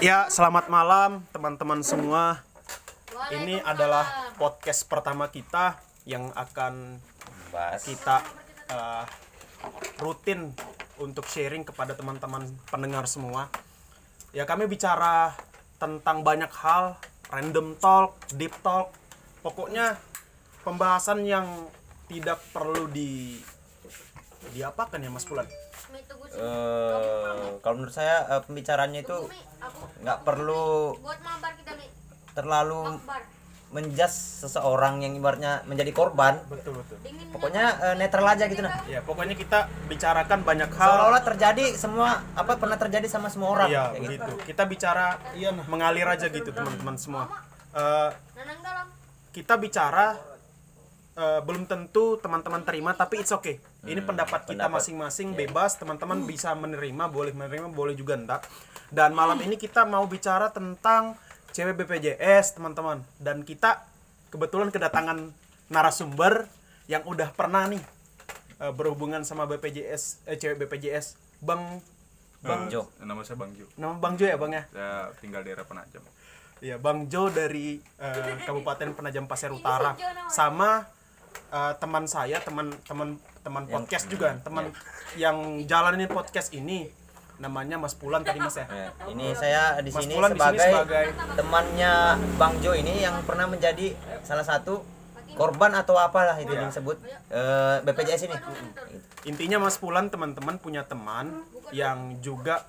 Ya, 0.00 0.32
selamat 0.32 0.72
malam 0.72 1.28
teman-teman 1.28 1.84
semua. 1.84 2.40
Ini 3.28 3.60
adalah 3.60 4.32
podcast 4.40 4.88
pertama 4.88 5.28
kita 5.28 5.76
yang 6.08 6.32
akan 6.32 7.04
Bahas. 7.52 7.84
kita 7.84 8.24
eh, 8.72 9.04
rutin 10.00 10.56
untuk 10.96 11.28
sharing 11.28 11.68
kepada 11.68 11.92
teman-teman 11.92 12.48
pendengar 12.72 13.04
semua. 13.04 13.52
Ya, 14.32 14.48
kami 14.48 14.72
bicara 14.72 15.36
tentang 15.76 16.24
banyak 16.24 16.48
hal, 16.48 16.96
random 17.28 17.76
talk, 17.76 18.16
deep 18.32 18.56
talk. 18.64 18.96
Pokoknya 19.44 20.00
pembahasan 20.64 21.28
yang 21.28 21.44
tidak 22.08 22.40
perlu 22.56 22.88
di 22.88 23.36
diapakan 24.56 25.04
ya 25.04 25.12
Mas 25.12 25.28
Pulan? 25.28 25.44
Eh, 26.30 27.58
kalau 27.58 27.74
menurut 27.82 27.94
saya 27.94 28.22
eh, 28.30 28.42
pembicaranya 28.46 29.02
itu 29.02 29.26
nggak 30.00 30.18
perlu 30.22 30.94
terlalu 32.30 33.02
menjas 33.70 34.42
seseorang 34.42 34.98
yang 35.02 35.14
ibaratnya 35.14 35.62
menjadi 35.66 35.94
korban. 35.94 36.42
Betul 36.50 36.82
betul. 36.82 36.98
Pokoknya 37.30 37.64
eh, 37.90 37.94
netral 37.98 38.26
aja 38.26 38.50
gitu 38.50 38.62
nah. 38.62 38.82
Ya, 38.86 39.02
pokoknya 39.02 39.38
kita 39.38 39.70
bicarakan 39.86 40.42
banyak 40.42 40.70
hal. 40.74 40.86
Seolah-olah 40.90 41.22
terjadi 41.22 41.64
semua 41.78 42.22
apa 42.34 42.58
pernah 42.58 42.78
terjadi 42.78 43.06
sama 43.06 43.30
semua 43.30 43.54
orang. 43.54 43.68
Iya, 43.70 43.82
kayak 43.94 43.94
gitu. 43.94 44.06
begitu. 44.06 44.32
Kita 44.54 44.62
bicara 44.66 45.06
iya 45.38 45.50
nah, 45.54 45.66
mengalir 45.70 46.06
aja 46.06 46.26
gitu 46.26 46.50
teman-teman 46.50 46.94
semua. 46.98 47.30
Eh, 47.74 48.10
kita 49.30 49.54
bicara 49.58 50.18
eh, 51.14 51.40
belum 51.42 51.70
tentu 51.70 52.18
teman-teman 52.18 52.66
terima 52.66 52.90
tapi 52.98 53.22
it's 53.22 53.30
okay. 53.30 53.62
Ini 53.80 54.04
pendapat 54.04 54.44
kita 54.44 54.68
pendapat. 54.68 54.76
masing-masing 54.76 55.32
bebas, 55.32 55.80
teman-teman 55.80 56.28
bisa 56.28 56.52
menerima, 56.52 57.08
boleh 57.08 57.32
menerima, 57.32 57.72
boleh 57.72 57.96
juga 57.96 58.16
enggak. 58.16 58.44
Dan 58.92 59.16
malam 59.16 59.40
ini 59.40 59.56
kita 59.56 59.88
mau 59.88 60.04
bicara 60.04 60.52
tentang 60.52 61.16
cewek 61.56 61.80
BPJS, 61.80 62.60
teman-teman. 62.60 63.00
Dan 63.16 63.40
kita 63.40 63.88
kebetulan 64.28 64.68
kedatangan 64.68 65.32
narasumber 65.72 66.50
yang 66.90 67.06
udah 67.08 67.32
pernah 67.32 67.64
nih 67.70 67.80
eh, 68.60 68.72
berhubungan 68.74 69.24
sama 69.24 69.48
BPJS, 69.48 70.28
eh, 70.28 70.36
cewek 70.36 70.66
BPJS, 70.66 71.16
Bang 71.40 71.80
Bang 72.40 72.68
Eh, 72.68 72.72
Jo. 72.72 72.88
Nama 73.00 73.20
saya 73.20 73.36
Bang 73.36 73.52
Jo. 73.52 73.68
Nama 73.76 73.94
Bang 74.00 74.16
Jo 74.16 74.24
ya, 74.24 74.36
Bang 74.40 74.52
ya? 74.52 74.64
Saya 74.72 75.12
tinggal 75.20 75.44
di 75.44 75.52
daerah 75.52 75.64
Penajam. 75.68 76.00
Ya, 76.60 76.76
Bang 76.76 77.08
Jo 77.08 77.28
dari 77.28 77.80
eh, 78.00 78.36
Kabupaten 78.44 78.92
Penajam 78.96 79.24
Pasir 79.24 79.52
Utara 79.52 79.96
sama 80.28 80.88
eh, 81.50 81.72
teman 81.78 82.04
saya, 82.04 82.38
teman-teman 82.40 83.18
teman 83.40 83.62
podcast 83.66 84.06
juga, 84.06 84.36
teman 84.40 84.70
yang 85.16 85.64
jalanin 85.64 86.06
podcast 86.06 86.52
ini 86.52 86.92
namanya 87.40 87.80
Mas 87.80 87.96
Pulan 87.96 88.20
tadi 88.20 88.36
Mas 88.36 88.52
ya. 88.54 88.68
Ya, 88.68 88.88
ini 89.08 89.32
saya 89.32 89.80
di 89.80 89.88
Mas 89.88 90.04
sini 90.04 90.12
Pulan 90.12 90.30
sebagai, 90.36 90.60
sebagai 90.60 91.06
temannya 91.34 91.92
Bang 92.36 92.54
Jo 92.60 92.76
ini 92.76 93.00
yang 93.00 93.16
pernah 93.24 93.48
menjadi 93.48 93.96
salah 94.20 94.44
satu 94.44 94.84
korban 95.34 95.72
atau 95.72 95.96
apalah 95.96 96.36
itu 96.36 96.52
yang 96.52 96.68
disebut 96.68 97.00
eh, 97.32 97.76
BPJS 97.80 98.28
ini. 98.28 98.36
intinya 99.24 99.56
Mas 99.56 99.80
Pulan 99.80 100.12
teman-teman 100.12 100.60
punya 100.60 100.84
teman 100.84 101.40
yang 101.72 102.20
juga 102.20 102.68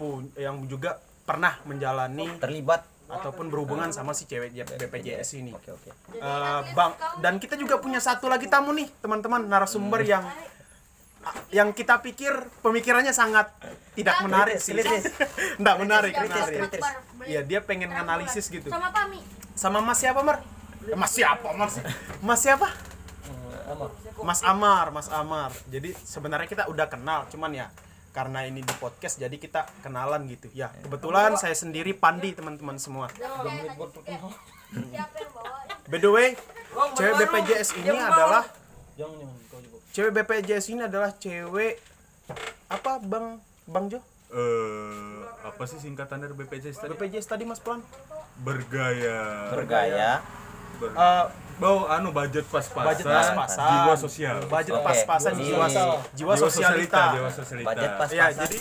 pu- 0.00 0.32
yang 0.40 0.64
juga 0.64 0.96
pernah 1.28 1.60
menjalani 1.62 2.40
Terlibat. 2.40 2.88
Ataupun 3.10 3.50
berhubungan 3.50 3.90
sama 3.90 4.14
si 4.14 4.24
cewek 4.30 4.54
BPJS 4.54 5.42
ini. 5.42 5.50
Oke 5.50 5.74
oke. 5.74 5.90
Eh, 6.14 6.60
bang 6.72 6.92
dan 7.18 7.42
kita 7.42 7.58
juga 7.58 7.82
punya 7.82 7.98
satu 7.98 8.30
lagi 8.30 8.46
tamu 8.46 8.70
nih 8.70 8.86
teman-teman 9.02 9.44
narasumber 9.50 10.00
yang 10.06 10.24
yang 11.52 11.76
kita 11.76 12.00
pikir 12.00 12.32
pemikirannya 12.64 13.12
sangat 13.12 13.52
tidak 13.92 14.24
menarik 14.24 14.56
sih. 14.56 14.72
kritis. 14.72 15.04
Nggak 15.60 15.76
menarik 15.76 16.12
Kritis. 16.16 16.48
Iya 17.28 17.40
dia 17.44 17.60
pengen 17.60 17.92
analisis 17.92 18.48
gitu. 18.48 18.72
Sama 18.72 18.88
Pami 18.88 19.20
sama 19.60 19.84
Mas 19.84 20.00
siapa 20.00 20.24
Mar? 20.24 20.40
Eh, 20.88 20.96
Mas 20.96 21.12
siapa 21.12 21.52
Mas? 21.52 21.76
Mas 22.24 22.40
siapa? 22.40 22.68
Mas 24.24 24.40
Amar 24.40 24.88
Mas 24.88 25.12
Amar. 25.12 25.52
Jadi 25.68 25.92
sebenarnya 26.00 26.48
kita 26.48 26.64
udah 26.72 26.88
kenal 26.88 27.28
cuman 27.28 27.52
ya 27.52 27.66
karena 28.10 28.42
ini 28.42 28.60
di 28.60 28.74
podcast 28.76 29.16
jadi 29.16 29.32
kita 29.32 29.70
kenalan 29.80 30.26
gitu 30.26 30.50
ya 30.50 30.74
kebetulan 30.76 31.34
saya 31.36 31.54
sendiri 31.54 31.92
Pandi 31.92 32.32
teman-teman 32.32 32.74
semua 32.76 33.06
siapa 33.08 33.46
yang 33.46 33.76
bawa 33.76 35.62
By 35.86 35.98
the 35.98 36.06
way, 36.06 36.38
cewek 36.94 37.14
BPJS 37.20 37.74
ini 37.76 37.90
adalah 37.92 38.46
cewek 39.90 40.12
BPJS 40.12 40.64
ini 40.70 40.82
adalah 40.84 41.10
cewek 41.12 41.82
apa 42.68 43.02
Bang 43.02 43.42
Bang 43.66 43.90
Jo? 43.90 43.98
Eh, 44.30 45.18
apa 45.42 45.62
sih 45.66 45.82
singkatan 45.82 46.22
dari 46.22 46.30
BPJS 46.32 46.78
tadi? 46.78 46.94
BPJS 46.94 47.26
tadi 47.26 47.42
Mas 47.42 47.58
Puan? 47.58 47.82
Bergaya. 48.38 49.50
Bergaya. 49.50 50.22
Ber- 50.78 50.94
Eh, 50.94 51.24
Bau 51.60 51.84
anu 51.86 52.08
budget 52.10 52.48
pas-pasan. 52.48 52.86
budget 52.88 53.06
pas-pasan. 53.06 53.68
Jiwa 53.70 53.94
sosial. 53.94 54.36
budget 54.48 54.74
Oke, 54.74 54.84
pas-pasan 54.88 55.32
jadi- 55.36 55.44
jiwa 55.46 55.66
jiwa 56.16 56.34
sosialita. 56.34 57.02
Jiwa 57.14 57.30
sosialita. 57.30 57.68
Budget 57.68 57.90
pas 57.94 58.08
Ya, 58.10 58.26
jadi 58.32 58.56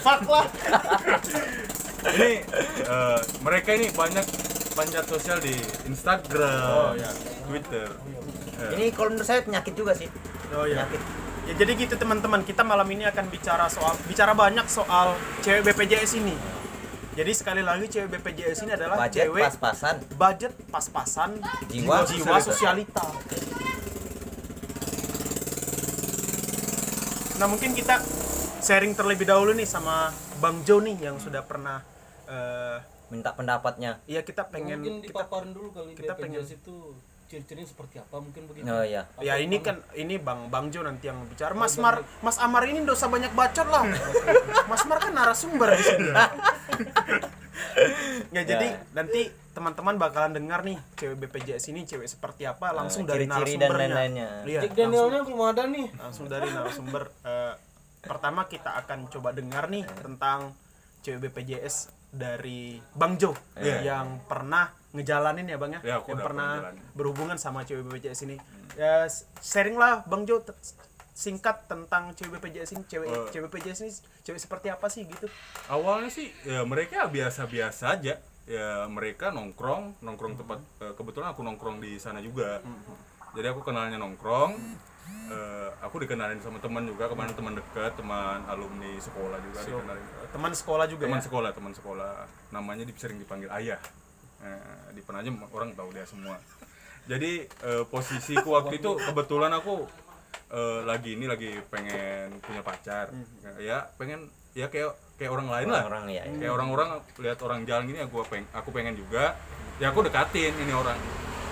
Fuck 0.00 0.20
lah. 0.26 0.46
Ini 2.14 2.30
eh, 2.84 3.18
mereka 3.40 3.72
ini 3.72 3.88
banyak 3.88 4.26
panjat 4.74 5.08
sosial 5.08 5.40
di 5.40 5.56
Instagram, 5.88 7.00
Twitter. 7.48 7.88
Eh, 8.60 8.70
Ini 8.76 8.84
kalau 8.92 9.08
menurut 9.08 9.24
saya 9.24 9.40
penyakit 9.40 9.72
juga 9.72 9.96
sih. 9.96 10.12
Oh 10.52 10.68
ya. 10.68 10.84
Penyakit. 10.84 11.00
Ya 11.44 11.52
jadi 11.56 11.72
gitu 11.74 11.94
teman-teman, 11.96 12.44
kita 12.44 12.60
malam 12.60 12.84
ini 12.86 13.04
akan 13.04 13.28
bicara 13.28 13.68
soal 13.68 13.96
bicara 14.04 14.36
banyak 14.36 14.68
soal 14.68 15.16
cewek 15.40 15.64
BPJS 15.64 16.20
ini. 16.20 16.36
Jadi 17.14 17.30
sekali 17.30 17.62
lagi 17.62 17.86
cewek 17.86 18.10
BPJS 18.10 18.66
ini 18.66 18.74
adalah 18.74 19.06
Budget 19.06 19.30
cewek 19.30 19.42
pas-pasan. 19.46 19.94
budget 20.18 20.52
pas-pasan 20.66 21.30
Jiwa 21.70 22.02
jiwa 22.10 22.42
sosialita. 22.42 23.06
Nah 27.38 27.46
mungkin 27.46 27.70
kita 27.78 28.02
sharing 28.58 28.98
terlebih 28.98 29.30
dahulu 29.30 29.54
nih 29.54 29.62
sama 29.62 30.10
Bang 30.42 30.66
Jo 30.66 30.82
nih 30.82 30.98
yang 30.98 31.22
sudah 31.22 31.46
pernah 31.46 31.86
eh 32.26 32.82
Minta 33.12 33.30
pendapatnya. 33.36 34.02
Iya 34.10 34.26
kita 34.26 34.50
pengen 34.50 34.82
mungkin 34.82 35.04
kita 35.04 35.22
dipaparin 35.22 35.54
dulu 35.54 35.70
kali 35.70 35.94
kita 35.94 36.18
BPJS 36.18 36.50
itu 36.58 36.98
ciri-cirinya 37.34 37.66
seperti 37.66 37.98
apa? 37.98 38.22
Mungkin 38.22 38.46
begitu. 38.46 38.70
Oh 38.70 38.86
iya. 38.86 39.10
ya 39.18 39.34
ini 39.42 39.58
kan 39.58 39.82
ini 39.98 40.22
Bang 40.22 40.46
Bang 40.54 40.70
Jo 40.70 40.86
nanti 40.86 41.10
yang 41.10 41.18
bicara. 41.26 41.50
Mas 41.58 41.74
Mar 41.82 42.06
Mas 42.22 42.38
Amar 42.38 42.62
ini 42.70 42.86
dosa 42.86 43.10
banyak 43.10 43.34
bacot 43.34 43.66
lah 43.66 43.82
Mas 44.70 44.86
Mar 44.86 45.02
kan 45.02 45.10
narasumber 45.10 45.74
di 45.74 45.82
sini. 45.82 46.08
Nggak 48.30 48.44
jadi 48.46 48.68
nanti 48.94 49.22
teman-teman 49.54 49.94
bakalan 49.98 50.34
dengar 50.34 50.66
nih 50.66 50.78
cewek 50.98 51.26
BPJS 51.26 51.70
ini 51.70 51.86
cewek 51.86 52.10
seperti 52.10 52.42
apa 52.46 52.74
langsung 52.74 53.06
dari 53.06 53.26
ciri-ciri 53.26 53.54
dan 53.58 53.70
narasumbernya. 53.70 53.86
lain-lainnya. 53.86 54.28
Iya, 54.42 54.60
Jack 54.66 54.72
langsung, 54.74 54.90
Danielnya 54.90 55.20
belum 55.22 55.42
ada 55.46 55.62
nih. 55.70 55.86
Langsung 55.94 56.26
dari 56.26 56.48
narasumber. 56.50 57.02
Eh, 57.22 57.54
pertama 58.02 58.50
kita 58.50 58.70
akan 58.82 58.98
coba 59.10 59.30
dengar 59.30 59.70
nih 59.70 59.86
tentang 60.02 60.52
cewek 61.06 61.30
BPJS 61.30 61.94
dari 62.14 62.78
Bang 62.92 63.18
Jo 63.18 63.34
Iya. 63.54 63.82
yang 63.84 64.22
pernah 64.24 64.70
ngejalanin 64.90 65.44
ya 65.44 65.58
Bang 65.58 65.72
ya, 65.72 65.80
Ya, 65.82 65.94
aku 65.98 66.14
yang 66.14 66.22
pernah 66.22 66.50
berhubungan 66.94 67.34
sama 67.34 67.62
cewek 67.62 67.82
BPJS 67.84 68.24
ini. 68.24 68.38
Ya 68.74 69.04
s- 69.04 69.26
sharing 69.40 69.74
lah 69.74 70.02
Bang 70.04 70.22
Jo 70.22 70.38
singkat 71.10 71.66
tentang 71.66 72.10
cewek 72.12 72.38
BPJS 72.38 72.70
ini, 72.72 72.82
cewek 72.84 73.06
Eh. 73.06 73.26
cewek 73.30 73.46
BPJS 73.48 73.80
ini 73.80 73.92
cewek 74.22 74.40
seperti 74.40 74.66
apa 74.68 74.86
sih 74.86 75.04
gitu. 75.04 75.26
awalnya 75.66 76.08
sih 76.08 76.30
ya 76.42 76.62
mereka 76.62 77.06
biasa-biasa 77.06 77.84
aja. 77.92 78.18
Ya 78.44 78.84
mereka 78.86 79.30
nongkrong, 79.30 79.98
nongkrong 80.00 80.36
tempat 80.36 80.58
eh, 80.78 80.92
kebetulan 80.92 81.30
aku 81.30 81.40
nongkrong 81.40 81.78
di 81.78 81.96
sana 81.96 82.20
juga. 82.20 82.60
Jadi 83.32 83.46
aku 83.46 83.60
kenalnya 83.60 83.96
nongkrong. 83.96 84.52
Eh, 85.30 85.68
aku 85.84 85.96
dikenalin 86.04 86.40
sama 86.40 86.58
teman 86.60 86.84
juga, 86.88 87.08
kemarin 87.08 87.32
teman 87.36 87.54
dekat, 87.56 87.92
teman 87.96 88.40
alumni 88.48 88.92
sekolah 89.00 89.38
juga 89.40 89.58
dikenalin. 89.64 90.04
Teman 90.32 90.52
sekolah 90.52 90.86
juga 90.88 91.04
teman 91.08 91.20
ya. 91.20 91.24
sekolah 91.24 91.50
teman 91.52 91.72
sekolah. 91.72 92.12
Namanya 92.52 92.84
sering 92.96 93.18
dipanggil 93.20 93.48
ayah. 93.52 93.80
Eh, 94.44 94.92
di 94.92 95.00
Penajam 95.00 95.40
orang 95.52 95.72
tahu 95.72 95.88
dia 95.96 96.04
semua. 96.04 96.36
Jadi 97.08 97.44
eh, 97.44 97.84
posisiku 97.88 98.56
waktu 98.56 98.80
itu 98.80 98.90
kebetulan 99.08 99.52
aku 99.56 99.88
eh, 100.52 100.80
lagi 100.84 101.16
ini 101.16 101.24
lagi 101.28 101.60
pengen 101.72 102.40
punya 102.44 102.60
pacar. 102.60 103.08
Ya 103.60 103.88
pengen 103.96 104.28
ya 104.52 104.68
kayak 104.68 104.92
kayak 105.16 105.30
orang 105.32 105.48
lain 105.48 105.68
lah. 105.72 105.88
Orang-orang 105.88 106.12
ya. 106.12 106.22
kayak 106.28 106.52
orang-orang 106.52 106.88
lihat 107.20 107.38
orang 107.40 107.60
jalan 107.64 107.84
gini 107.88 108.00
aku 108.04 108.24
pengen 108.28 108.46
aku 108.52 108.68
pengen 108.72 108.94
juga. 108.96 109.36
Ya 109.82 109.90
aku 109.90 110.06
dekatin 110.06 110.54
ini 110.54 110.70
orang 110.70 110.96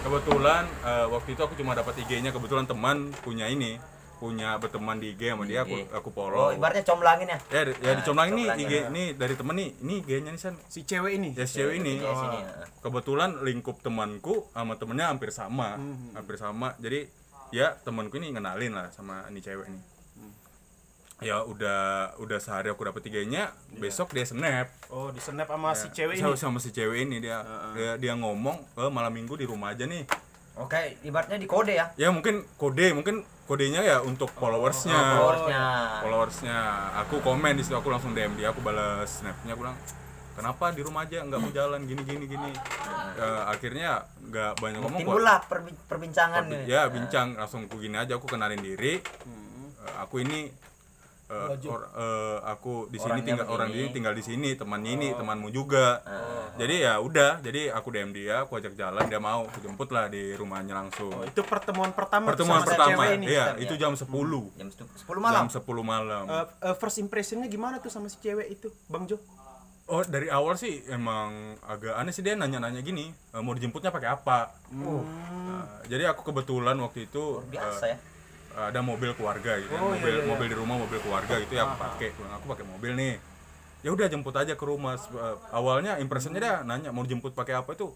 kebetulan 0.02 0.66
eh, 0.82 1.06
waktu 1.08 1.28
itu 1.32 1.40
aku 1.40 1.54
cuma 1.54 1.72
dapat 1.72 1.94
IG-nya 1.96 2.30
kebetulan 2.30 2.66
teman 2.66 2.96
punya 3.16 3.46
ini 3.46 3.78
punya 4.18 4.54
berteman 4.54 4.98
di 4.98 5.10
IG 5.10 5.34
sama 5.34 5.42
dia 5.42 5.62
aku 5.62 5.74
IG. 5.76 5.90
aku 5.90 6.08
Oh, 6.08 6.14
follow 6.14 6.46
ibaratnya 6.52 6.84
comblangin 6.84 7.26
ya. 7.26 7.38
ya 7.44 7.60
ya 7.72 7.90
Nah, 7.90 7.94
dicomblangin 7.98 8.34
nih 8.36 8.46
IG 8.56 8.72
nah. 8.72 8.88
ini 8.88 9.04
dari 9.12 9.34
temen 9.34 9.54
nih 9.56 9.68
ini 9.78 9.94
IG-nya 10.00 10.30
nih 10.30 10.40
san 10.40 10.54
Si 10.64 10.80
cewek 10.82 11.12
ini. 11.12 11.30
ya 11.32 11.42
si 11.42 11.58
cewek 11.58 11.74
ini 11.76 11.98
Iya, 11.98 12.14
sini, 12.14 12.38
ya. 12.38 12.54
kebetulan 12.78 13.42
lingkup 13.42 13.78
temanku 13.80 14.46
sama 14.48 14.74
temennya 14.74 15.06
hampir 15.08 15.30
sama 15.30 15.74
Hmm. 15.74 16.14
hampir 16.14 16.34
sama 16.36 16.74
jadi 16.78 17.10
ya 17.50 17.74
temanku 17.76 18.14
ini 18.16 18.30
ngenalin 18.30 18.72
lah 18.72 18.88
sama 18.90 19.26
ini 19.26 19.38
cewek 19.38 19.66
ini 19.66 19.80
ya 21.22 21.36
udah 21.46 21.80
udah 22.18 22.38
sehari 22.42 22.68
aku 22.68 22.82
dapet 22.84 23.06
tiganya 23.06 23.54
besok 23.72 24.12
dia 24.12 24.26
snap. 24.26 24.68
Oh, 24.90 25.08
di 25.08 25.22
snap 25.22 25.48
sama 25.48 25.72
si 25.72 25.88
cewek 25.90 26.18
sama, 26.18 26.34
ini. 26.34 26.38
sama 26.38 26.58
si 26.58 26.70
cewek 26.70 27.06
ini 27.06 27.22
dia. 27.22 27.40
Dia, 27.72 27.92
dia 27.96 28.12
ngomong 28.18 28.58
eh, 28.76 28.90
malam 28.90 29.14
minggu 29.14 29.38
di 29.38 29.46
rumah 29.46 29.72
aja 29.72 29.86
nih. 29.86 30.04
Oke, 30.52 31.00
ibaratnya 31.00 31.40
di 31.40 31.48
kode 31.48 31.72
ya. 31.72 31.96
ya 31.96 32.12
mungkin 32.12 32.44
kode 32.60 32.92
mungkin 32.92 33.24
kodenya 33.48 33.80
ya 33.80 33.96
untuk 34.04 34.28
followersnya. 34.36 34.92
Followersnya. 34.92 35.62
followersnya. 36.04 36.58
Aku 37.06 37.24
komen 37.24 37.56
di 37.56 37.64
situ 37.64 37.72
aku 37.72 37.88
langsung 37.88 38.12
dm 38.12 38.36
dia 38.36 38.52
aku 38.52 38.60
balas 38.60 39.24
snapnya 39.24 39.56
aku 39.56 39.64
bilang 39.64 39.78
kenapa 40.36 40.72
di 40.76 40.84
rumah 40.84 41.08
aja 41.08 41.24
nggak 41.24 41.40
mau 41.40 41.52
jalan? 41.56 41.80
Gini 41.88 42.04
gini 42.04 42.24
gini. 42.28 42.52
Ya, 43.16 43.48
akhirnya 43.48 43.90
nggak 44.28 44.60
banyak 44.60 44.80
ngomong 44.84 45.00
kok 45.00 45.08
Timbullah 45.08 45.38
perbi- 45.48 45.80
perbincangan 45.88 46.44
Perbi- 46.44 46.68
ya 46.68 46.88
bincang 46.92 47.32
langsung 47.36 47.64
aku 47.64 47.76
gini 47.80 47.96
aja 47.96 48.20
aku 48.20 48.28
kenalin 48.28 48.60
diri. 48.60 49.00
Eh, 49.00 49.94
aku 50.04 50.20
ini 50.20 50.52
eh, 51.32 51.66
or- 51.66 51.88
eh, 51.90 52.38
aku 52.44 52.86
di 52.86 52.98
sini 52.98 53.20
tinggal 53.20 53.46
orang 53.46 53.68
begini. 53.68 53.82
ini 53.82 53.94
tinggal 53.94 54.12
di 54.12 54.20
sini 54.20 54.48
temannya 54.52 54.92
ini 54.92 55.08
temanmu 55.12 55.48
juga 55.48 56.04
jadi 56.52 56.74
ya 56.82 56.94
udah 56.98 57.40
jadi 57.40 57.72
aku 57.72 57.88
dm 57.88 58.10
dia 58.10 58.42
aku 58.42 58.52
ajak 58.54 58.74
jalan 58.74 59.02
dia 59.04 59.16
mau 59.18 59.44
aku 59.44 59.58
jemput 59.58 59.88
lah 59.88 60.06
di 60.06 60.32
rumahnya 60.32 60.76
langsung 60.76 61.08
Oh, 61.10 61.24
itu 61.24 61.40
pertemuan 61.42 61.90
pertama 61.90 62.28
pertemuan 62.28 62.60
sama 62.60 62.68
pertama 62.68 62.92
cewek 62.98 63.08
ini. 63.16 63.26
iya 63.26 63.44
Sistemnya. 63.50 63.64
itu 63.64 63.74
jam 63.74 63.92
10 63.94 64.44
Jam 64.54 64.68
10 64.68 65.18
malam. 65.18 65.36
jam 65.38 65.48
10 65.50 65.64
malam 65.82 66.24
Eh, 66.26 66.36
eh, 66.62 66.74
first 66.74 66.98
impressionnya 66.98 67.46
gimana 67.46 67.78
tuh 67.78 67.88
sama 67.88 68.06
si 68.06 68.18
cewek 68.18 68.48
itu, 68.50 68.68
Bang 68.86 69.04
Jo? 69.04 69.16
oh 69.84 70.00
dari 70.00 70.28
awal 70.28 70.54
sih 70.54 70.84
emang 70.86 71.32
agak 71.60 71.92
aneh 71.92 72.10
sih 72.10 72.20
dia 72.20 72.32
nanya-nanya 72.32 72.80
gini 72.80 73.10
mau 73.34 73.50
dijemputnya 73.50 73.88
pakai 73.88 74.08
apa 74.10 74.54
Nah, 74.70 75.66
jadi 75.84 76.06
aku 76.06 76.22
kebetulan 76.24 76.78
waktu 76.78 77.06
itu 77.06 77.42
Biasa 77.44 77.84
eh, 77.84 77.90
ya. 77.90 77.96
Ada 78.56 78.80
mobil 78.84 79.10
keluarga 79.16 79.58
gitu 79.58 79.72
ya. 79.72 79.80
Oh, 79.80 79.92
iya, 79.92 80.00
mobil 80.00 80.12
iya, 80.12 80.22
iya. 80.22 80.28
mobil 80.28 80.46
di 80.48 80.56
rumah 80.56 80.76
mobil 80.76 80.98
keluarga 81.00 81.34
gitu 81.40 81.52
ya 81.56 81.62
aku 81.64 81.76
pakai 81.80 82.08
Bilang, 82.12 82.32
aku 82.36 82.46
pakai 82.52 82.64
mobil 82.68 82.92
nih 82.98 83.12
ya 83.82 83.90
udah 83.90 84.06
jemput 84.06 84.34
aja 84.38 84.54
ke 84.54 84.64
rumah 84.64 84.94
eh, 84.94 85.36
awalnya 85.50 85.98
impressionnya 85.98 86.40
dia 86.40 86.54
nanya 86.62 86.94
mau 86.94 87.02
dijemput 87.02 87.34
pakai 87.34 87.58
apa 87.58 87.74
itu 87.74 87.90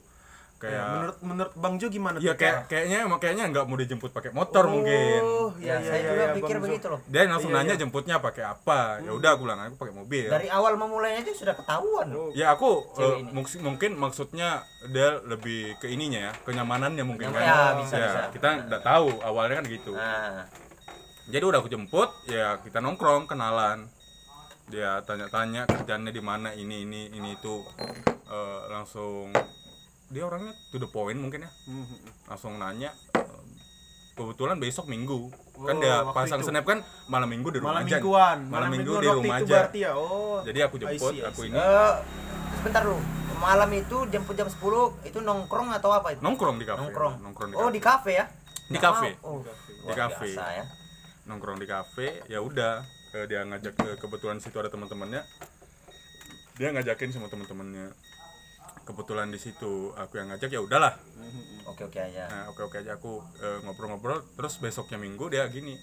kayak 0.57 0.73
Ya, 0.73 0.85
menurut 0.91 1.17
menurut 1.21 1.53
Bang 1.55 1.75
Jo 1.77 1.87
gimana 1.87 2.17
ya 2.17 2.33
tuh? 2.33 2.39
kayak 2.39 2.57
kayaknya 2.67 2.99
emang 3.05 3.19
kayaknya 3.19 3.45
nggak 3.47 3.65
mau 3.65 3.77
dijemput 3.77 4.09
pakai 4.09 4.31
motor 4.31 4.65
mungkin 4.67 5.21
Oh, 5.21 5.53
Ya, 5.57 5.77
iya 5.77 5.77
iya 5.77 5.85
saya 5.85 5.99
iya. 5.99 6.09
juga 6.09 6.23
iya, 6.23 6.35
pikir 6.35 6.57
begitu 6.59 6.87
loh. 6.89 7.01
dia 7.05 7.21
langsung 7.25 7.51
Iya, 7.51 7.59
nanya 7.59 7.75
iya. 7.75 7.81
jemputnya 7.81 8.17
pakai 8.19 8.45
apa 8.47 8.81
ya 8.99 9.13
udah 9.13 9.31
aku 9.31 9.43
bilang 9.43 9.61
aku 9.63 9.77
pakai 9.77 9.95
mobil 9.95 10.27
Dari 10.27 10.49
awal 10.49 10.73
memulainya 10.75 11.21
aja 11.23 11.33
sudah 11.35 11.55
ketahuan 11.55 12.07
loh. 12.09 12.29
ya 12.33 12.47
aku 12.51 12.71
Cewek 12.91 13.15
eh, 13.15 13.21
mungkin 13.29 13.59
mungkin 13.63 13.91
maksudnya 13.95 14.49
dia 14.87 15.09
lebih 15.23 15.77
ke 15.77 15.87
ininya 15.87 16.21
ya 16.23 16.33
kenyamanannya 16.43 17.05
mungkin 17.05 17.31
kan 17.31 17.43
ya, 17.43 17.61
bisa, 17.77 17.95
Ya, 17.95 18.05
bisa. 18.07 18.21
kita 18.33 18.49
nggak 18.67 18.83
tahu 18.83 19.09
awalnya 19.21 19.61
kan 19.61 19.67
gitu 19.67 19.93
Nah, 19.93 20.49
jadi 21.27 21.45
udah 21.45 21.59
aku 21.59 21.69
jemput 21.69 22.09
ya 22.25 22.57
kita 22.61 22.79
nongkrong 22.79 23.27
kenalan 23.27 23.93
dia 24.67 24.99
tanya-tanya 25.01 25.67
kerjanya 25.67 26.11
di 26.11 26.19
mana 26.21 26.51
ini 26.53 26.83
ini 26.83 27.13
ini 27.13 27.35
itu 27.35 27.61
Eh, 28.27 28.63
langsung 28.67 29.31
dia 30.09 30.23
orangnya 30.23 30.55
to 30.71 30.77
the 30.77 30.87
point 30.87 31.17
mungkin 31.17 31.43
ya 31.43 31.51
Mhm. 31.67 31.97
langsung 32.27 32.57
nanya 32.57 32.95
kebetulan 34.13 34.57
besok 34.57 34.87
minggu 34.87 35.29
kan 35.59 35.77
Oh, 35.77 35.79
dia 35.79 36.01
waktu 36.01 36.17
pasang 36.17 36.41
itu. 36.41 36.49
snap 36.49 36.65
kan 36.65 36.79
malam 37.07 37.29
minggu 37.29 37.49
di 37.51 37.59
rumah 37.59 37.77
Malam 37.77 37.85
aja 37.85 37.97
mingguan, 37.97 38.39
malam 38.49 38.69
minggu 38.71 38.89
mingguan 38.89 39.03
di 39.03 39.09
rumah 39.21 39.37
aja 39.37 39.55
berarti 39.61 39.79
ya. 39.79 39.93
Oh. 39.93 40.41
jadi 40.41 40.59
aku 40.65 40.75
jemput 40.79 40.97
I 40.97 41.13
see, 41.13 41.21
I 41.21 41.27
aku 41.27 41.41
ini 41.45 41.55
eh 41.55 41.95
sebentar 42.57 42.83
lu. 42.83 42.99
Malam 43.37 43.69
itu 43.71 43.97
jemput 44.09 44.33
jam 44.33 44.49
10 44.49 44.57
itu 45.05 45.19
nongkrong 45.21 45.69
atau 45.71 45.93
apa 45.93 46.09
itu? 46.11 46.25
nongkrong 46.25 46.57
di 46.57 46.65
kafe 46.65 46.81
Nongkrong. 46.81 47.15
nongkrong 47.21 47.49
di 47.51 47.55
Oh, 47.55 47.61
kafe. 47.63 47.73
di 47.73 47.81
kafe 47.83 48.11
ya? 48.15 48.25
Di 48.67 48.79
kafe. 48.81 49.09
Oh, 49.21 49.45
Di 49.85 49.93
kafe. 49.93 50.29
ya. 50.33 50.65
nongkrong 51.27 51.59
di 51.59 51.67
kafe 51.67 52.07
ya 52.25 52.39
udah 52.39 52.87
eh, 53.13 53.27
dia 53.27 53.43
ngajak 53.43 53.75
ke 53.75 53.99
kebetulan 53.99 54.39
situ 54.39 54.55
ada 54.55 54.71
teman-temannya 54.71 55.27
dia 56.55 56.69
ngajakin 56.71 57.11
sama 57.11 57.27
teman-temannya 57.27 57.91
kebetulan 58.87 59.29
di 59.29 59.37
situ 59.37 59.73
aku 59.93 60.17
yang 60.17 60.31
ngajak 60.31 60.49
ya 60.49 60.61
udahlah 60.61 60.95
Oke, 61.67 61.83
oke 61.85 61.99
aja. 61.99 62.25
nah 62.25 62.43
oke 62.49 62.63
oke 62.63 62.77
aja 62.79 62.95
aku 62.95 63.19
eh, 63.37 63.59
ngobrol-ngobrol 63.61 64.23
terus 64.33 64.57
besoknya 64.57 64.97
minggu 64.97 65.27
dia 65.27 65.45
gini 65.47 65.75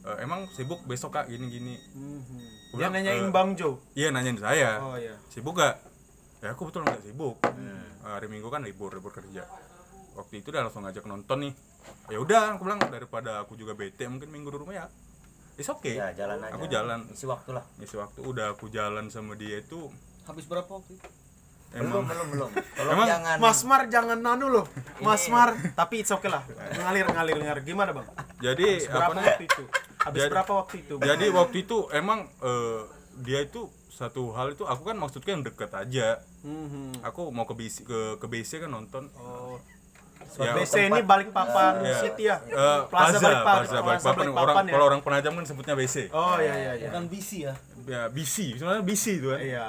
"Eh, 0.00 0.16
emang 0.20 0.44
sibuk 0.48 0.82
besok 0.82 1.10
kak 1.12 1.26
gini 1.26 1.46
gini 1.48 1.74
Mhm. 1.94 2.38
Gua 2.68 2.78
Dia 2.78 2.88
nanyain 2.90 3.24
eh, 3.24 3.30
Bang 3.30 3.54
Jo. 3.54 3.78
iya 3.92 4.10
nanyain 4.10 4.36
saya 4.36 4.78
Oh 4.78 4.94
iya. 4.94 5.14
sibuk 5.28 5.54
gak 5.54 5.78
ya 6.38 6.52
aku 6.52 6.66
betul 6.66 6.82
nggak 6.82 7.00
sibuk 7.00 7.38
Eh, 7.40 7.86
hari 8.04 8.26
minggu 8.26 8.46
kan 8.46 8.60
libur 8.60 8.90
libur 8.90 9.10
kerja 9.10 9.46
waktu 10.12 10.42
itu 10.42 10.50
dia 10.50 10.60
langsung 10.60 10.82
ngajak 10.82 11.02
nonton 11.04 11.38
nih 11.40 11.54
ya 12.08 12.18
udah 12.18 12.52
aku 12.52 12.62
bilang 12.64 12.82
daripada 12.82 13.38
aku 13.40 13.54
juga 13.54 13.72
bete 13.72 14.04
mungkin 14.04 14.28
minggu 14.28 14.48
di 14.48 14.58
rumah 14.58 14.74
ya 14.76 14.86
it's 15.54 15.66
okay 15.66 15.94
Ya, 15.94 16.10
jalan 16.12 16.38
aja. 16.40 16.52
aku 16.52 16.66
jalan 16.66 17.00
Isi 17.08 17.24
waktu 17.24 17.50
lah. 17.52 17.62
ngisi 17.76 17.96
waktu 17.96 18.18
udah 18.20 18.52
aku 18.52 18.66
jalan 18.68 19.06
sama 19.08 19.34
dia 19.34 19.58
itu 19.58 19.86
Habis 20.24 20.44
berapa 20.44 20.68
waktu 20.68 20.92
itu? 20.92 21.08
Belum, 21.70 21.84
emang 21.90 22.04
belum, 22.06 22.26
belum. 22.30 22.50
Tolong 22.76 22.92
Emang 22.92 23.06
jangan 23.06 23.36
Mas 23.38 23.60
Mar 23.62 23.82
jangan 23.86 24.18
nanu 24.18 24.46
loh. 24.48 24.66
Mas 24.98 25.22
Ini- 25.22 25.30
Mar, 25.30 25.48
tapi 25.74 26.00
it's 26.00 26.10
okay 26.10 26.26
lah. 26.26 26.42
Ngalir 26.74 27.06
ngalir 27.06 27.36
ngalir. 27.38 27.62
Gimana, 27.62 27.90
Bang? 27.92 28.08
jadi 28.38 28.66
apa 28.82 28.88
Berapa 28.88 29.12
namanya 29.12 29.28
waktu 29.28 29.44
itu? 29.46 29.64
Habis 29.98 30.18
Jadi- 30.18 30.32
berapa 30.32 30.52
waktu 30.54 30.76
itu? 30.78 30.94
Bang? 30.94 31.06
jadi 31.06 31.26
waktu 31.30 31.56
itu 31.60 31.78
emang 31.92 32.18
eh, 32.38 32.80
dia 33.18 33.40
itu 33.42 33.60
satu 33.90 34.30
hal 34.30 34.52
itu 34.52 34.62
aku 34.62 34.82
kan 34.84 34.96
maksudnya 34.96 35.32
yang 35.32 35.42
deket 35.42 35.70
aja 35.70 36.22
Mhm. 36.40 37.02
aku 37.02 37.28
mau 37.28 37.42
ke 37.42 37.52
BC 37.52 37.82
ke 37.82 37.98
ke 38.16 38.26
BC 38.26 38.60
kan 38.60 38.70
nonton 38.70 39.10
Oh. 39.16 39.58
ya, 40.36 40.54
BC 40.54 40.86
ini 40.86 41.02
balik 41.02 41.32
papan 41.32 41.82
ya, 41.82 41.98
City 41.98 42.24
ya. 42.24 42.38
eh, 42.38 42.80
Plaza 42.86 42.86
Plaza, 42.86 43.18
Balikpapan. 43.18 43.56
Plaza 43.58 43.74
Plaza 43.74 43.82
Balikpapan. 43.82 44.14
Balikpapan 44.14 44.38
orang 44.38 44.56
ya. 44.62 44.72
kalau 44.72 44.84
orang 44.86 45.00
penajam 45.00 45.32
kan 45.34 45.44
sebutnya 45.44 45.74
BC 45.74 45.96
Oh 46.12 46.38
iya 46.38 46.54
iya 46.56 46.72
iya. 46.76 46.88
Bukan 46.88 47.04
BC 47.08 47.30
ya. 47.42 47.54
ya 47.84 48.02
BC 48.06 48.36
sebenarnya 48.54 48.82
BC 48.82 49.04
itu 49.18 49.26
kan 49.28 49.40
Iya. 49.40 49.66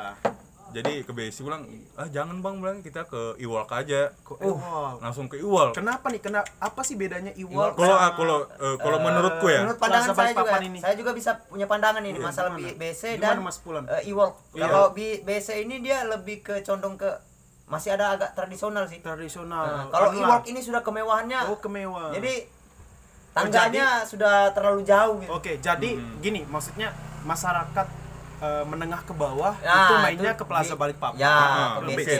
Jadi 0.71 1.01
ke 1.01 1.11
BC 1.11 1.41
bilang 1.41 1.65
ah 1.93 2.05
jangan 2.05 2.39
bang 2.39 2.55
bilang 2.57 2.77
kita 2.79 3.03
ke 3.03 3.35
Iwalk 3.37 3.69
aja 3.69 4.13
Kok 4.21 4.37
Iwal. 4.39 4.99
langsung 4.99 5.25
ke 5.25 5.35
Iwalk 5.35 5.73
Kenapa 5.73 6.07
nih? 6.07 6.19
Kena 6.19 6.41
apa 6.57 6.81
sih 6.81 6.93
bedanya 6.93 7.33
Iwal? 7.33 7.73
kalau 7.73 7.89
sama- 7.91 8.03
ah, 8.03 8.11
kalau 8.13 8.37
eh, 8.45 8.75
kalau 8.77 8.97
menurutku 8.99 9.45
ya 9.45 9.61
Menurut 9.63 9.77
pandangan 9.77 10.11
saya 10.11 10.31
juga, 10.31 10.57
ini. 10.59 10.79
saya 10.79 10.93
juga 10.93 11.11
bisa 11.11 11.31
punya 11.43 11.65
pandangan 11.65 12.01
ini 12.01 12.17
masalah 12.17 12.53
Gimana? 12.53 12.69
B- 12.69 12.77
BC 12.77 13.01
Gimana, 13.15 13.25
dan 13.25 13.37
Mas 13.41 13.57
Pulan? 13.57 13.83
eh, 13.85 14.01
e-walk. 14.05 14.33
Iya. 14.51 14.61
Kalau 14.63 14.83
B- 14.91 15.21
BC 15.21 15.47
ini 15.61 15.75
dia 15.79 16.03
lebih 16.03 16.41
ke 16.41 16.61
condong 16.61 16.95
ke 16.95 17.09
masih 17.65 17.93
ada 17.93 18.17
agak 18.17 18.33
tradisional 18.33 18.85
sih. 18.85 18.97
tradisional. 18.97 19.61
Nah, 19.61 19.85
kalau 19.89 20.09
lah. 20.11 20.41
ini 20.43 20.57
sudah 20.57 20.81
kemewahannya. 20.81 21.49
oh 21.49 21.57
kemewahan. 21.57 22.13
Jadi 22.13 22.49
tangganya 23.29 24.01
sudah 24.03 24.49
terlalu 24.51 24.81
jauh 24.83 25.21
gitu. 25.21 25.31
Oke, 25.31 25.51
jadi 25.57 25.89
gini 26.17 26.43
maksudnya 26.45 26.89
masyarakat 27.21 27.87
eh, 28.39 28.63
menengah 28.63 29.01
ke 29.01 29.13
bawah 29.13 29.53
Nah, 29.59 29.75
itu 29.81 29.93
mainnya 29.97 30.31
itu 30.31 30.39
ke 30.39 30.45
Plaza 30.45 30.73
di- 30.73 30.79
Balikpapan. 30.79 31.17
Ya, 31.17 31.29
Ah, 31.29 31.69
ke 31.77 31.91
BC. 31.93 32.11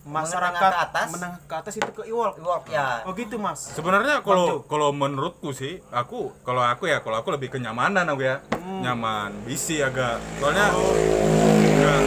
Masyarakat 0.00 0.56
Menengah 0.56 0.72
ke 0.72 0.80
atas, 0.82 1.08
menengah 1.12 1.40
ke 1.42 1.54
atas 1.54 1.74
itu 1.76 1.90
ke 1.92 2.02
Iwal. 2.04 2.32
e-walk 2.34 2.64
ya. 2.66 3.04
Oh 3.04 3.12
gitu 3.12 3.36
mas. 3.36 3.60
sebenarnya 3.70 4.20
kalau 4.20 4.64
kalau 4.64 4.90
menurutku 4.90 5.52
sih 5.52 5.84
aku 5.90 6.32
kalau 6.40 6.62
aku 6.62 6.84
ya 6.86 6.98
kalau 6.98 7.16
aku 7.16 7.28
lebih 7.30 7.48
kenyamanan 7.50 8.04
aku 8.06 8.24
ya 8.24 8.40
Hmm. 8.50 8.80
nyaman 8.80 9.44
bisi 9.44 9.78
agak 9.78 10.16
soalnya 10.36 10.72
Oh. 10.72 10.96
nggak 11.52 12.00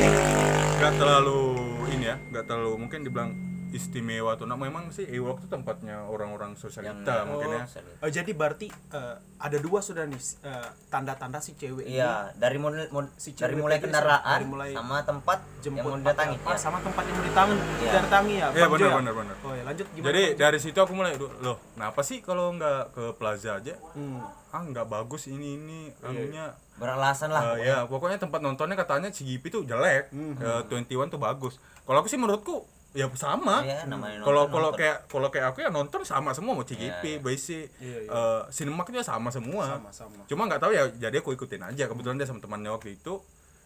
nggak 0.75 0.93
terlalu 0.95 1.41
ini 1.87 2.05
ya 2.07 2.15
nggak 2.27 2.43
terlalu 2.43 2.71
mungkin 2.79 2.99
dibilang 3.03 3.31
istimewa 3.73 4.33
tuh 4.33 4.45
nah 4.45 4.53
memang 4.53 4.87
sih 4.87 5.03
Ewok 5.03 5.41
tuh 5.41 5.49
tempatnya 5.51 6.05
orang-orang 6.05 6.53
sosialita 6.53 7.25
mungkin 7.25 7.49
ya 7.51 7.65
Oh, 7.99 8.07
jadi 8.07 8.31
berarti 8.31 8.67
eh, 8.69 9.15
ada 9.37 9.57
dua 9.57 9.79
sudah 9.79 10.05
nih 10.05 10.15
eh, 10.41 10.69
tanda-tanda 10.87 11.39
si 11.39 11.53
cewek 11.53 11.83
Iya, 11.83 12.31
dari 12.33 12.55
mulai 12.55 12.85
mod- 12.87 13.09
Si 13.15 13.33
dari 13.33 13.55
mulai 13.55 13.79
kendaraan 13.79 14.21
dari 14.21 14.45
mulai 14.45 14.69
sama 14.71 15.01
tempat 15.01 15.39
ini 15.63 15.73
yang 15.73 15.75
mau. 15.79 15.95
Ah, 16.43 16.53
Ya. 16.53 16.55
sama 16.55 16.77
tempat 16.79 17.03
yang 17.03 17.15
mau 17.15 17.25
ditangi, 17.25 17.55
Iya. 17.55 17.89
didatangi 17.89 18.33
ya. 18.35 18.47
Iya, 18.51 18.65
benar, 18.67 18.85
ya? 18.85 18.95
benar, 18.95 19.13
benar. 19.15 19.35
Oh 19.41 19.51
ya 19.51 19.63
lanjut 19.63 19.87
gimana? 19.89 20.07
jadi 20.07 20.23
dari 20.35 20.57
situ 20.59 20.77
aku 20.77 20.93
mulai 20.93 21.15
"Duh, 21.15 21.31
loh 21.39 21.57
kenapa 21.73 22.01
sih 22.01 22.19
kalau 22.19 22.53
nggak 22.53 22.91
ke 22.91 23.03
plaza 23.15 23.57
aja 23.57 23.73
Hmm. 23.91 24.21
ah 24.49 24.61
nggak 24.61 24.85
bagus 24.85 25.25
ini 25.25 25.55
ini 25.55 25.79
anunya 25.99 26.53
Beralasan 26.73 27.29
lah. 27.29 27.53
Eh, 27.55 27.65
ya 27.65 27.85
pokoknya 27.85 28.17
tempat 28.17 28.37
nontonnya 28.39 28.73
katanya 28.73 29.07
CGP 29.07 29.43
tuh 29.47 29.61
jelek 29.63 30.09
Hmm. 30.09 30.33
Eh, 30.35 30.61
21 30.67 31.07
tuh 31.07 31.17
bagus 31.17 31.55
kalau 31.81 31.99
aku 31.99 32.07
sih 32.07 32.17
menurutku 32.17 32.65
ya 32.93 33.09
sama 33.11 33.65
namanya 33.83 34.21
nonton, 34.21 34.23
kalau 34.23 34.43
kalau 34.47 34.69
kayak 34.71 34.97
kalau 35.05 35.27
kayak 35.27 35.47
aku 35.49 35.59
ya 35.59 35.69
nonton 35.69 36.01
sama 36.03 36.29
semua 36.31 36.53
mau 36.53 36.61
CGP, 36.61 37.03
Iya, 37.03 37.19
BC, 37.19 37.47
Iya, 37.81 37.99
iya. 38.05 38.09
eh, 38.09 38.41
Cinemark 38.49 38.87
juga 38.87 39.01
sama 39.01 39.29
semua. 39.29 39.65
Sama-sama. 39.67 40.21
Cuma 40.25 40.45
nggak 40.45 40.61
tahu 40.61 40.71
ya, 40.71 40.85
jadi 40.93 41.17
aku 41.17 41.33
ikutin 41.33 41.61
aja. 41.63 41.89
Kebetulan 41.89 42.15
dia 42.15 42.25
sama 42.25 42.37
temannya 42.37 42.69
waktu 42.69 42.93
itu, 42.93 43.17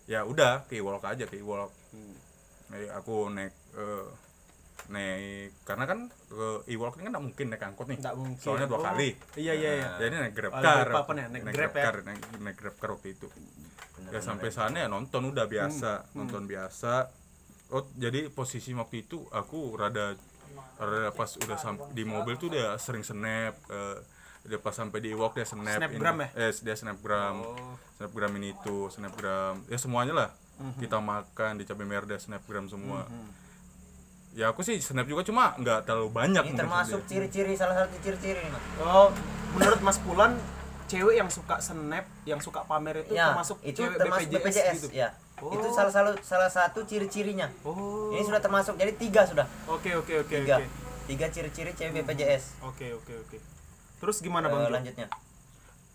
ya 0.06 0.24
udah 0.24 0.64
ke 0.66 0.80
Iwalk 0.80 1.04
aja 1.04 1.28
ke 1.28 1.36
Iwalk. 1.38 1.72
Hmm. 1.92 2.16
Eh, 2.72 2.88
aku 2.90 3.28
naik 3.28 3.52
eh, 3.76 4.08
naik 4.88 5.52
karena 5.62 5.84
kan 5.84 6.00
ke 6.08 6.48
Iwalk 6.72 6.96
ini 6.96 7.04
kan 7.04 7.12
nggak 7.12 7.26
mungkin 7.28 7.46
naik 7.52 7.64
angkot 7.66 7.88
nih. 7.88 7.98
Nggak 8.00 8.16
mungkin. 8.16 8.40
Soalnya 8.40 8.68
dua 8.68 8.80
Oh, 8.80 8.84
kali. 8.86 9.10
Iya 9.36 9.54
iya 9.54 9.72
iya. 9.76 9.88
Jadi 10.00 10.14
naik 10.18 10.34
grab 10.34 10.54
car. 10.56 10.88
Balikpapan 10.88 11.16
ya, 11.18 11.26
naik 11.28 11.44
Grab 11.52 11.74
ya? 11.76 11.84
car, 11.84 11.96
naik, 12.02 12.22
naik 12.40 12.56
grab 12.56 12.76
car 12.80 12.90
waktu 12.96 13.10
itu. 13.12 13.28
ya 14.08 14.24
sampai 14.24 14.48
sana 14.48 14.78
ya 14.80 14.88
nonton 14.88 15.20
udah 15.28 15.52
biasa, 15.52 16.08
Hmm, 16.08 16.24
nonton 16.24 16.48
biasa. 16.48 17.12
Oh, 17.70 17.84
jadi 17.94 18.28
posisi 18.30 18.72
waktu 18.72 19.04
itu 19.04 19.28
aku 19.28 19.76
rada 19.76 20.16
rada 20.78 21.12
pas 21.12 21.36
udah 21.36 21.58
sam- 21.58 21.84
di 21.92 22.04
mobil 22.04 22.36
tuh 22.36 22.48
udah 22.48 22.76
sering 22.78 23.02
snap 23.02 23.60
eh, 23.68 23.98
dia 24.42 24.56
pas 24.56 24.72
sampai 24.72 25.00
di 25.00 25.12
Iwok 25.12 25.36
dia 25.36 25.44
snap 25.44 25.76
Snapgram 25.78 26.16
ini. 26.18 26.28
eh 26.34 26.52
dia 26.56 26.74
snapgram 26.74 27.36
Oh. 27.38 27.76
snapgram 27.94 28.32
ini 28.34 28.54
itu 28.54 28.88
snapgram 28.88 29.68
ya 29.68 29.76
semuanya 29.76 30.14
lah 30.16 30.30
Mhm. 30.56 30.80
kita 30.80 30.98
makan 30.98 31.52
di 31.56 31.64
cabai 31.64 31.84
merah 31.84 32.08
dia 32.08 32.16
snapgram 32.18 32.66
semua 32.66 33.04
ya 34.32 34.48
aku 34.48 34.62
sih 34.62 34.78
snap 34.78 35.04
juga 35.04 35.22
cuma 35.22 35.52
nggak 35.54 35.84
terlalu 35.84 36.10
banyak 36.10 36.44
Ini 36.46 36.56
termasuk 36.56 37.04
ciri-ciri 37.04 37.52
salah 37.54 37.74
satu 37.76 37.98
ciri-ciri 38.00 38.40
nih. 38.40 38.62
Oh, 38.80 39.10
menurut 39.52 39.82
Mas 39.82 39.98
Pulan, 39.98 40.38
cewek 40.86 41.16
yang 41.16 41.28
suka 41.28 41.58
snap, 41.58 42.06
yang 42.24 42.38
suka 42.38 42.62
pamer 42.64 43.02
itu 43.02 43.12
Ya, 43.12 43.34
termasuk 43.34 43.58
itu 43.62 43.82
cewek 43.82 43.98
termasuk 43.98 44.30
BPJS, 44.30 44.46
BPJS, 44.46 44.76
gitu. 44.80 44.88
ya. 44.94 45.10
Oh. 45.38 45.54
Itu 45.54 45.70
salah 45.70 45.94
satu 45.94 46.18
salah 46.26 46.50
satu 46.50 46.82
ciri-cirinya. 46.82 47.46
Oh. 47.62 48.10
Ini 48.10 48.26
sudah 48.26 48.42
termasuk 48.42 48.74
jadi 48.74 48.90
tiga 48.94 49.22
sudah. 49.22 49.46
Oke, 49.70 49.94
oke, 49.94 50.26
oke, 50.26 50.34
Tiga. 50.34 50.58
oke. 50.58 50.66
Tiga 51.06 51.26
ciri-ciri 51.30 51.72
cewek 51.72 52.04
BPJS. 52.04 52.60
Oke, 52.66 52.90
oke, 52.92 53.14
oke. 53.22 53.38
Terus 53.98 54.18
gimana 54.20 54.50
Bang 54.50 54.66
Jo? 54.66 54.74
lanjutnya. 54.74 55.08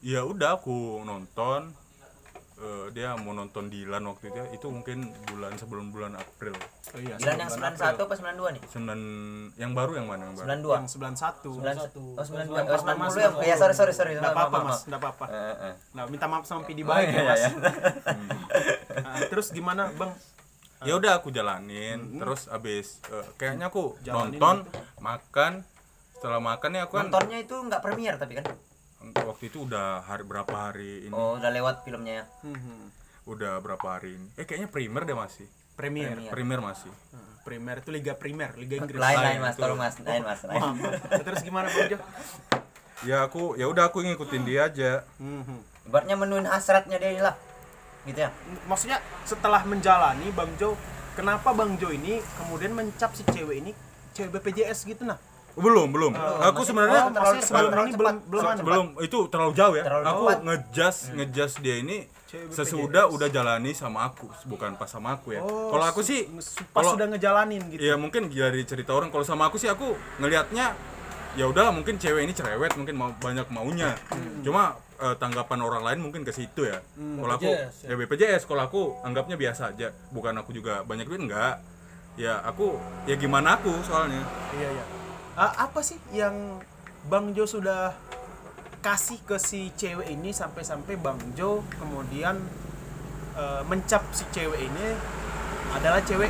ya 0.02 0.26
udah 0.26 0.58
aku 0.58 0.99
nonton 1.02 1.70
Eh, 2.62 2.95
dia 2.95 3.19
mau 3.19 3.35
nonton 3.35 3.66
Dilan 3.66 4.07
waktu 4.07 4.31
itu 4.31 4.38
ya, 4.38 4.47
itu 4.54 4.66
mungkin 4.66 5.11
bulan 5.26 5.50
sebelum 5.57 5.90
bulan 5.90 6.14
April 6.14 6.54
Oh, 6.95 7.00
iya, 7.02 7.19
Dilan 7.19 7.35
yang 7.37 7.50
91 7.50 7.75
April. 7.75 8.07
apa 8.07 8.14
92 8.14 8.54
nih? 8.54 8.62
sembilan 8.71 9.00
yang 9.59 9.73
baru 9.75 9.92
yang 9.99 10.07
mana 10.07 10.23
yang 10.23 10.35
baru 10.37 10.47
92. 10.47 10.71
Yang 10.71 10.87
91. 10.95 11.42
91. 11.59 11.99
Oh, 12.14 12.23
92. 12.23 12.54
Yang 12.54 12.62
Oh, 12.62 12.78
pertama 12.78 13.04
90 13.11 13.19
ya. 13.19 13.28
Ya, 13.42 13.54
sorry 13.59 13.75
sorry 13.75 13.90
sorry. 13.90 14.12
Enggak 14.14 14.31
apa-apa, 14.31 14.57
Mas. 14.62 14.81
Enggak 14.87 15.00
apa-apa. 15.02 15.25
Eh, 15.26 15.54
eh. 15.64 15.75
Nah, 15.90 16.04
minta 16.07 16.26
maaf 16.26 16.45
sama 16.45 16.62
PD 16.62 16.81
Oh, 16.81 16.87
baik 16.87 17.02
iya, 17.04 17.12
ya, 17.12 17.23
Mas. 17.25 17.40
iya. 17.40 17.50
Nah, 19.02 19.19
terus 19.26 19.47
gimana, 19.50 19.90
Bang? 19.90 20.14
ya 20.83 20.95
udah 20.95 21.14
aku 21.14 21.31
jalanin 21.31 22.19
terus 22.19 22.50
abis 22.50 22.99
eh, 23.07 23.23
kayaknya 23.37 23.71
aku 23.71 23.95
Jalanin 24.02 24.35
nonton 24.35 24.66
makan 24.99 25.62
setelah 26.12 26.42
makan 26.42 26.71
ya 26.75 26.83
aku 26.85 26.95
kan 26.97 27.07
Nontonnya 27.07 27.38
itu 27.38 27.54
nggak 27.54 27.78
premier 27.78 28.19
tapi 28.19 28.35
kan? 28.35 28.47
Waktu 29.16 29.44
itu 29.47 29.64
udah 29.64 30.02
hari 30.02 30.23
berapa 30.23 30.50
hari 30.52 31.06
ini 31.06 31.12
Oh, 31.12 31.35
udah 31.35 31.50
lewat 31.50 31.82
filmnya 31.82 32.23
ya. 32.23 32.25
Hmm, 32.40 32.90
udah 33.25 33.59
berapa 33.59 33.87
hari 33.88 34.14
ini 34.14 34.28
eh 34.35 34.44
kayaknya 34.44 34.68
primer 34.68 35.02
deh 35.02 35.14
masih 35.14 35.47
Premier. 35.73 36.14
Premier. 36.14 36.30
primer 36.30 36.59
masih 36.61 36.92
Nah, 37.11 37.32
Premier 37.42 37.76
itu 37.76 37.90
Liga 37.90 38.14
Primer, 38.14 38.54
Liga 38.54 38.78
Inggris. 38.78 38.97
Lain 38.97 39.18
lain 39.18 39.40
Mas, 39.40 39.56
tolong 39.56 39.75
Mas. 39.75 39.99
Lain 39.99 40.23
Mas. 40.23 40.40
lain. 40.44 40.54
Paham. 40.54 40.76
Terus 41.18 41.40
gimana, 41.42 41.66
Bang 41.66 41.88
Jo? 41.88 41.99
ya 43.02 43.26
aku 43.26 43.59
ya 43.59 43.66
udah 43.66 43.90
aku 43.90 43.99
ngikutin 44.00 44.42
dia 44.42 44.61
aja 44.64 45.02
Hmm, 45.18 45.42
hmm. 45.42 45.59
Ibaratnya 45.82 46.14
menuin 46.14 46.47
hasratnya 46.47 46.97
dia 46.97 47.18
lah. 47.21 47.35
Gitu 48.02 48.18
ya. 48.18 48.30
maksudnya 48.64 48.99
setelah 49.23 49.62
menjalani 49.62 50.30
Bang 50.30 50.54
Jo, 50.54 50.78
kenapa 51.12 51.50
Bang 51.50 51.75
Jo 51.76 51.90
ini 51.90 52.18
kemudian 52.37 52.71
mencap 52.73 53.11
si 53.11 53.23
cewek 53.25 53.59
ini 53.59 53.73
cewek 54.12 54.38
BPJS 54.38 54.85
gitu 54.85 55.02
nah? 55.02 55.18
Belum 55.56 55.88
belum. 55.92 56.12
Aku 56.16 56.64
masih- 56.64 56.68
sebenarnya 56.73 57.00
oh, 57.02 57.11
terlalu 57.12 57.38
sebelum 57.44 57.71
terlalu 57.71 57.87
ini 57.87 57.92
cepat. 57.92 58.14
belum 58.25 58.44
belum. 58.64 58.87
Itu 59.04 59.18
terlalu 59.28 59.52
jauh 59.52 59.75
ya. 59.76 59.85
Terlalu 59.85 60.04
aku 60.09 60.23
cepat. 60.25 60.38
ngejas 60.47 60.97
ngejas 61.12 61.52
dia 61.61 61.76
ini 61.80 61.97
sesudah 62.32 63.12
udah 63.12 63.28
jalani 63.28 63.76
sama 63.76 64.09
aku 64.09 64.25
bukan 64.49 64.73
pas 64.80 64.88
sama 64.88 65.21
aku 65.21 65.37
ya. 65.37 65.44
Oh, 65.44 65.68
kalau 65.68 65.85
aku 65.85 66.00
sih 66.00 66.25
pas 66.73 66.80
kalau 66.80 66.97
sudah 66.97 67.06
ngejalanin 67.12 67.61
gitu. 67.68 67.80
ya 67.85 67.94
mungkin 68.00 68.32
dari 68.32 68.64
cerita 68.64 68.97
orang. 68.97 69.12
Kalau 69.12 69.25
sama 69.25 69.52
aku 69.52 69.61
sih 69.61 69.68
aku 69.68 69.92
ngelihatnya 70.16 70.73
ya 71.37 71.44
udah 71.49 71.73
mungkin 71.73 71.97
cewek 71.97 72.25
ini 72.28 72.32
cerewet 72.32 72.73
mungkin 72.76 72.97
mau 72.97 73.12
banyak 73.21 73.44
maunya. 73.52 73.92
Cuma 74.40 74.80
eh, 75.00 75.16
tanggapan 75.21 75.61
orang 75.61 75.82
lain 75.85 76.00
mungkin 76.00 76.25
ke 76.25 76.32
situ 76.32 76.64
ya. 76.64 76.80
Kalau 76.97 77.35
aku 77.37 77.52
BPJS, 77.52 77.75
ya? 77.85 77.97
BPJS 78.00 78.42
kalau 78.49 78.62
aku 78.64 78.82
anggapnya 79.04 79.37
biasa 79.37 79.76
aja. 79.76 79.92
Bukan 80.09 80.32
aku 80.40 80.56
juga 80.56 80.80
banyak 80.88 81.04
duit 81.04 81.21
enggak. 81.21 81.61
Ya 82.16 82.40
aku 82.44 82.80
ya 83.04 83.16
gimana 83.21 83.61
aku 83.61 83.73
soalnya. 83.85 84.25
Iya 84.56 84.68
iya. 84.73 84.85
Ah, 85.32 85.64
apa 85.64 85.80
sih 85.80 85.96
yang 86.12 86.60
Bang 87.04 87.32
Jo 87.32 87.44
sudah 87.44 87.96
kasih 88.80 89.18
ke 89.22 89.38
si 89.38 89.72
cewek 89.72 90.06
ini 90.06 90.30
sampai-sampai 90.30 90.94
Bang 90.94 91.18
Jo 91.32 91.64
kemudian 91.72 92.36
eh, 93.32 93.62
mencap 93.64 94.02
si 94.10 94.28
cewek 94.28 94.60
ini 94.60 94.86
adalah 95.72 96.02
cewek 96.02 96.28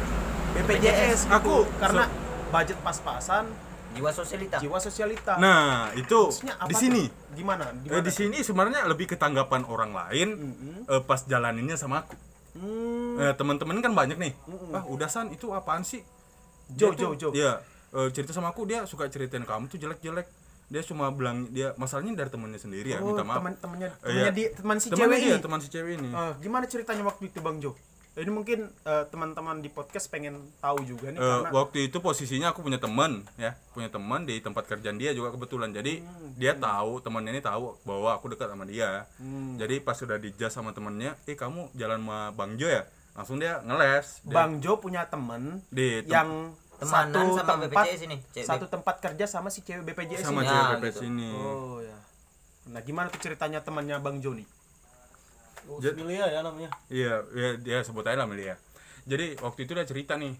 BPJS. 0.54 1.26
gitu. 1.26 1.34
Aku 1.34 1.54
karena 1.76 2.06
se- 2.06 2.14
budget 2.48 2.78
pas-pasan, 2.78 3.48
Jiwa 3.92 4.08
sosialita. 4.08 4.56
jiwa 4.56 4.78
sosialita. 4.78 5.36
nah 5.36 5.92
itu 5.92 6.32
di 6.32 6.72
tuh? 6.72 6.78
sini 6.78 7.02
Gimana? 7.32 7.72
Eh, 7.82 8.00
di 8.00 8.08
sini 8.08 8.40
sebenarnya 8.40 8.84
lebih 8.86 9.04
ke 9.06 9.16
tanggapan 9.16 9.64
orang 9.64 9.92
lain 9.92 10.28
eh, 10.86 11.02
pas 11.02 11.20
jalaninnya 11.22 11.74
sama 11.74 12.00
aku 12.00 12.14
Hmm, 12.52 13.16
Eh, 13.16 13.32
teman-teman 13.32 13.80
kan 13.80 13.92
banyak 13.92 14.16
nih 14.16 14.32
ah 14.72 14.84
udah 14.84 15.08
san 15.08 15.28
itu 15.28 15.48
apaan 15.50 15.80
sih 15.82 16.04
Jo, 16.68 16.92
Jo, 16.92 17.12
Jo. 17.12 17.32
Iya, 17.32 17.60
eh, 17.92 18.08
cerita 18.10 18.32
sama 18.32 18.48
aku 18.48 18.64
dia 18.64 18.84
suka 18.84 19.06
ceritain 19.06 19.42
kamu 19.42 19.66
tuh 19.66 19.78
jelek-jelek. 19.78 20.26
Dia 20.66 20.80
cuma 20.82 21.08
bilang 21.08 21.46
dia 21.46 21.76
masalahnya 21.76 22.16
dari 22.16 22.28
temannya 22.28 22.56
sendiri 22.56 22.88
ya, 22.90 22.98
oh, 22.98 23.06
minta 23.06 23.20
maaf. 23.22 23.38
teman 23.38 23.52
temannya 23.54 23.88
Eh, 23.92 23.96
temannya 24.02 24.24
iya. 24.24 24.32
di 24.32 24.44
teman 24.50 24.76
si 24.76 24.88
Temannya 24.88 25.04
cewek 25.10 25.20
dia, 25.22 25.30
ini. 25.30 25.42
teman 25.42 25.58
si 25.58 25.68
cewek 25.68 25.92
ini. 25.94 26.08
Eh, 26.10 26.32
gimana 26.40 26.64
ceritanya 26.66 27.02
waktu 27.04 27.22
itu 27.26 27.38
Bang 27.38 27.58
Jo? 27.58 27.76
Ini 28.12 28.28
mungkin 28.28 28.58
eh, 28.82 29.04
teman-teman 29.06 29.56
di 29.58 29.68
podcast 29.68 30.04
pengen 30.06 30.36
tahu 30.58 30.80
juga 30.82 31.08
nih 31.08 31.16
Eh, 31.16 31.24
karena 31.24 31.48
waktu 31.50 31.78
itu 31.82 31.96
posisinya 31.98 32.48
aku 32.50 32.60
punya 32.60 32.76
teman 32.76 33.24
ya, 33.36 33.52
punya 33.70 33.88
teman 33.88 34.24
di 34.24 34.36
tempat 34.38 34.64
kerjaan 34.66 34.96
dia 34.96 35.12
juga 35.12 35.28
kebetulan. 35.30 35.68
Jadi 35.70 36.00
Hmm, 36.00 36.32
dia 36.34 36.52
tahu, 36.54 37.00
temannya 37.00 37.30
ini 37.30 37.42
tahu 37.42 37.76
bahwa 37.82 38.12
aku 38.14 38.28
dekat 38.28 38.48
sama 38.48 38.64
dia. 38.64 39.04
Hmm. 39.16 39.56
Jadi 39.56 39.76
pas 39.78 39.92
sudah 39.94 40.16
dijas 40.16 40.52
sama 40.52 40.70
temannya, 40.70 41.16
"Eh, 41.22 41.32
kamu 41.34 41.72
jalan 41.74 41.98
sama 41.98 42.18
Bang 42.30 42.56
Jo 42.56 42.68
ya?" 42.70 42.84
Langsung 43.12 43.36
dia 43.36 43.60
ngeles. 43.60 44.20
Dia 44.22 44.32
Bang 44.34 44.56
Jo 44.58 44.76
punya 44.76 45.04
temen 45.04 45.60
di 45.68 46.00
tem- 46.00 46.08
yang 46.10 46.30
Temanan 46.82 47.14
satu 47.14 47.30
sama 47.32 47.52
tempat 47.62 47.84
BPJS 47.84 48.02
ini. 48.02 48.16
Cewek 48.28 48.44
satu 48.44 48.64
tempat 48.66 48.94
kerja 48.98 49.24
sama 49.24 49.48
si 49.48 49.60
cewek 49.60 49.82
BPJS 49.84 50.20
sama 50.24 50.40
ini. 50.40 50.46
Ya, 50.46 50.52
cewek 50.52 50.66
gitu. 50.68 50.82
BPS 50.82 50.98
ini. 51.04 51.28
Oh 51.32 51.78
ya. 51.78 51.96
Nah, 52.64 52.80
gimana 52.80 53.06
tuh 53.08 53.20
ceritanya 53.20 53.58
temannya 53.58 53.96
Bang 53.98 54.18
Jo 54.18 54.32
nih? 54.32 54.46
Oh, 55.64 55.78
Jad- 55.78 55.94
Semilia 55.94 56.26
ya 56.26 56.40
namanya. 56.40 56.70
Iya, 56.88 57.22
ya, 57.28 57.48
dia 57.56 57.78
sebut 57.80 58.02
aja 58.02 58.14
lah 58.16 58.26
Melia. 58.26 58.58
Jadi 59.02 59.38
waktu 59.38 59.62
itu 59.62 59.72
dia 59.72 59.82
cerita 59.82 60.14
nih, 60.14 60.34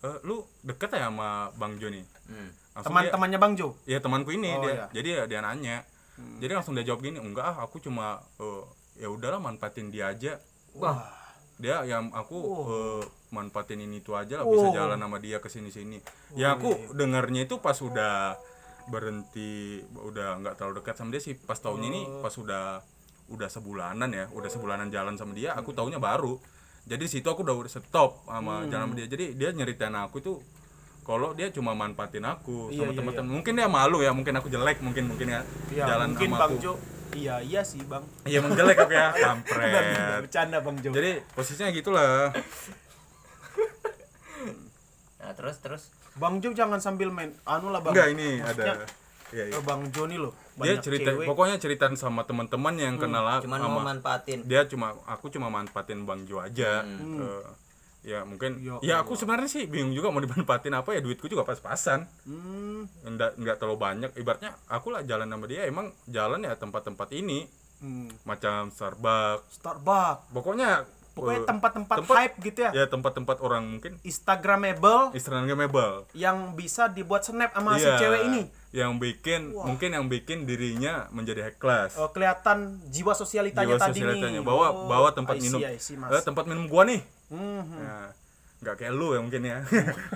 "Eh, 0.00 0.18
lu 0.22 0.40
deket 0.62 0.90
ya 0.90 1.06
sama 1.06 1.52
Bang 1.54 1.76
Jo 1.76 1.88
nih? 1.88 2.04
Hmm. 2.26 2.50
Teman-temannya 2.74 3.36
Bang 3.36 3.52
Jo. 3.52 3.76
ya 3.84 4.00
temanku 4.00 4.32
ini 4.32 4.48
Oh, 4.50 4.64
dia. 4.64 4.72
iya. 4.72 4.84
Jadi 4.90 5.08
ya 5.10 5.22
dia 5.26 5.40
nanya. 5.40 5.76
Jadi 6.12 6.52
langsung 6.52 6.72
dia 6.72 6.82
jawab 6.82 7.00
gini, 7.00 7.16
enggak 7.16 7.44
ah, 7.46 7.56
aku 7.60 7.78
cuma 7.78 8.20
eh, 8.38 8.62
ya 8.96 9.08
udahlah 9.08 9.36
manfaatin 9.38 9.88
dia 9.88 10.08
aja. 10.08 10.40
Wah. 10.72 11.08
Dia 11.56 11.84
yang 11.84 12.08
aku 12.10 12.36
eh, 12.66 13.02
manfaatin 13.32 13.80
ini 13.80 13.98
itu 13.98 14.12
aja 14.12 14.36
lah 14.36 14.44
Oh. 14.44 14.52
bisa 14.52 14.68
jalan 14.74 14.96
sama 14.96 15.16
dia 15.16 15.38
ke 15.38 15.48
sini 15.48 15.68
sini. 15.68 15.98
ya 16.32 16.54
aku 16.54 16.92
dengarnya 16.92 17.44
itu 17.44 17.58
pas 17.58 17.74
udah 17.74 18.36
berhenti 18.86 19.80
udah 19.90 20.38
nggak 20.38 20.54
terlalu 20.54 20.74
dekat 20.78 20.94
sama 20.94 21.10
dia 21.10 21.22
sih 21.22 21.34
pas 21.34 21.56
tahunnya 21.56 21.88
ini 21.88 22.02
Oh. 22.02 22.20
pas 22.20 22.34
udah 22.34 22.64
udah 23.28 23.48
sebulanan 23.48 24.10
ya 24.10 24.28
udah 24.30 24.46
sebulanan 24.46 24.88
jalan 24.88 25.16
sama 25.16 25.32
dia 25.32 25.52
aku 25.52 25.72
taunya 25.72 25.96
baru 25.96 26.36
jadi 26.82 27.00
di 27.00 27.10
situ 27.10 27.24
aku 27.24 27.40
udah 27.40 27.56
stop 27.64 28.22
sama 28.22 28.60
Hmm. 28.60 28.68
jalan 28.68 28.84
sama 28.84 28.94
dia 28.94 29.06
jadi 29.06 29.24
dia 29.32 29.48
nyeritain 29.50 29.94
aku 29.94 30.18
itu 30.18 30.32
kalau 31.02 31.32
dia 31.32 31.48
cuma 31.48 31.72
manfaatin 31.72 32.22
aku 32.22 32.68
Iya, 32.68 32.78
sama 32.80 32.92
iya, 32.92 32.98
teman-teman 32.98 33.30
mungkin 33.32 33.52
dia 33.54 33.66
malu 33.66 33.98
ya 33.98 34.10
mungkin 34.10 34.34
aku 34.34 34.46
jelek 34.46 34.78
mungkin 34.78 35.08
mungkin 35.08 35.28
ya 35.30 35.40
Iya, 35.68 35.84
jalan 35.88 36.08
mungkin 36.12 36.28
sama 36.28 36.38
Bang 36.38 36.50
aku 36.50 36.56
Jo. 36.60 36.74
Iya, 37.12 37.44
iya 37.44 37.60
sih, 37.60 37.84
Bang. 37.84 38.08
iya 38.24 38.40
emang 38.40 38.56
jelek 38.56 38.78
aku 38.78 38.92
ya 38.92 39.12
kampret 39.24 39.84
Bercanda 40.22 40.58
Bang 40.58 40.76
Jo. 40.78 40.90
jadi 40.90 41.20
posisinya 41.30 41.70
gitulah 41.70 42.32
terus 45.32 45.56
terus 45.58 45.82
Bang 46.14 46.38
Jo 46.38 46.52
jangan 46.52 46.78
sambil 46.78 47.08
main 47.08 47.32
anu 47.42 47.68
lah 47.68 47.80
Bang. 47.80 47.92
enggak 47.92 48.08
ini 48.12 48.38
Maksudnya, 48.38 48.74
ada 48.74 48.86
iya, 49.30 49.44
iya. 49.46 49.54
eh, 49.54 49.62
Bang 49.62 49.82
Jo 49.88 50.04
nih 50.04 50.18
loh. 50.18 50.32
dia 50.56 50.76
cerita 50.78 51.10
cewek. 51.10 51.24
pokoknya 51.24 51.56
ceritain 51.56 51.94
sama 51.94 52.22
teman-teman 52.22 52.74
yang 52.74 52.94
kenal 52.96 53.24
aku 53.24 53.46
cuman 53.46 53.58
mau 53.58 53.68
sama 53.74 53.80
manfaatin. 53.90 54.38
dia 54.44 54.64
cuma 54.64 54.92
aku 55.04 55.26
cuma 55.28 55.48
manfaatin 55.48 56.02
Bang 56.02 56.24
Jo 56.24 56.38
aja 56.38 56.84
Eh, 56.84 57.44
ya 58.02 58.22
mungkin 58.22 58.58
Ya 58.58 58.74
ya 58.82 58.94
aku 58.98 59.14
sebenarnya 59.14 59.46
sih 59.46 59.64
bingung 59.64 59.92
juga 59.92 60.10
mau 60.10 60.18
dimanfaatin 60.18 60.74
apa 60.74 60.90
ya 60.90 61.00
duitku 61.00 61.26
juga 61.26 61.42
pas-pasan 61.42 62.02
Hmm, 62.22 62.84
enggak 63.02 63.36
enggak 63.36 63.56
terlalu 63.56 63.78
banyak 63.78 64.10
ibaratnya 64.16 64.58
aku 64.66 64.90
lah 64.90 65.00
jalan 65.02 65.26
sama 65.26 65.46
dia 65.46 65.64
emang 65.64 65.86
jalan 66.04 66.42
ya 66.42 66.52
tempat-tempat 66.52 67.08
ini 67.12 67.46
hmm. 67.78 68.22
macam 68.22 68.68
Starbucks 68.68 69.54
Starbucks. 69.54 70.28
pokoknya 70.30 70.82
Pokoknya 71.12 71.38
eh, 71.38 71.46
tempat-tempat 71.46 71.96
tempat- 71.98 72.16
hype 72.18 72.36
gitu 72.42 72.58
ya. 72.58 72.70
ya 72.72 72.84
tempat-tempat 72.86 73.36
orang 73.38 73.64
mungkin 73.68 74.00
Instagramable 74.02 75.12
Instagramable 75.12 76.08
yang 76.12 76.52
bisa 76.52 76.88
dibuat 76.88 77.20
snap 77.20 77.50
sama 77.50 77.76
si 77.76 77.84
Iya, 77.84 77.96
cewek 77.98 78.20
ini. 78.26 78.42
yang 78.72 78.96
bikin 78.96 79.52
mungkin 79.52 79.92
yang 79.92 80.06
bikin 80.06 80.42
dirinya 80.42 81.06
menjadi 81.08 81.44
high 81.44 81.58
class 81.58 81.94
Oh, 81.94 82.08
kelihatan 82.08 82.80
jiwa 82.86 83.12
sosialitanya 83.12 83.68
jiwa 83.68 83.78
tadi 83.78 84.00
sosialitanya 84.00 84.40
nih. 84.40 84.46
bawa 84.46 84.66
Oh, 84.66 84.88
bawa 84.88 85.08
tempat 85.10 85.36
see, 85.36 85.44
minum 85.46 85.60
see, 85.76 85.94
eh, 85.94 86.22
tempat 86.22 86.44
minum 86.44 86.64
gua 86.66 86.84
nih 86.84 87.04
Hmm, 87.28 87.60
hmm. 87.62 87.78
Nah, 87.78 88.08
nggak 88.58 88.74
kayak 88.74 88.92
lu 88.92 89.08
ya 89.10 89.20
mungkin 89.20 89.42
ya 89.42 89.58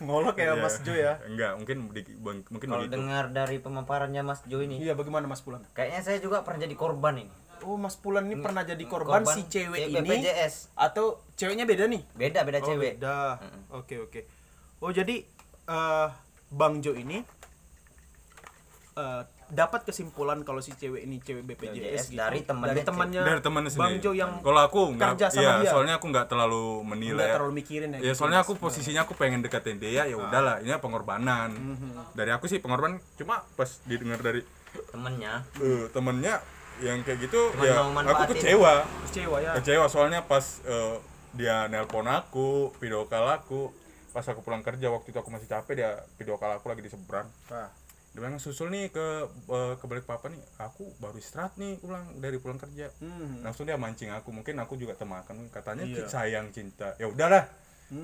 Ngolok 0.00 0.36
ya 0.36 0.44
Iya. 0.50 0.60
Mas 0.60 0.76
Jo 0.80 0.92
ya. 0.92 1.12
enggak 1.22 1.52
mungkin 1.56 1.76
di- 1.90 2.16
mungkin 2.18 2.66
Kalau 2.66 2.82
begitu 2.82 2.94
dengar 2.94 3.24
dari 3.30 3.56
pemaparannya 3.58 4.22
Mas 4.22 4.40
Jo 4.44 4.60
ini, 4.60 4.76
Iya, 4.78 4.92
bagaimana 4.92 5.24
Mas 5.24 5.40
Pulan? 5.40 5.62
kayaknya 5.70 6.00
saya 6.02 6.18
juga 6.18 6.40
pernah 6.40 6.60
jadi 6.60 6.74
korban 6.74 7.16
ini. 7.18 7.32
Oh, 7.62 7.76
Mas 7.76 7.94
Pulan 7.94 8.26
ini 8.26 8.36
pernah 8.36 8.60
jadi 8.60 8.82
korban, 8.84 9.22
si 9.24 9.46
cewek 9.46 9.88
ini 9.88 10.00
BPJS. 10.00 10.74
atau 10.74 11.22
ceweknya 11.32 11.62
beda 11.62 11.86
nih? 11.86 12.02
Beda 12.12 12.40
beda 12.42 12.58
Oh, 12.58 12.66
cewek. 12.66 12.98
beda. 12.98 13.38
Oke, 13.70 14.00
oke. 14.00 14.20
Oh, 14.78 14.90
jadi 14.90 15.22
eh, 15.64 16.08
Bang 16.50 16.78
Jo 16.78 16.92
ini 16.92 17.22
eh, 18.94 19.22
dapat 19.44 19.84
kesimpulan 19.84 20.40
kalau 20.40 20.58
si 20.58 20.72
cewek 20.72 21.04
ini 21.04 21.20
cewek 21.20 21.44
BPJS 21.44 22.08
gitu 22.08 22.16
dari 22.16 22.40
temannya 22.40 22.70
dari 22.70 22.82
temannya 22.82 23.22
dari 23.22 23.40
temannya 23.40 23.70
Bang 23.70 23.92
sendiri 23.92 24.00
Jo 24.00 24.12
yang 24.12 24.40
kalau 24.40 24.60
aku 24.62 24.80
nggak 24.90 25.10
kerja 25.14 25.26
sama 25.28 25.42
iya, 25.42 25.52
dia. 25.60 25.70
soalnya 25.70 25.94
aku 25.94 26.06
nggak 26.08 26.26
terlalu 26.26 26.64
nggak 26.74 26.88
menilai 26.88 27.28
terlalu 27.30 27.52
mikirin 27.54 27.88
ya 27.90 27.98
ya 27.98 28.02
gitu, 28.02 28.16
soalnya 28.16 28.40
aku 28.40 28.56
posisinya 28.56 29.04
aku 29.04 29.12
pengen 29.14 29.40
deketin 29.40 29.76
dia 29.76 30.04
ya 30.04 30.16
udahlah 30.16 30.58
ini 30.58 30.72
pengorbanan 30.76 31.52
Mhm. 31.52 32.16
dari 32.16 32.30
aku 32.30 32.46
sih 32.46 32.58
pengorbanan 32.58 32.96
cuma 33.14 33.44
pas 33.52 33.68
didengar 33.84 34.18
dari 34.18 34.40
temennya 34.90 35.44
eh, 35.58 35.86
temennya 35.88 36.34
yang 36.82 36.98
kayak 37.02 37.30
gitu 37.30 37.54
Cuman 37.54 38.02
ya 38.02 38.12
aku 38.14 38.34
kecewa. 38.34 38.74
Kecewa 39.06 39.36
ya. 39.38 39.52
Kecewa 39.58 39.86
soalnya 39.86 40.26
pas 40.26 40.42
eh, 40.66 40.96
dia 41.34 41.66
nelpon 41.66 42.06
aku 42.06 42.70
video 42.78 43.06
call 43.06 43.26
aku 43.30 43.70
pas 44.10 44.22
aku 44.22 44.46
pulang 44.46 44.62
kerja 44.62 44.90
waktu 44.90 45.10
itu 45.10 45.18
aku 45.18 45.30
masih 45.30 45.50
capek 45.50 45.74
dia 45.74 45.90
video 46.14 46.38
call 46.38 46.54
aku 46.54 46.66
lagi 46.66 46.82
di 46.82 46.90
seberang. 46.90 47.26
Wah. 47.50 47.70
dia 48.14 48.22
bilang 48.22 48.38
susul 48.38 48.70
nih 48.70 48.94
ke 48.94 49.06
eh, 49.50 49.74
ke 49.74 49.84
balik 49.90 50.06
papa 50.06 50.30
nih. 50.30 50.38
Aku 50.62 50.86
baru 50.98 51.18
istirahat 51.18 51.58
nih 51.58 51.82
pulang 51.82 52.06
dari 52.18 52.38
pulang 52.38 52.58
kerja. 52.58 52.90
Hmm. 53.02 53.42
langsung 53.42 53.66
dia 53.66 53.74
mancing 53.74 54.14
aku 54.14 54.30
mungkin 54.30 54.54
aku 54.58 54.78
juga 54.78 54.94
temakan. 54.94 55.50
Katanya 55.50 55.82
Iya. 55.82 56.06
sayang 56.06 56.54
cinta. 56.54 56.94
Ya 56.98 57.10
udahlah 57.10 57.42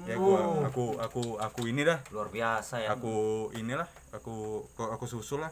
ya 0.07 0.15
gua 0.15 0.39
Oh. 0.43 0.63
aku 0.63 0.85
aku 0.99 1.23
aku 1.39 1.61
ini 1.67 1.87
dah. 1.87 2.03
Luar 2.11 2.27
biasa 2.27 2.83
ya. 2.83 2.95
Aku 2.95 3.49
inilah 3.55 3.87
aku 4.11 4.67
aku, 4.75 4.83
aku 4.99 5.07
susul 5.07 5.43
lah 5.43 5.51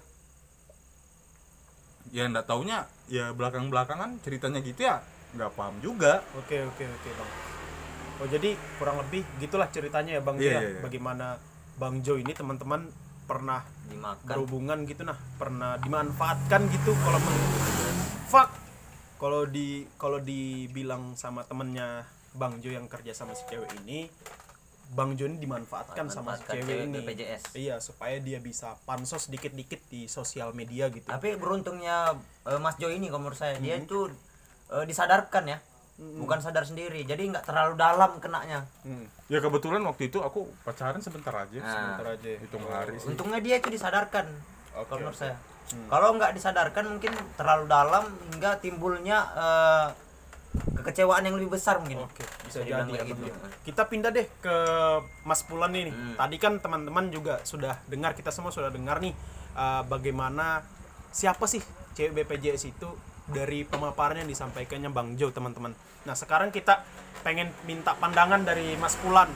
ya 2.11 2.25
ndak 2.29 2.49
taunya 2.49 2.85
ya 3.07 3.33
belakang 3.33 3.69
belakangan 3.69 4.21
ceritanya 4.21 4.61
gitu 4.61 4.85
ya 4.85 5.00
nggak 5.37 5.50
paham 5.53 5.77
juga 5.85 6.25
Oke 6.41 6.65
oke 6.65 6.85
oke 6.85 7.09
bang. 7.12 7.31
Oh 8.19 8.27
jadi 8.27 8.50
kurang 8.81 8.99
lebih 9.05 9.23
gitulah 9.38 9.69
ceritanya 9.71 10.19
ya 10.19 10.23
bang 10.25 10.37
Jo 10.37 10.43
Iya, 10.43 10.53
ya. 10.53 10.61
iya, 10.61 10.71
iya. 10.75 10.81
Bagaimana 10.83 11.27
bang 11.77 11.95
Jo 12.03 12.15
ini 12.19 12.33
teman-teman 12.35 12.88
pernah 13.29 13.61
dimakan 13.87 14.25
berhubungan 14.25 14.79
gitu 14.88 15.05
nah, 15.05 15.19
pernah 15.37 15.77
dimanfaatkan 15.79 16.65
gitu 16.73 16.97
kalau 16.97 17.21
menurut 17.21 17.53
fuck 18.27 18.50
kalau 19.21 19.45
di 19.45 19.85
kalau 20.00 20.17
dibilang 20.19 21.12
sama 21.12 21.45
temennya 21.45 22.09
bang 22.33 22.57
Jo 22.59 22.73
yang 22.73 22.87
kerja 22.87 23.12
sama 23.12 23.35
si 23.35 23.43
cewek 23.50 23.69
ini, 23.85 24.07
bang 24.88 25.11
Jo 25.14 25.25
ini 25.26 25.37
dimanfaatkan 25.38 26.09
sama 26.09 26.33
cewek 26.38 26.64
cewek 26.64 26.78
ini. 26.87 26.99
BPJS. 26.99 27.42
Iya 27.52 27.76
supaya 27.78 28.16
dia 28.18 28.38
bisa 28.38 28.76
pansos 28.83 29.26
dikit-dikit 29.26 29.85
di 29.87 30.07
sosial 30.07 30.50
media 30.50 30.88
gitu. 30.88 31.04
tapi 31.04 31.35
beruntungnya 31.35 32.16
eh, 32.42 32.57
Mas 32.57 32.76
Jo 32.76 32.88
ini 32.88 33.07
kalau 33.07 33.23
menurut 33.23 33.37
saya 33.37 33.54
Mhm. 33.54 33.62
dia 33.62 33.75
itu 33.76 34.09
eh, 34.68 34.85
disadarkan 34.85 35.45
ya 35.47 35.59
bukan 35.99 36.38
sadar 36.38 36.62
sendiri 36.62 37.02
jadi 37.02 37.18
nggak 37.26 37.42
terlalu 37.42 37.75
dalam 37.75 38.16
kenanya 38.16 38.62
Hmm, 38.80 39.02
ya 39.26 39.38
kebetulan 39.38 39.83
waktu 39.83 40.07
itu 40.07 40.21
aku 40.21 40.47
pacaran 40.62 40.99
sebentar 40.99 41.35
aja 41.37 41.59
Nah. 41.59 41.66
sebentar 41.66 42.07
aja. 42.14 42.30
hitung 42.38 42.62
hari 42.64 42.95
sih 42.97 43.09
untungnya 43.09 43.40
dia 43.40 43.57
itu 43.57 43.66
disadarkan 43.66 44.30
Oke, 44.73 44.87
kalau 44.87 44.99
menurut 45.02 45.12
oke. 45.12 45.25
saya 45.25 45.35
kalau 45.85 46.14
nggak 46.14 46.33
disadarkan 46.33 46.85
mungkin 46.88 47.12
terlalu 47.35 47.64
dalam 47.66 48.04
hingga 48.30 48.50
timbulnya 48.57 49.18
eh, 49.35 49.87
kekecewaan 50.57 51.23
yang 51.28 51.37
lebih 51.37 51.55
besar 51.55 51.76
mungkin 51.78 52.00
Oke, 52.02 52.25
bisa 52.49 52.64
jadi 52.64 52.88
ya 52.88 53.05
gitu. 53.05 53.21
Kita 53.69 53.85
pindah 53.85 54.09
deh 54.09 54.26
ke 54.40 54.57
Mas 55.28 55.45
Pulan 55.45 55.76
ini. 55.76 55.93
Hmm. 55.93 56.17
Tadi 56.17 56.37
kan 56.40 56.57
teman-teman 56.59 57.12
juga 57.12 57.45
sudah 57.45 57.76
dengar, 57.85 58.17
kita 58.17 58.33
semua 58.33 58.49
sudah 58.49 58.73
dengar 58.73 58.99
nih 58.99 59.12
uh, 59.55 59.85
bagaimana 59.85 60.64
siapa 61.12 61.45
sih 61.45 61.61
cewek 61.93 62.25
BPJS 62.25 62.73
itu 62.73 62.88
dari 63.28 63.69
pemaparan 63.69 64.25
yang 64.25 64.31
disampaikannya 64.31 64.88
Bang 64.88 65.21
Jo, 65.21 65.28
teman-teman. 65.28 65.76
Nah, 66.09 66.17
sekarang 66.17 66.49
kita 66.49 66.81
pengen 67.21 67.52
minta 67.69 67.93
pandangan 67.93 68.40
dari 68.40 68.73
Mas 68.81 68.97
Pulan. 68.97 69.28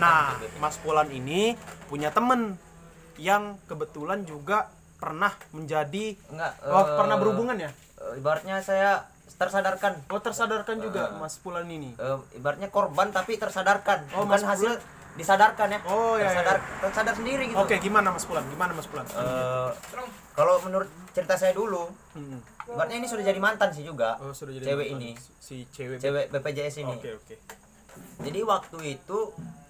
Nah. 0.00 0.40
Mas 0.58 0.80
Pulan 0.80 1.12
ini 1.12 1.52
punya 1.92 2.08
temen 2.08 2.56
yang 3.20 3.60
kebetulan 3.68 4.24
juga 4.24 4.72
pernah 4.98 5.36
menjadi 5.52 6.16
Enggak, 6.32 6.52
oh, 6.64 6.80
eh, 6.80 6.96
pernah 6.96 7.16
berhubungan 7.20 7.56
ya? 7.60 7.70
eh, 7.70 8.18
ibaratnya 8.18 8.64
saya 8.64 9.04
tersadarkan 9.36 9.92
Oh, 10.06 10.18
tersadarkan 10.18 10.76
juga 10.78 11.14
Mas 11.14 11.36
Pulan 11.36 11.66
ini. 11.66 11.94
Eh, 11.94 12.18
ibaratnya 12.34 12.68
korban 12.68 13.10
tapi 13.10 13.34
tersadarkan 13.34 14.06
Oh, 14.12 14.24
bukan 14.24 14.30
Mas 14.32 14.44
hasil 14.44 14.72
disadarkan 15.14 15.68
ya 15.68 15.80
Oh, 15.84 16.14
iya, 16.14 16.26
tersadar 16.26 16.56
iya. 16.56 16.78
tersadar 16.80 17.14
sendiri 17.14 17.44
gitu 17.46 17.56
Oke, 17.56 17.78
gimana 17.78 18.10
Mas 18.10 18.24
Pulan? 18.24 18.42
Gimana 18.44 18.72
Mas 18.72 18.84
Pulan? 18.84 19.06
Eh, 19.06 19.70
kalau 20.32 20.58
menurut 20.60 20.86
cerita 21.10 21.34
saya 21.34 21.52
dulu 21.52 21.86
Hmm. 22.12 22.38
ibaratnya 22.64 22.96
ini 22.96 23.06
sudah 23.06 23.22
jadi 23.22 23.38
mantan 23.38 23.70
sih 23.70 23.82
juga 23.82 24.18
Oh, 24.18 24.30
sudah 24.30 24.50
jadi 24.52 24.66
cewek 24.68 24.86
mantan 24.88 25.02
ini 25.04 25.10
si 25.36 25.56
cewek. 25.68 25.98
cewek 25.98 26.24
BPJS 26.30 26.74
ini 26.80 26.94
Oke, 26.94 27.10
oke. 27.12 27.34
jadi 28.20 28.40
waktu 28.42 28.78
itu 28.92 29.18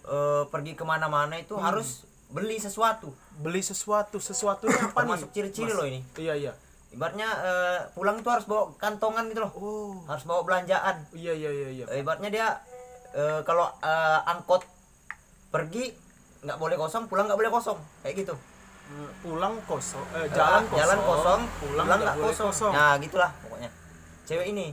eh, 0.04 0.44
pergi 0.46 0.72
ke 0.72 0.84
mana-mana 0.84 1.34
itu 1.34 1.52
Hmm. 1.52 1.64
harus 1.64 2.04
beli 2.26 2.56
sesuatu 2.56 3.12
Beli 3.34 3.60
sesuatu, 3.60 4.16
sesuatunya 4.18 4.76
apa 4.82 4.92
nih? 4.94 4.96
termasuk 4.98 5.28
ciri-ciri 5.30 5.70
loh 5.70 5.84
ini 5.84 6.00
Iya, 6.14 6.34
iya. 6.34 6.52
Ibaratnya 6.94 7.26
eh, 7.26 7.78
pulang 7.90 8.16
itu 8.16 8.28
harus 8.28 8.44
bawa 8.44 8.70
kantongan 8.76 9.26
gitu 9.26 9.42
loh 9.42 9.52
Oh. 9.52 9.92
harus 10.06 10.22
bawa 10.22 10.40
belanjaan 10.42 11.02
Iya, 11.10 11.32
iya, 11.32 11.50
iya, 11.50 11.68
iya. 11.72 11.84
Eh, 11.88 12.00
ibaratnya 12.00 12.30
dia 12.30 12.46
eh, 13.12 13.40
kalau 13.42 13.66
eh, 13.78 14.20
angkot 14.24 14.62
pergi 15.48 15.90
nggak 16.40 16.54
boleh 16.54 16.76
kosong 16.76 17.04
pulang 17.04 17.26
nggak 17.26 17.36
boleh 17.36 17.50
kosong 17.50 17.78
kayak 18.00 18.16
gitu 18.20 18.36
Hmm, 18.84 19.08
Pulang 19.18 19.56
kosong, 19.64 20.04
eh, 20.12 20.28
jalan 20.28 20.60
kosong, 20.62 20.76
jalan 20.76 20.98
kosong 21.00 21.40
pulang 21.56 21.86
pulang 21.88 21.98
nggak 21.98 22.16
boleh 22.20 22.36
kosong. 22.38 22.68
nah 22.70 22.92
gitulah 22.94 23.32
pokoknya 23.40 23.70
cewek 24.22 24.46
ini 24.46 24.66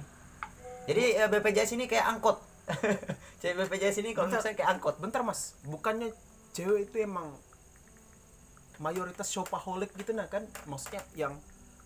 jadi 0.84 1.04
eh, 1.16 1.28
BPJS 1.32 1.80
ini 1.80 1.88
kayak 1.88 2.12
angkot 2.12 2.44
cewek 3.40 3.56
BPJS 3.58 4.04
ini 4.04 4.12
kalau 4.12 4.28
saya 4.30 4.52
kayak 4.52 4.68
angkot 4.70 5.00
Bentar, 5.00 5.24
Mas. 5.24 5.56
Bukannya 5.64 6.12
cewek 6.52 6.92
itu 6.92 6.98
emang 7.02 7.32
mayoritas 8.78 9.30
shopaholic 9.30 9.94
gitu 9.94 10.12
nah 10.12 10.26
kan? 10.26 10.44
Maksudnya 10.66 11.02
yang 11.14 11.38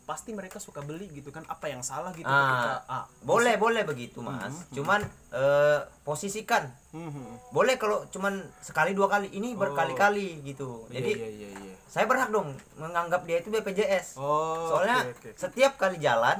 pasti 0.05 0.31
mereka 0.31 0.57
suka 0.57 0.79
beli 0.79 1.09
gitu 1.09 1.29
kan? 1.29 1.41
Apa 1.45 1.65
yang 1.65 1.81
salah 1.81 2.13
gitu 2.13 2.23
ketika 2.23 2.71
ah, 2.85 3.01
ah, 3.01 3.03
boleh 3.21 3.57
boleh 3.57 3.81
begitu 3.81 4.21
mas 4.21 4.53
cuman 4.69 5.01
eh, 5.31 5.79
posisikan 6.01 6.69
Hmm, 6.89 7.11
hmm. 7.11 7.51
boleh 7.51 7.75
kalau 7.75 8.07
cuman 8.07 8.31
sekali 8.61 8.95
dua 8.95 9.11
kali 9.11 9.27
ini 9.29 9.51
berkali-kali 9.51 10.39
gitu 10.45 10.87
Iya, 10.87 10.95
jadi 10.95 11.11
iya, 11.11 11.27
iya, 11.27 11.49
iya. 11.59 11.75
saya 11.85 12.07
berhak 12.07 12.31
dong 12.31 12.55
menganggap 12.75 13.25
dia 13.25 13.43
itu 13.43 13.51
BPJS 13.51 14.15
Oh, 14.15 14.71
soalnya 14.71 15.03
oke, 15.03 15.11
oke. 15.11 15.29
setiap 15.35 15.75
kali 15.75 15.99
jalan 15.99 16.39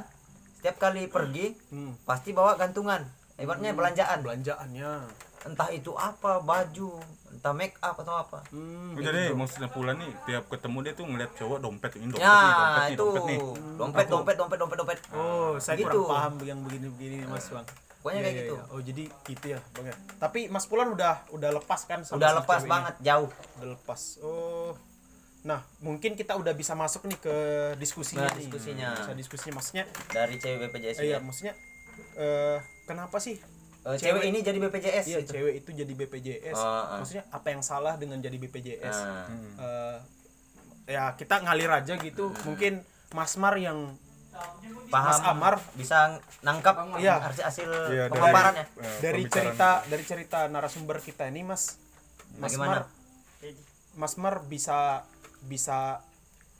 setiap 0.56 0.80
kali 0.80 1.06
pergi 1.06 1.52
Hmm. 1.68 1.92
pasti 2.02 2.32
bawa 2.32 2.56
gantungan 2.56 3.04
ibaratnya 3.36 3.76
belanjaan 3.76 4.24
belanjaannya. 4.24 4.92
Entah 5.46 5.70
itu 5.70 5.90
apa 5.92 6.38
baju 6.38 6.98
entah 7.28 7.52
make 7.52 7.78
up 7.78 7.96
atau 7.96 8.14
apa 8.16 8.38
Hmm. 8.48 8.94
jadi 8.96 9.30
maksudnya 9.30 9.68
pulang 9.68 9.96
nih 9.96 10.10
tiap 10.24 10.46
ketemu 10.46 10.78
dia 10.80 10.92
tuh 10.92 11.04
ngeliat 11.04 11.30
cowok 11.32 11.58
dompet 11.58 11.92
ini 11.94 12.06
dompet 12.08 12.20
ya 12.20 12.34
nih 12.34 12.52
dompet 12.52 12.74
nih 12.76 12.90
itu 12.90 12.98
dompet 12.98 13.22
nih 13.22 13.38
dompet 13.76 14.06
dompet 14.06 14.36
dompet 14.36 14.58
dompet 14.58 14.78
dompet 14.78 14.98
Oh, 15.12 15.54
saya 15.56 15.76
Gitu. 15.76 15.86
kurang 15.88 16.10
paham 16.10 16.34
yang 16.42 16.58
begini-begini 16.60 17.24
Mas 17.24 17.46
Bang. 17.48 17.64
Pokoknya 17.98 18.18
Iya, 18.18 18.24
kayak 18.24 18.34
iya, 18.34 18.42
gitu. 18.44 18.54
iya. 18.56 18.64
Oh, 18.68 18.80
jadi 18.80 19.04
gitu 19.24 19.46
ya, 19.48 19.60
Bang 19.72 19.84
ya. 19.84 19.94
Tapi 20.16 20.40
Mas 20.46 20.64
Pulan 20.64 20.88
udah 20.88 21.14
udah 21.28 21.50
lepas 21.52 21.80
kan 21.84 21.98
sama 22.00 22.16
udah 22.16 22.30
lepas 22.36 22.60
ini? 22.60 22.70
banget 22.70 22.94
jauh 23.00 23.30
Udah 23.56 23.68
lepas. 23.72 24.00
Oh. 24.20 24.72
Nah, 25.42 25.60
mungkin 25.78 26.14
kita 26.14 26.34
udah 26.34 26.52
bisa 26.52 26.74
masuk 26.74 27.02
nih 27.04 27.18
ke 27.18 27.36
diskusinya 27.76 28.24
Nah, 28.24 28.30
nih. 28.32 28.38
diskusinya. 28.42 28.88
Bisa 28.96 29.12
diskusinya 29.12 29.54
maksudnya 29.56 29.84
dari 30.08 30.34
cewek 30.36 30.58
BPJS 30.68 30.96
eh, 30.96 31.04
iya, 31.04 31.18
maksudnya 31.18 31.54
eh 32.14 32.58
kenapa 32.84 33.16
sih 33.16 33.38
Eh, 33.86 33.96
cewek 33.96 34.24
ini 34.24 34.42
jadi 34.42 34.58
BPJS 34.58 35.04
iya 35.06 35.18
gitu. 35.22 35.30
cewek 35.32 35.54
itu 35.56 35.70
jadi 35.72 35.92
BPJS? 35.94 36.52
Oh, 36.52 36.66
ah. 36.66 36.98
Maksudnya 36.98 37.24
apa 37.30 37.46
yang 37.48 37.62
salah 37.62 37.94
dengan 37.94 38.18
jadi 38.18 38.34
BPJS? 38.34 38.96
Nah, 38.98 39.26
Eh, 39.56 39.96
ya 40.88 41.14
kita 41.14 41.38
ngalir 41.40 41.70
aja 41.70 41.94
gitu. 41.94 42.34
Mungkin 42.42 42.82
Mas 43.10 43.34
Mar 43.34 43.54
yang 43.54 43.94
paham 44.88 45.06
Mas 45.08 45.20
Amar 45.22 45.54
bisa 45.72 45.98
nangkap 46.40 46.76
Iya. 46.96 47.22
hasil 47.22 47.42
hasil 47.42 47.68
Iya, 47.88 48.04
dari- 48.04 48.12
pemaparannya 48.12 48.64
Eh, 48.76 48.98
dari 49.00 49.22
cerita 49.24 49.68
dari 49.82 50.04
cerita 50.04 50.38
narasumber 50.46 50.98
kita 50.98 51.24
ini 51.24 51.40
Mas 51.42 51.78
Mas 52.36 52.52
Bagaimana? 52.52 52.84
Mar 52.84 52.84
Mas 53.96 54.14
Mar 54.16 54.34
bisa 54.44 55.06
bisa 55.40 56.02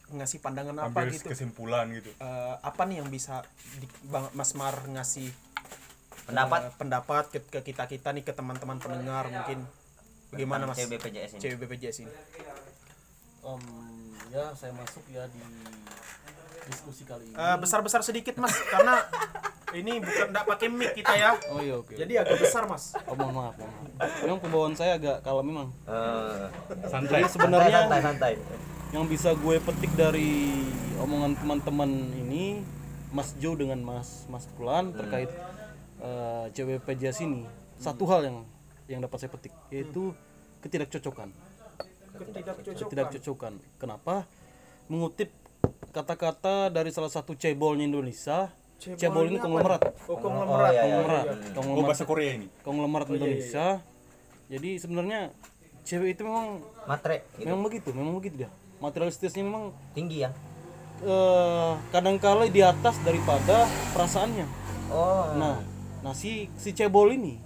ngasih 0.09 0.39
pandangan 0.39 0.79
apa 0.81 0.95
ambil 0.97 1.11
gitu 1.13 1.27
kesimpulan 1.29 1.91
gitu 1.93 2.15
Eh, 2.15 2.55
apa 2.57 2.83
nih 2.87 3.03
yang 3.03 3.11
bisa 3.11 3.43
di- 3.75 3.91
Bang 4.05 4.31
Mas 4.33 4.55
Mar 4.55 4.79
ngasih 4.87 5.29
pendapat? 6.27 6.61
Eh, 6.67 6.73
pendapat 6.75 7.25
ke, 7.31 7.39
ke 7.47 7.61
kita 7.73 7.85
kita 7.87 8.09
nih 8.13 8.25
ke 8.27 8.33
teman-teman 8.35 8.77
pendengar 8.83 9.31
mungkin. 9.31 9.65
Bagaimana 10.35 10.63
Mas? 10.67 10.77
Cewek 10.83 10.99
BPJS 10.99 11.31
ini. 11.39 11.41
Cewek 11.41 11.57
BPJS 11.63 11.97
ini. 12.03 12.13
Om, 13.47 13.63
ya 14.35 14.51
saya 14.59 14.75
masuk 14.75 15.07
ya 15.07 15.23
di 15.31 15.41
diskusi 16.67 17.07
kali 17.07 17.31
ini. 17.31 17.35
Eh, 17.39 17.57
besar-besar 17.63 18.03
sedikit 18.03 18.35
Mas 18.43 18.59
karena 18.67 19.07
ini 19.71 20.03
bukan 20.03 20.27
enggak 20.35 20.47
pakai 20.51 20.69
mic 20.71 20.91
kita 20.99 21.15
ya. 21.15 21.39
Oh 21.55 21.63
iya 21.63 21.75
oke. 21.79 21.95
jadi 21.95 22.27
agak 22.27 22.43
besar 22.43 22.67
Mas. 22.67 22.95
Oh, 23.07 23.15
mohon 23.15 23.35
maaf, 23.39 23.55
mohon 23.55 23.71
maaf. 23.71 24.11
Memang 24.27 24.41
pembawaan 24.43 24.75
saya 24.75 24.99
agak 24.99 25.23
kalem 25.23 25.47
memang. 25.47 25.69
Eh, 25.87 26.45
santai. 26.91 27.23
Jadi 27.23 27.31
sebenarnya 27.31 27.79
santai 27.87 28.01
santai. 28.03 28.35
yang 28.95 29.03
bisa 29.11 29.35
gue 29.35 29.59
petik 29.59 29.93
dari 29.99 30.63
omongan 31.03 31.35
teman-teman 31.43 31.91
ini 32.15 32.63
Mas 33.11 33.35
Jo 33.43 33.59
dengan 33.59 33.83
Mas 33.83 34.25
Mas 34.31 34.47
Pulan 34.55 34.95
terkait 34.95 35.27
eh, 36.03 36.47
cewek 36.53 36.83
PJS 36.85 37.25
ini 37.25 37.47
satu 37.77 38.09
hal 38.09 38.25
yang 38.27 38.39
yang 38.87 39.01
dapat 39.03 39.17
saya 39.21 39.31
petik 39.33 39.53
yaitu 39.69 40.15
ketidakcocokan 40.65 41.31
ketidakcocokan 42.17 42.81
ketidakcocokan 42.87 43.53
kenapa 43.77 44.25
mengutip 44.87 45.35
kata-kata 45.97 46.69
dari 46.69 46.93
salah 46.93 47.09
satu 47.09 47.33
cebolnya 47.33 47.89
Indonesia. 47.89 48.53
Cebol 48.77 49.01
Cebol 49.01 49.25
ini 49.25 49.29
ini 49.33 49.37
apa 49.41 49.45
konglomerat. 49.49 49.83
Oh, 50.05 50.17
konglomerat. 50.21 50.73
iya, 50.77 50.83
iya. 50.85 50.85
Konglomerat. 50.85 51.25
oh 51.25 51.53
Konglomerat, 51.57 51.89
bahasa 51.89 52.05
Korea 52.05 52.31
ini 52.37 52.47
konglomerat 52.61 53.07
iya, 53.09 53.17
Indonesia. 53.17 53.67
Jadi 54.53 54.71
sebenarnya 54.77 55.21
cewek 55.89 56.09
itu 56.13 56.23
memang 56.29 56.61
matre 56.85 57.25
gitu. 57.41 57.49
memang 57.49 57.63
begitu, 57.65 57.89
memang 57.97 58.15
begitu 58.21 58.35
dia. 58.45 58.51
Materialistisnya 58.85 59.43
memang 59.43 59.73
tinggi 59.97 60.29
ya 60.29 60.31
eh 60.97 61.73
kadangkala 61.93 62.49
di 62.49 62.65
atas 62.65 62.97
daripada 63.05 63.69
perasaannya. 63.93 64.49
oh 64.89 65.37
Nah, 65.37 65.61
nah 66.01 66.13
si 66.13 66.49
si 66.55 66.71
cebol 66.71 67.13
ini 67.13 67.41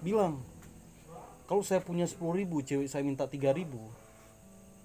bilang 0.00 0.40
kalau 1.46 1.60
saya 1.60 1.84
punya 1.84 2.08
10.000 2.08 2.16
ribu, 2.32 2.64
cewek 2.64 2.88
saya 2.88 3.04
minta 3.04 3.28
3.000 3.28 3.52
ribu, 3.52 3.82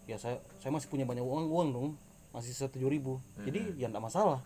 ya 0.04 0.20
saya 0.20 0.44
saya 0.60 0.68
masih 0.70 0.92
punya 0.92 1.08
banyak 1.08 1.24
uang 1.24 1.48
uang 1.48 1.68
dong, 1.72 1.90
masih 2.36 2.52
sisa 2.52 2.68
7.000 2.68 2.84
ribu, 2.92 3.24
jadi 3.40 3.72
ya 3.80 3.88
enggak 3.88 4.04
masalah. 4.04 4.44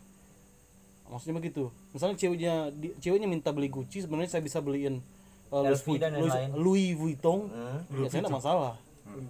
Maksudnya 1.09 1.41
begitu. 1.41 1.73
Misalnya 1.91 2.15
ceweknya 2.15 2.53
di- 2.71 2.93
ceweknya 3.01 3.25
minta 3.25 3.49
beli 3.49 3.67
Gucci, 3.67 4.05
sebenarnya 4.05 4.31
saya 4.31 4.43
bisa 4.45 4.61
beliin 4.61 5.01
uh, 5.49 5.65
Louis, 5.65 5.81
Louis. 6.21 6.31
Louis 6.55 6.87
Vuitton, 6.93 7.49
Hmm. 7.49 8.05
ya 8.05 8.07
saya 8.07 8.21
enggak 8.23 8.37
masalah. 8.37 8.73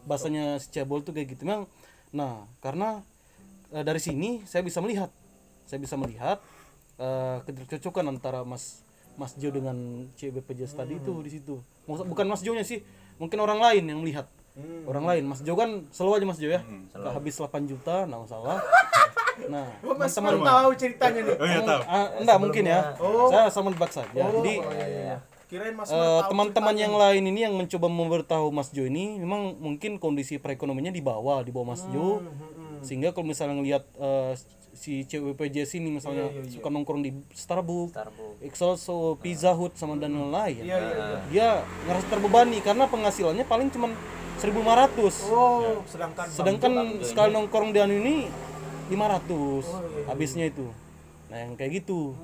Bahasanya 0.05 0.59
si 0.59 0.67
cebol 0.69 1.01
tuh 1.01 1.15
kayak 1.15 1.31
gitu. 1.31 1.47
Memang, 1.47 1.65
nah 2.11 2.43
karena 2.59 3.01
eh, 3.71 3.81
dari 3.81 3.97
sini 3.97 4.43
saya 4.43 4.61
bisa 4.61 4.77
melihat, 4.77 5.09
saya 5.63 5.79
bisa 5.79 5.95
melihat 5.95 6.37
eh, 6.99 7.37
ketidakcocokan 7.47 8.05
antara 8.11 8.43
Mas 8.43 8.83
Mas 9.13 9.35
Jo 9.35 9.49
dengan 9.49 9.75
cewek 10.13 10.39
BPJS 10.39 10.73
tadi 10.73 10.95
itu 10.95 11.11
di 11.19 11.29
situ. 11.29 11.55
Maksud- 11.83 12.05
Bukan 12.05 12.25
Mas 12.25 12.41
Jo 12.41 12.51
nya 12.51 12.61
sih, 12.61 12.81
mungkin 13.15 13.37
orang 13.37 13.59
lain 13.59 13.83
yang 13.85 13.99
melihat. 13.99 14.27
Orang 14.83 15.05
lain, 15.05 15.23
Mas 15.23 15.39
Jo 15.39 15.53
kan 15.53 15.87
selalu 15.89 16.11
aja 16.13 16.25
Mas 16.27 16.37
Jo 16.37 16.49
ya. 16.49 16.61
Nggak 16.91 17.13
habis 17.13 17.35
8 17.35 17.63
juta, 17.63 18.03
nggak 18.03 18.21
masalah. 18.21 18.59
Nah, 19.41 19.63
Oh, 19.81 19.95
Mas 19.95 20.13
baru 20.13 20.37
tahu 20.39 20.69
ceritanya 20.75 21.23
nih. 21.23 21.33
oh 21.33 21.47
iya 21.47 21.59
tahu 21.63 21.81
ah, 21.81 22.07
enggak 22.19 22.37
mungkin 22.37 22.63
ya. 22.63 22.79
Saya 23.25 23.47
sama 23.49 23.71
nebak 23.71 23.89
saja. 23.89 24.11
Jadi 24.11 24.53
Oh, 24.59 24.69
iya, 24.69 24.85
iya. 24.85 25.15
Kirain 25.47 25.73
Mas 25.73 25.87
tahu 25.89 26.27
teman-teman 26.27 26.75
yang 26.77 26.93
lain 26.93 27.23
ini 27.25 27.39
yang 27.41 27.55
mencoba 27.55 27.87
memberitahu 27.87 28.51
Mas 28.51 28.69
Jo 28.69 28.83
ini 28.83 29.17
memang 29.17 29.55
mungkin 29.55 29.97
kondisi 29.97 30.35
perekonomiannya 30.35 30.91
di 30.91 31.01
bawah, 31.01 31.41
di 31.41 31.49
bawah 31.49 31.73
Mas 31.73 31.81
Jo. 31.89 32.21
Sehingga 32.81 33.11
kalau 33.11 33.25
misalnya 33.25 33.55
ngelihat 33.55 33.83
eh, 33.95 34.33
si 34.71 35.03
cewek 35.03 35.35
BPJS 35.35 35.77
ini 35.77 35.91
misalnya 35.91 36.31
suka 36.47 36.71
nongkrong 36.71 37.03
di 37.03 37.11
Starbucks, 37.35 37.91
Starbucks. 37.91 38.39
Excelso, 38.41 39.19
Pizza 39.19 39.51
Hut 39.51 39.75
sama 39.75 39.99
dan 39.99 40.15
lain-lain. 40.15 40.63
Iya, 40.63 40.77
iya, 40.79 40.95
iya. 40.95 41.17
Dia 41.29 41.47
ngerasa 41.87 42.05
terbebani 42.07 42.57
karena 42.63 42.87
penghasilannya 42.87 43.45
paling 43.45 43.67
cuma 43.69 43.91
1.500. 44.41 45.29
Oh, 45.29 45.85
sedangkan 45.85 46.25
Bang 46.25 46.33
Sedangkan 46.33 46.73
Jo- 46.73 47.05
sekali 47.05 47.29
nongkrong 47.35 47.69
di 47.75 47.79
anu 47.83 47.93
ini 47.99 48.15
500 48.89 50.09
habisnya 50.09 50.49
itu. 50.49 50.65
Nah, 51.29 51.37
yang 51.37 51.53
kayak 51.55 51.83
gitu. 51.83 52.17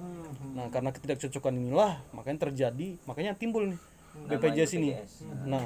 Nah, 0.57 0.67
karena 0.73 0.89
ketidakcocokan 0.89 1.53
inilah 1.53 2.01
makanya 2.11 2.49
terjadi, 2.49 2.97
makanya 3.05 3.37
timbul 3.37 3.69
nih 3.69 3.79
BPJS 4.25 4.71
ini. 4.81 4.89
BPJS. 4.97 5.13
Nah, 5.45 5.65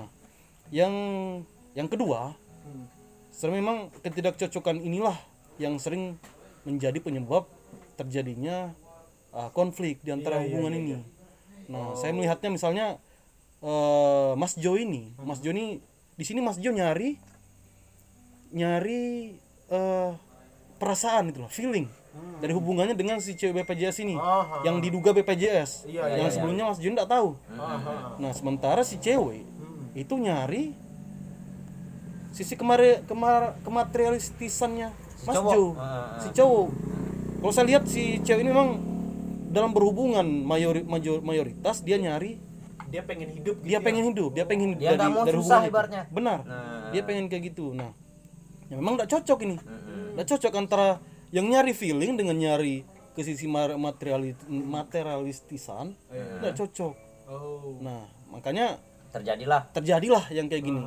yang 0.70 0.94
yang 1.72 1.88
kedua, 1.88 2.36
sebenarnya 3.32 3.60
memang 3.63 3.78
ketidakcocokan 4.04 4.84
inilah 4.84 5.15
yang 5.56 5.80
sering 5.80 6.20
menjadi 6.67 6.97
penyebab 7.02 7.50
terjadinya 7.97 8.74
uh, 9.34 9.50
konflik 9.54 10.02
di 10.02 10.13
antara 10.13 10.41
hubungan 10.41 10.74
ini. 10.74 10.95
Nah, 11.71 11.95
saya 11.95 12.12
melihatnya 12.12 12.52
misalnya 12.52 12.88
eh, 13.63 14.32
Mas 14.36 14.60
Jo 14.60 14.76
ini, 14.76 15.15
Mas 15.24 15.39
Jo 15.39 15.56
ini 15.56 15.80
di 16.19 16.24
sini 16.28 16.43
Mas 16.43 16.60
Jo 16.60 16.76
nyari 16.76 17.15
nyari 18.52 19.39
eh, 19.71 20.12
perasaan 20.82 21.32
itu 21.32 21.39
loh, 21.39 21.47
feeling 21.47 21.88
dari 22.43 22.52
hubungannya 22.52 22.91
dengan 22.91 23.24
si 23.24 23.39
cewek 23.39 23.63
BPJS 23.63 24.04
ini 24.04 24.19
Aha. 24.19 24.67
yang 24.67 24.84
diduga 24.84 25.15
BPJS. 25.15 25.88
Iya, 25.88 26.19
yang 26.19 26.28
sebelumnya 26.28 26.67
Mas 26.67 26.84
Jo 26.84 26.91
nggak 26.91 27.08
tahu. 27.08 27.39
Aha. 27.56 28.19
Nah, 28.19 28.32
sementara 28.36 28.84
si 28.84 29.00
cewek 29.00 29.47
itu 29.95 30.13
nyari 30.19 30.76
sisi 32.36 32.56
kemari 32.56 33.04
kemar 33.08 33.60
kematerialistisannya 33.63 34.91
Mas 35.21 35.36
cowok. 35.36 35.51
Jo. 35.51 35.63
Ah, 35.75 36.17
Si 36.17 36.29
cowok. 36.31 36.67
Kalau 37.39 37.51
saya 37.51 37.65
lihat 37.67 37.84
si 37.86 38.03
cewek 38.19 38.41
ini 38.41 38.49
memang 38.49 38.69
dalam 39.47 39.71
berhubungan 39.71 40.23
mayori, 40.23 40.81
major- 40.84 41.19
mayoritas 41.21 41.81
dia 41.81 41.97
nyari 41.97 42.38
Dia 42.88 43.01
pengen 43.01 43.31
hidup 43.31 43.55
gitu 43.57 43.65
dia 43.65 43.73
ya. 43.73 43.79
pengen 43.79 44.03
hidup, 44.05 44.29
dia 44.31 44.45
pengen 44.45 44.69
Dia 44.75 44.93
nggak 44.93 45.10
mau 45.10 45.23
susah 45.23 45.31
hubungan 45.31 45.60
itu. 45.60 45.69
ibaratnya. 45.69 46.03
Benar. 46.07 46.39
Nah. 46.43 46.89
Dia 46.91 47.01
pengen 47.01 47.25
kayak 47.25 47.43
gitu. 47.47 47.71
Nah, 47.71 47.91
ya 48.67 48.75
memang 48.75 48.93
nggak 48.95 49.10
cocok 49.10 49.39
ini. 49.41 49.55
Nggak 50.12 50.27
cocok 50.29 50.53
antara 50.53 50.88
yang 51.29 51.47
nyari 51.47 51.71
feeling 51.71 52.13
dengan 52.13 52.36
nyari 52.36 52.84
ke 53.12 53.21
sisi 53.21 53.43
ma- 53.45 53.73
materiali 53.73 54.36
materialistisan 54.51 55.95
nggak 56.39 56.53
cocok. 56.53 56.93
Oh. 57.25 57.79
Nah, 57.79 58.03
makanya 58.27 58.75
terjadilah 59.10 59.71
terjadilah 59.71 60.23
yang 60.29 60.45
kayak 60.45 60.63
gini. 60.63 60.84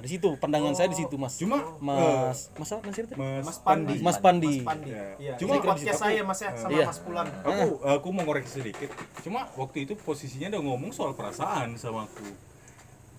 Nah, 0.00 0.08
di 0.08 0.16
situ 0.16 0.32
pandangan 0.40 0.72
saya 0.72 0.88
di 0.88 0.96
situ, 0.96 1.12
Mas. 1.14 1.36
Cuma, 1.36 1.60
Mas, 1.76 2.48
Mas 2.56 2.72
apa 2.72 2.88
Mas? 2.88 2.96
Mas, 3.12 3.44
Mas 3.44 3.58
Pandi. 3.60 3.94
Mas 4.00 4.16
Pandi. 4.16 4.54
Mas 4.56 4.64
Pandi. 4.64 4.88
Ya. 4.88 5.04
Iya. 5.20 5.32
Cuma 5.36 5.60
podcast 5.60 6.00
saya 6.00 6.24
Mas 6.24 6.40
ya 6.40 6.50
sama 6.56 6.72
Iya. 6.72 6.84
Mas 6.88 6.98
Pulan. 7.00 7.26
aku 7.28 7.64
aku 7.84 8.08
mau 8.08 8.24
ngoreksi 8.24 8.52
sedikit 8.56 8.88
cuma 9.20 9.44
waktu 9.54 9.84
itu 9.84 9.92
posisinya 9.94 10.48
udah 10.48 10.62
ngomong 10.64 10.88
soal 10.88 11.12
perasaan 11.12 11.76
sama 11.76 12.08
aku 12.08 12.24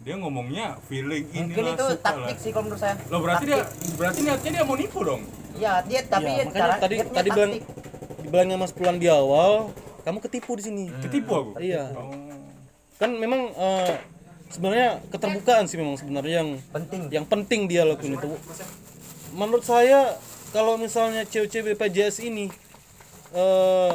dia 0.02 0.18
ngomongnya 0.18 0.82
feeling 0.84 1.30
ini 1.30 1.54
mungkin 1.54 1.78
itu 1.78 1.86
suka 1.88 2.02
taktik 2.02 2.26
lah 2.34 2.42
sih 2.42 2.50
kalau 2.50 2.64
menurut 2.66 2.82
saya 2.82 2.96
Loh 3.06 3.22
berarti 3.22 3.44
dia 3.46 3.58
Taktik. 3.60 3.94
berarti 3.94 4.20
niatnya 4.24 4.50
dia 4.52 4.64
mau 4.64 4.74
nipu 4.76 5.00
dong 5.04 5.22
iya 5.54 5.74
dia 5.84 6.02
tapi 6.04 6.26
Ya, 6.26 6.34
ya, 6.34 6.44
makanya 6.44 6.58
cara 6.58 6.74
tadi 6.80 6.96
dia 6.96 7.06
tadi 7.06 7.30
bilang 7.30 7.52
taktik. 7.54 7.64
dibilangnya 8.20 8.58
Mas 8.58 8.74
Pulang 8.74 8.98
di 8.98 9.08
awal, 9.08 9.54
kamu 10.02 10.18
ketipu 10.20 10.52
di 10.56 10.64
sini. 10.64 10.84
ketipu 11.00 11.32
aku 11.32 11.52
Iya. 11.60 11.94
oh 11.94 12.10
Kan 12.98 13.14
memang 13.16 13.42
eh, 13.52 13.94
sebenarnya 14.52 14.88
keterbukaan 15.08 15.66
sih 15.66 15.76
memang 15.76 15.96
sebenarnya 15.96 16.36
yang 16.40 16.52
penting 16.70 17.02
yang 17.10 17.26
penting 17.26 17.66
dia 17.66 17.84
lakuin 17.84 18.14
itu. 18.14 18.30
Menurut 19.32 19.64
saya 19.64 20.16
kalau 20.50 20.76
misalnya 20.76 21.24
cewek-cewek 21.24 21.74
BPJS 21.74 22.20
ini 22.22 22.52
eh 23.32 23.92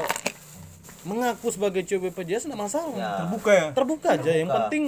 mengaku 1.02 1.48
sebagai 1.48 1.82
cewek 1.82 2.10
BPJS 2.10 2.46
enggak 2.46 2.60
masalah. 2.62 2.92
ya 2.92 3.10
terbuka 3.20 3.50
ya 3.52 3.66
Terbuka 3.70 4.08
aja, 4.12 4.32
yang 4.32 4.48
penting 4.48 4.84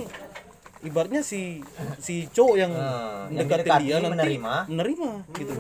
ibaratnya 0.78 1.20
si 1.20 1.58
si 1.98 2.26
cowok 2.28 2.54
yang 2.56 2.70
Hmm, 2.70 3.34
didekati 3.34 3.82
dia 3.84 3.98
nanti 3.98 4.14
menerima. 4.14 4.54
menerima 4.66 5.10
gitu. 5.34 5.52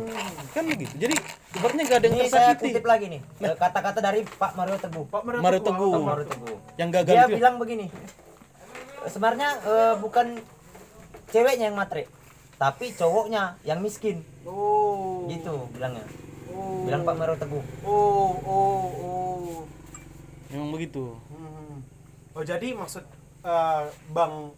Kan 0.48 0.64
begitu. 0.64 0.94
Jadi 0.96 1.14
ibaratnya 1.52 1.82
gak 1.84 1.98
ada 1.98 2.06
yang 2.06 2.16
ini 2.16 2.26
saya 2.26 2.42
tersakiti. 2.48 2.70
kutip 2.70 2.84
lagi 2.86 3.06
nih 3.08 3.20
eh, 3.40 3.56
kata-kata 3.56 3.98
dari 4.00 4.20
Pak 4.22 4.52
Mario 4.54 4.76
Teguh 4.78 5.04
Pak 5.04 5.22
Mario 5.22 5.40
Mario 5.40 5.60
Teguh, 5.60 5.90
Teguh. 5.90 6.02
Mario 6.02 6.24
Teguh 6.24 6.56
Yang 6.76 6.88
gagal 6.92 7.06
dia 7.08 7.18
itu 7.18 7.28
ya? 7.28 7.36
bilang 7.36 7.54
begini 7.58 7.86
sebenarnya 9.06 9.48
eh, 9.62 9.94
bukan 9.96 10.42
ceweknya 11.28 11.70
yang 11.70 11.78
matre 11.78 12.10
tapi 12.58 12.90
cowoknya 12.90 13.54
yang 13.62 13.78
miskin 13.78 14.24
Oh. 14.42 15.28
gitu 15.28 15.70
bilangnya 15.70 16.02
Oh. 16.48 16.82
bilang 16.82 17.04
Pak 17.04 17.14
Mario 17.14 17.36
Teguh 17.36 17.62
Oh, 17.84 18.34
oh, 18.42 18.82
oh. 18.98 19.62
memang 20.48 20.72
begitu. 20.72 21.12
Hmm. 21.28 21.84
Oh, 22.32 22.42
jadi 22.42 22.72
maksud 22.72 23.04
eh, 23.44 23.82
Bang 24.10 24.50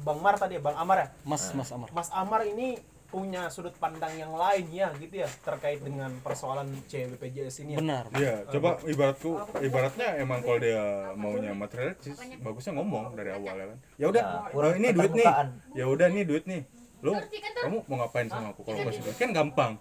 Bang 0.00 0.18
Mar 0.20 0.36
tadi 0.36 0.56
ya, 0.56 0.62
Bang 0.62 0.76
Amar 0.76 0.96
ya? 0.96 1.08
Mas 1.24 1.52
Mas 1.52 1.68
Amar. 1.72 1.88
Mas 1.90 2.08
Amar 2.10 2.44
ini 2.44 2.80
punya 3.10 3.50
sudut 3.50 3.74
pandang 3.76 4.14
yang 4.14 4.30
lain 4.30 4.70
ya 4.70 4.88
gitu 4.96 5.26
ya 5.26 5.28
terkait 5.42 5.82
dengan 5.82 6.14
persoalan 6.22 6.70
cewek 6.86 7.18
BPJS 7.18 7.66
ini 7.66 7.70
ya. 7.74 7.78
Benar. 7.82 8.04
Iya, 8.14 8.34
coba 8.46 8.78
ibaratku 8.86 9.30
ibaratnya 9.58 10.08
emang 10.22 10.40
kalau 10.46 10.58
dia 10.62 11.10
maunya 11.18 11.52
materialistis, 11.52 12.14
bagusnya 12.38 12.78
ngomong 12.78 13.18
dari 13.18 13.34
awal 13.34 13.54
ya 13.58 13.66
kan. 13.66 13.78
Ya 13.98 14.06
udah, 14.08 14.22
Ya, 14.22 14.52
kurang 14.54 14.72
eh, 14.72 14.78
ini 14.78 14.88
duit 14.94 15.12
nih. 15.12 15.26
Ya 15.74 15.84
udah 15.90 16.06
nih 16.06 16.24
duit 16.24 16.44
nih. 16.46 16.62
Lu 17.00 17.12
kamu 17.60 17.76
mau 17.88 17.96
ngapain 18.04 18.28
sama 18.30 18.54
aku 18.54 18.62
kalau 18.62 18.78
duit 18.86 19.18
kan 19.18 19.30
gampang. 19.34 19.72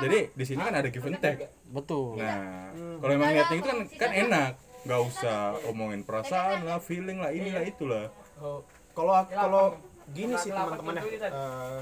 Jadi 0.00 0.18
di 0.32 0.44
sini 0.48 0.60
kan 0.64 0.74
ada 0.74 0.88
give 0.88 1.04
and 1.04 1.20
take. 1.20 1.52
Betul. 1.68 2.16
Nah, 2.16 2.72
kalau 2.72 3.12
emang 3.12 3.30
niatnya 3.30 3.56
itu 3.60 3.68
kan 3.68 3.78
kan 3.92 4.10
enak. 4.10 4.52
Nggak 4.84 5.00
usah 5.00 5.56
omongin 5.72 6.04
perasaan 6.04 6.68
lah, 6.68 6.76
feeling 6.76 7.16
lah, 7.16 7.32
inilah 7.32 7.64
itulah. 7.64 8.12
Oh, 8.36 8.60
kalau 8.92 9.16
kalau 9.32 9.64
gini 10.12 10.36
sih 10.36 10.52
teman-teman 10.52 11.00
ya 11.00 11.02
eh, 11.32 11.80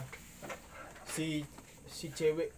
si 1.13 1.45
si 1.85 2.09
cewek 2.09 2.49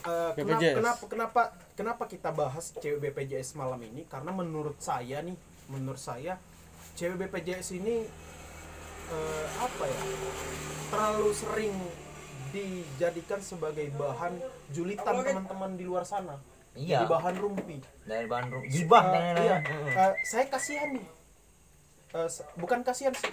eh, 0.00 0.30
kenapa, 0.34 0.58
kenapa 0.74 1.02
kenapa 1.06 1.42
kenapa 1.74 2.04
kita 2.04 2.30
bahas 2.30 2.74
cewek 2.74 2.98
BPJS 3.00 3.54
malam 3.54 3.78
ini? 3.80 4.02
Karena 4.04 4.30
menurut 4.30 4.78
saya 4.78 5.22
nih 5.22 5.38
menurut 5.66 6.00
saya 6.00 6.38
cewek 6.94 7.16
BPJS 7.20 7.78
ini 7.78 8.02
eh, 9.08 9.46
apa 9.56 9.84
ya 9.84 10.02
terlalu 10.88 11.30
sering 11.30 11.74
dijadikan 12.48 13.38
sebagai 13.38 13.92
bahan 13.92 14.40
julitan 14.68 15.20
teman-teman 15.20 15.76
di 15.76 15.84
luar 15.84 16.02
sana. 16.02 16.40
Iya. 16.72 17.02
jadi 17.02 17.10
bahan 17.10 17.34
rumpi. 17.36 17.76
Dari 18.02 18.26
Bandung 18.26 18.62
gibah 18.64 19.02
Eh, 19.04 19.12
dan 19.12 19.22
iya. 19.36 19.56
Eh, 19.92 20.12
saya 20.24 20.46
kasihan 20.46 20.94
nih. 20.94 21.06
Eh, 22.14 22.28
se- 22.30 22.46
bukan 22.54 22.80
kasihan 22.80 23.10
sih. 23.12 23.28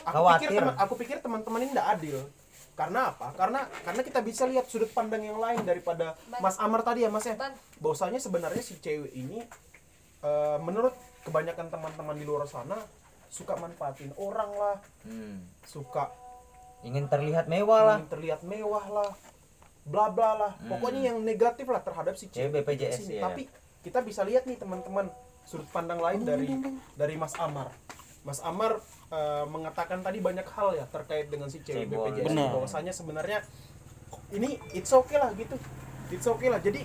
Aku 0.00 0.16
Khawatir. 0.16 0.48
pikir 0.48 0.58
teman 0.58 0.74
aku 0.76 0.94
pikir 0.96 1.16
teman-teman 1.20 1.60
ini 1.60 1.70
tidak 1.70 1.88
adil 1.92 2.18
Karena 2.80 3.12
apa? 3.12 3.28
Karena 3.36 3.60
karena 3.84 4.00
kita 4.00 4.20
bisa 4.20 4.48
lihat 4.48 4.64
sudut 4.64 4.88
pandang 4.88 5.20
yang 5.20 5.36
lain 5.36 5.60
daripada 5.62 6.16
Mas 6.40 6.56
Amar 6.56 6.80
tadi 6.80 7.04
ya 7.04 7.12
Mas 7.12 7.28
ya. 7.28 7.36
Bang. 7.36 7.52
Bahwasanya 7.76 8.16
sebenarnya 8.16 8.64
si 8.64 8.80
cewek 8.80 9.12
ini 9.12 9.44
eh, 10.20 10.58
menurut 10.58 10.96
kebanyakan 11.20 11.68
teman-teman 11.68 12.16
di 12.16 12.24
luar 12.24 12.48
sana 12.48 12.80
suka 13.28 13.54
manfaatin 13.54 14.10
orang 14.16 14.50
lah, 14.50 14.76
Hmm. 15.04 15.44
suka 15.62 16.08
ingin 16.80 17.06
terlihat 17.06 17.44
mewah 17.46 17.80
lah 17.84 17.96
ingin 17.96 18.10
terlihat 18.10 18.40
mewah 18.42 18.86
lah, 18.88 19.10
bla 19.84 20.08
bla 20.08 20.30
lah. 20.34 20.52
Pokoknya 20.58 21.12
yang 21.12 21.20
negatif 21.20 21.68
lah 21.68 21.78
terhadap 21.78 22.16
si 22.16 22.26
cewek 22.26 22.64
Cewek 22.64 22.64
BPJS, 22.64 22.96
ini. 23.04 23.20
ya. 23.20 23.28
Tapi 23.28 23.42
kita 23.80 24.00
bisa 24.00 24.24
lihat 24.24 24.44
nih 24.44 24.56
teman-teman 24.56 25.12
sudut 25.44 25.68
pandang 25.68 26.00
lain 26.00 26.24
dari 26.24 26.48
dari 26.96 27.14
Mas 27.14 27.36
Amar. 27.36 27.68
Mas 28.20 28.40
Amar 28.44 28.80
eh, 29.10 29.44
mengatakan 29.48 30.04
tadi 30.04 30.20
banyak 30.20 30.44
hal 30.44 30.76
ya 30.76 30.84
terkait 30.88 31.32
dengan 31.32 31.48
si 31.48 31.64
cewek. 31.64 31.88
BPJS. 31.88 32.26
Benar. 32.28 32.48
Bahwasanya 32.52 32.92
sebenarnya 32.92 33.38
ini 34.30 34.60
it's 34.76 34.92
okay 34.92 35.16
lah 35.16 35.32
gitu. 35.34 35.56
It's 36.12 36.26
okay 36.28 36.52
lah. 36.52 36.60
Jadi 36.60 36.84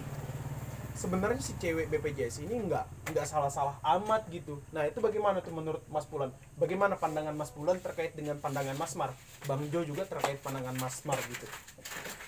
sebenarnya 0.95 1.43
si 1.43 1.51
cewek 1.59 1.91
BPJS 1.91 2.47
ini 2.47 2.71
nggak 2.71 3.11
nggak 3.11 3.27
salah-salah 3.27 3.75
amat 3.99 4.31
gitu. 4.31 4.63
Nah 4.71 4.87
itu 4.87 5.03
bagaimana 5.03 5.43
tuh 5.43 5.51
menurut 5.51 5.83
Mas 5.91 6.07
Pulan? 6.07 6.31
Bagaimana 6.55 6.95
pandangan 6.95 7.35
Mas 7.35 7.51
Pulan 7.51 7.83
terkait 7.83 8.15
dengan 8.15 8.39
pandangan 8.39 8.79
Mas 8.79 8.95
Mar? 8.95 9.11
Bang 9.43 9.67
Jo 9.67 9.83
juga 9.83 10.07
terkait 10.07 10.39
pandangan 10.39 10.71
Mas 10.79 11.03
Mar 11.03 11.19
gitu. 11.27 11.45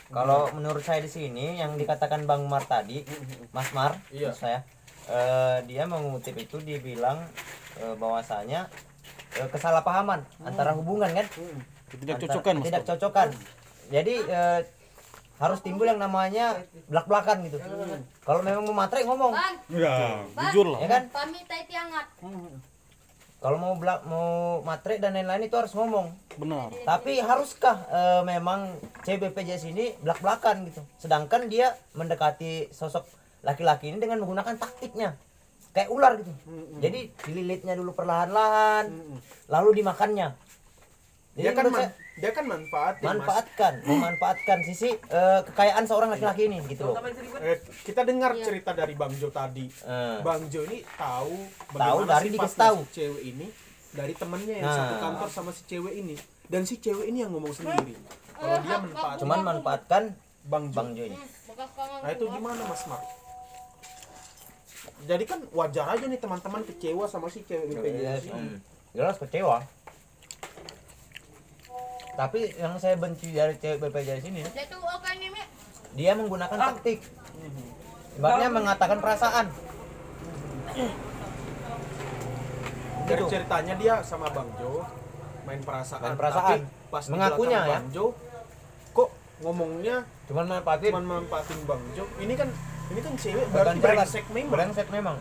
Kalau 0.08 0.52
menurut 0.56 0.84
saya 0.84 1.04
di 1.04 1.12
sini 1.12 1.60
yang 1.60 1.76
dikatakan 1.76 2.24
Bang 2.24 2.48
Mar 2.48 2.64
tadi, 2.64 3.04
Mas 3.52 3.72
Mar, 3.76 4.00
Iya. 4.08 4.32
saya, 4.32 4.64
eh, 5.08 5.60
dia 5.68 5.84
mengutip 5.84 6.36
itu 6.36 6.60
dia 6.64 6.80
bilang 6.80 7.28
eh, 7.80 7.96
bahwasanya 8.00 8.72
eh, 9.34 9.48
kesalahpahaman 9.48 10.24
antara 10.42 10.72
hubungan 10.72 11.12
kan, 11.12 11.28
ketidakcocokan 11.88 12.54
Antara- 12.54 12.58
mas 12.58 12.66
ketidakcocokan. 12.66 13.28
Jadi 13.88 14.14
eh, 14.24 14.60
harus 15.38 15.60
timbul 15.62 15.86
yang 15.86 15.98
namanya 15.98 16.66
belak-belakan 16.88 17.46
gitu. 17.46 17.62
Kalau 18.22 18.42
memang 18.42 18.66
mau 18.66 18.76
matre 18.76 19.06
ngomong, 19.06 19.32
Bang, 19.32 19.56
Ya. 19.70 20.26
bang. 20.34 20.50
jujur 20.50 20.74
lah 20.74 20.80
ya 20.82 20.88
kan? 20.90 21.04
Tiangat. 21.68 22.06
Kalau 23.38 23.62
mau 23.62 23.78
belak 23.78 24.02
mau 24.04 24.66
matre 24.66 24.98
dan 24.98 25.14
lain-lain 25.14 25.46
itu 25.46 25.54
harus 25.54 25.70
ngomong. 25.72 26.10
benar 26.38 26.74
Tapi 26.84 27.22
haruskah 27.22 27.86
eh, 27.88 28.22
memang 28.26 28.74
CBPJS 29.06 29.70
ini 29.70 29.94
belak-belakan 30.02 30.66
gitu? 30.66 30.82
Sedangkan 30.98 31.46
dia 31.46 31.78
mendekati 31.94 32.74
sosok 32.74 33.06
laki-laki 33.46 33.94
ini 33.94 34.02
dengan 34.02 34.18
menggunakan 34.20 34.58
taktiknya. 34.58 35.14
Kayak 35.78 35.90
ular 35.94 36.12
gitu. 36.18 36.32
Jadi 36.80 37.00
dililitnya 37.22 37.78
dulu 37.78 37.94
perlahan-lahan, 37.94 38.90
lalu 39.46 39.70
dimakannya. 39.78 40.34
Jadi 41.38 41.46
Dia 41.46 41.54
kan 41.54 41.66
man- 41.70 41.78
saya, 41.78 41.90
dia 42.18 42.32
kan 42.34 42.46
manfaatin 42.50 43.04
Mas. 43.04 43.14
manfaatkan, 43.14 43.74
memanfaatkan 43.88 44.58
sisi 44.66 44.90
eh, 44.90 45.40
kekayaan 45.46 45.86
seorang 45.86 46.10
laki-laki 46.10 46.50
ini 46.50 46.66
gitu 46.66 46.82
loh. 46.84 46.98
Eh, 47.38 47.62
kita 47.86 48.02
dengar 48.02 48.34
cerita 48.36 48.74
dari 48.74 48.98
Bang 48.98 49.14
Jo 49.14 49.30
tadi. 49.30 49.70
Eh. 49.70 50.18
Bang 50.26 50.50
Jo 50.50 50.66
ini 50.66 50.82
tahu 50.98 51.38
Tahu 51.70 52.00
dari 52.10 52.28
dikasih 52.34 52.58
tahu. 52.58 52.78
si 52.84 52.98
cewek 52.98 53.22
ini 53.24 53.48
dari 53.94 54.14
temennya 54.18 54.56
yang 54.56 54.66
Nah. 54.66 54.78
satu 54.82 54.96
kantor 54.98 55.30
sama 55.30 55.52
si 55.54 55.62
cewek 55.64 55.94
ini 55.96 56.16
dan 56.48 56.66
si 56.66 56.76
cewek 56.76 57.06
ini 57.06 57.22
yang 57.22 57.30
ngomong 57.30 57.54
sendiri 57.54 57.94
kalau 58.34 58.58
dia 58.60 58.78
manfaat 58.80 59.16
Cuman 59.22 59.40
manfaatkan 59.44 60.04
Bang 60.44 60.64
Jo. 60.68 60.76
Bang 60.76 60.90
Jo 60.92 61.04
ini. 61.06 61.18
Kangen 61.48 62.02
Nah 62.02 62.10
itu 62.12 62.26
gimana 62.28 62.62
Mas 62.66 62.82
Mar? 62.88 63.02
Jadi 65.06 65.24
kan 65.30 65.40
wajar 65.54 65.94
aja 65.94 66.06
nih 66.08 66.18
teman-teman 66.18 66.66
kecewa 66.66 67.06
sama 67.06 67.30
si 67.30 67.46
cewek 67.46 67.70
BPJS 67.70 68.24
ini. 68.28 68.34
Hmm. 68.34 68.58
Jelas 68.98 69.16
kecewa. 69.22 69.62
Tapi 72.18 72.40
yang 72.58 72.74
saya 72.82 72.98
benci 72.98 73.30
dari 73.30 73.54
cewek 73.62 73.78
BPJS 73.78 74.26
ini, 74.26 74.42
Dia 75.94 76.14
menggunakan 76.18 76.58
taktik. 76.58 77.06
Ibaratnya 78.18 78.50
mengatakan 78.50 78.98
perasaan. 78.98 79.46
Dari 83.08 83.24
Gitu. 83.24 83.32
ceritanya 83.32 83.74
dia 83.80 83.96
sama 84.04 84.28
Bang 84.34 84.52
Jo 84.60 84.84
main 85.48 85.62
perasaan. 85.64 86.02
Main 86.04 86.18
perasaan. 86.20 86.60
Tapi 86.60 86.92
pas 86.92 87.04
Mengakunya 87.08 87.60
ya. 87.64 87.70
Bang 87.80 87.88
Jo 87.96 88.06
kok 88.92 89.10
ngomongnya 89.40 90.04
Cuman 90.28 90.46
manfaatin. 90.50 90.92
cuma 90.92 91.02
manfaatin 91.08 91.60
Bang 91.64 91.84
Jo. 91.96 92.04
Ini 92.20 92.34
kan 92.36 92.50
ini 92.88 93.00
kan 93.00 93.14
cewek 93.16 93.46
berarti 93.50 93.80
brengsek 93.80 94.26
memang. 94.30 94.52
Brengsek 94.52 94.88
memang. 94.90 95.18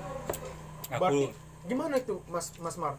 Berarti 0.87 1.25
Aku 1.27 1.67
gimana 1.67 1.95
itu 1.99 2.17
Mas 2.27 2.55
Mas 2.59 2.77
Mar? 2.79 2.95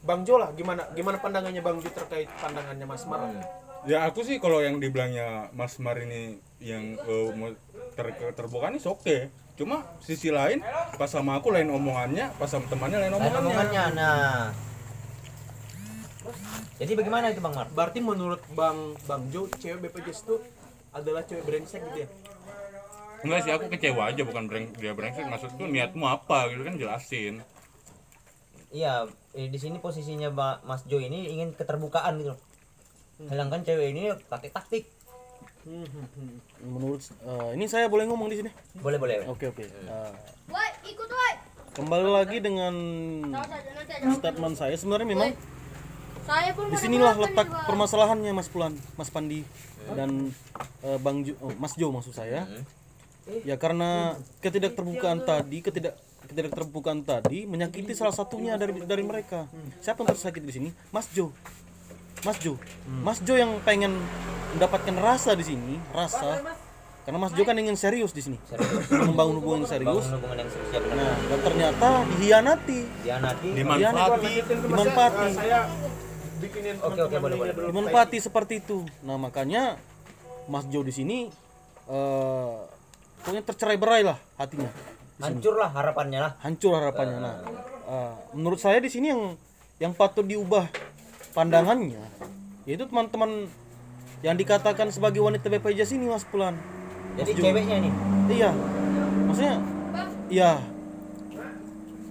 Bang 0.00 0.24
Jo 0.24 0.40
lah 0.40 0.50
gimana 0.52 0.88
gimana 0.92 1.20
pandangannya 1.20 1.60
Bang 1.60 1.78
Jo 1.78 1.88
terkait 1.88 2.26
pandangannya 2.40 2.84
Mas 2.84 3.04
Mar? 3.04 3.20
Hmm. 3.22 3.42
ya 3.80 4.04
aku 4.04 4.20
sih 4.20 4.36
kalau 4.36 4.60
yang 4.60 4.76
dibilangnya 4.76 5.48
Mas 5.52 5.78
Mar 5.78 5.96
ini 5.96 6.36
yang 6.58 6.98
mau 7.34 7.52
ter 7.94 8.06
terbuka 8.34 8.68
nih 8.68 8.82
oke. 8.82 9.16
Cuma 9.56 9.84
sisi 10.00 10.32
lain 10.32 10.64
pas 10.96 11.04
sama 11.06 11.36
aku 11.36 11.52
lain 11.52 11.68
omongannya, 11.68 12.32
pas 12.36 12.48
sama 12.48 12.64
temannya 12.66 12.96
lain 12.98 13.12
Lain 13.12 13.20
omongannya. 13.20 13.40
omongannya. 13.44 13.84
Nah. 13.92 14.44
Jadi 16.80 16.92
bagaimana 16.96 17.28
itu 17.28 17.40
Bang 17.40 17.52
Mar? 17.52 17.68
Berarti 17.68 18.00
menurut 18.00 18.40
Bang 18.56 18.96
Bang 19.04 19.28
Jo 19.28 19.48
cewek 19.52 19.84
BPJS 19.84 20.24
itu 20.24 20.36
adalah 20.90 21.22
cewek 21.22 21.44
brengsek 21.44 21.80
gitu 21.92 21.98
ya? 22.04 22.08
Enggak 23.20 23.40
sih 23.42 23.52
aku 23.52 23.66
kecewa 23.68 24.08
aja 24.08 24.22
bukan 24.22 24.44
breng 24.44 24.66
dia 24.74 24.92
brengsek 24.92 25.24
maksudku 25.24 25.64
niatmu 25.64 26.04
apa 26.04 26.48
gitu 26.48 26.62
kan 26.62 26.74
jelasin. 26.74 27.44
Iya, 28.70 29.04
eh, 29.32 29.46
di 29.46 29.58
sini 29.58 29.76
posisinya 29.76 30.30
Ba- 30.30 30.62
Mas 30.62 30.84
Jo 30.84 30.96
ini 30.96 31.26
ingin 31.28 31.52
keterbukaan 31.52 32.16
gitu 32.16 32.32
loh. 32.32 32.40
Sedangkan 33.20 33.60
cewek 33.60 33.90
ini 33.90 34.02
pakai 34.26 34.48
taktik. 34.48 34.84
menurut 36.58 37.04
eh, 37.20 37.50
ini 37.52 37.68
saya 37.68 37.84
boleh 37.84 38.08
ngomong 38.08 38.32
di 38.32 38.40
sini 38.40 38.48
Boleh 38.74 38.96
boleh. 38.96 39.28
oke 39.28 39.44
oke 39.44 39.60
Eh, 39.60 40.12
Woi, 40.48 40.68
ikut 40.88 41.04
woi. 41.06 41.32
kembali 41.70 42.08
lagi 42.10 42.40
dengan 42.40 42.72
statement 44.10 44.56
saya 44.56 44.72
sebenarnya 44.72 45.04
memang 45.06 45.30
Saya 46.22 46.56
pun 46.56 46.64
di 46.64 46.80
sinilah 46.80 47.12
mau 47.12 47.28
letak 47.28 47.44
Bang. 47.44 47.66
permasalahannya 47.68 48.32
Mas 48.32 48.48
Pulan 48.48 48.72
Mas 48.96 49.12
Pandi 49.12 49.44
dan 49.90 50.32
eh, 50.80 50.96
Bang 50.96 51.20
Jo, 51.22 51.36
oh, 51.38 51.52
Mas 51.54 51.76
Jo 51.76 51.90
maksud 51.90 52.16
saya 52.16 52.48
ya 53.42 53.56
karena 53.56 54.14
ketidakterbukaan 54.40 55.22
tadi 55.22 55.58
ketidak 55.60 55.94
ketidakterbukaan 56.24 57.02
tadi 57.02 57.42
menyakiti 57.42 57.90
salah 57.90 58.14
satunya 58.14 58.54
dari 58.54 58.72
dari 58.86 59.02
mereka. 59.02 59.50
Siapa 59.78 60.02
yang 60.02 60.14
tersakiti 60.14 60.46
di 60.46 60.54
sini? 60.54 60.68
Mas 60.90 61.10
Jo. 61.10 61.34
Mas 62.22 62.38
Jo. 62.38 62.54
Mas 63.02 63.18
Jo 63.20 63.34
yang 63.34 63.58
pengen 63.60 63.98
mendapatkan 64.54 64.94
rasa 64.94 65.34
di 65.34 65.42
sini 65.42 65.74
rasa. 65.90 66.38
Karena 67.00 67.18
Mas 67.18 67.32
Jo 67.34 67.42
kan 67.42 67.56
ingin 67.56 67.74
serius 67.74 68.12
di 68.12 68.22
sini. 68.22 68.38
Membangun 68.92 69.42
hubungan 69.42 69.66
serius. 69.66 70.06
Hubungan 70.06 70.38
yang 70.38 70.50
serius 70.52 70.70
ya 70.70 70.80
nah 70.86 71.14
dan 71.16 71.40
ternyata 71.42 71.88
dihianati. 72.14 72.78
Dia 73.02 73.16
nanti 73.18 73.48
Dimanfaati. 73.50 74.32
dimanfaati. 74.46 75.24
Eh, 75.24 75.32
saya 75.34 75.58
bikinin 76.38 76.76
Oke, 76.78 77.00
oke, 77.02 77.16
boleh, 77.18 77.36
boleh. 77.36 77.52
dimanfaati 77.68 78.18
seperti 78.20 78.62
itu. 78.62 78.86
Nah 79.02 79.18
makanya 79.18 79.80
Mas 80.46 80.62
Jo 80.70 80.86
di 80.86 80.92
sini 80.92 81.18
eh 81.90 82.54
pokoknya 83.30 83.46
tercerai 83.46 83.78
berai 83.78 84.02
lah 84.02 84.18
hatinya, 84.34 84.66
hancurlah 85.22 85.70
harapannya 85.70 86.18
lah. 86.18 86.32
hancur 86.42 86.74
harapannya. 86.74 87.18
Nah 87.22 87.34
eh, 87.86 88.12
menurut 88.34 88.58
saya 88.58 88.82
di 88.82 88.90
sini 88.90 89.14
yang 89.14 89.38
yang 89.78 89.92
patut 89.94 90.26
diubah 90.26 90.66
pandangannya 91.30 92.02
yaitu 92.66 92.90
teman-teman 92.90 93.46
yang 94.26 94.34
dikatakan 94.34 94.90
sebagai 94.90 95.22
wanita 95.22 95.46
BPJS 95.46 95.94
ini 95.94 96.10
Mas 96.10 96.26
Pulan. 96.26 96.58
Jadi 97.14 97.30
Jo. 97.38 97.42
ceweknya 97.46 97.76
nih. 97.86 97.92
Iya, 98.34 98.50
maksudnya 99.30 99.54
iya. 100.26 100.52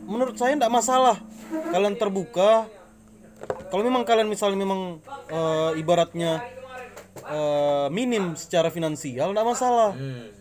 Menurut 0.08 0.40
saya 0.40 0.56
tidak 0.56 0.72
masalah 0.72 1.20
kalian 1.70 2.00
terbuka. 2.00 2.66
Kalau 3.70 3.84
memang 3.84 4.08
kalian 4.08 4.32
misalnya 4.32 4.58
memang 4.64 5.04
eh, 5.30 5.72
ibaratnya 5.84 6.59
eh, 7.30 7.88
minim 7.94 8.34
secara 8.34 8.68
finansial, 8.68 9.32
tidak 9.32 9.46
masalah. 9.46 9.90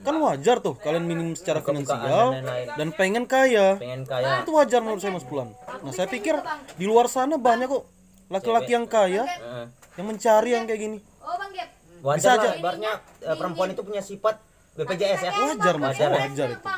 Kan 0.03 0.15
wajar 0.19 0.57
tuh 0.59 0.75
kalian 0.81 1.05
minim 1.05 1.29
secara 1.37 1.61
finansial 1.61 2.33
dan 2.33 2.45
dan 2.75 2.89
pengen 2.97 3.25
kaya. 3.29 3.77
Pengen 3.77 4.03
kaya. 4.09 4.43
Itu 4.43 4.57
wajar 4.57 4.81
menurut 4.81 5.01
saya 5.05 5.13
Mas 5.13 5.27
Pulan. 5.29 5.53
Nah 5.85 5.93
saya 5.93 6.09
pikir 6.09 6.35
di 6.81 6.85
luar 6.89 7.07
sana 7.07 7.37
banyak 7.37 7.69
kok 7.69 7.85
laki-laki 8.29 8.77
yang 8.77 8.85
kaya 8.85 9.25
Heeh. 9.25 9.65
yang 10.01 10.07
mencari 10.09 10.51
yang 10.53 10.65
kayak 10.69 10.81
gini. 10.81 10.99
Oh, 11.25 11.37
Bang 11.37 11.53
Gep. 11.53 11.69
Wajar 11.99 12.21
Bisa 12.21 12.31
aja. 12.39 12.51
ibaratnya 12.57 12.93
eh, 13.25 13.37
perempuan 13.37 13.69
itu 13.75 13.83
punya 13.83 14.03
sifat 14.05 14.41
BPJS 14.77 15.21
ya. 15.25 15.33
Wajar 15.35 15.75
Mas, 15.77 15.97
Wajar 15.97 16.11
wajar 16.15 16.49
itu. 16.55 16.69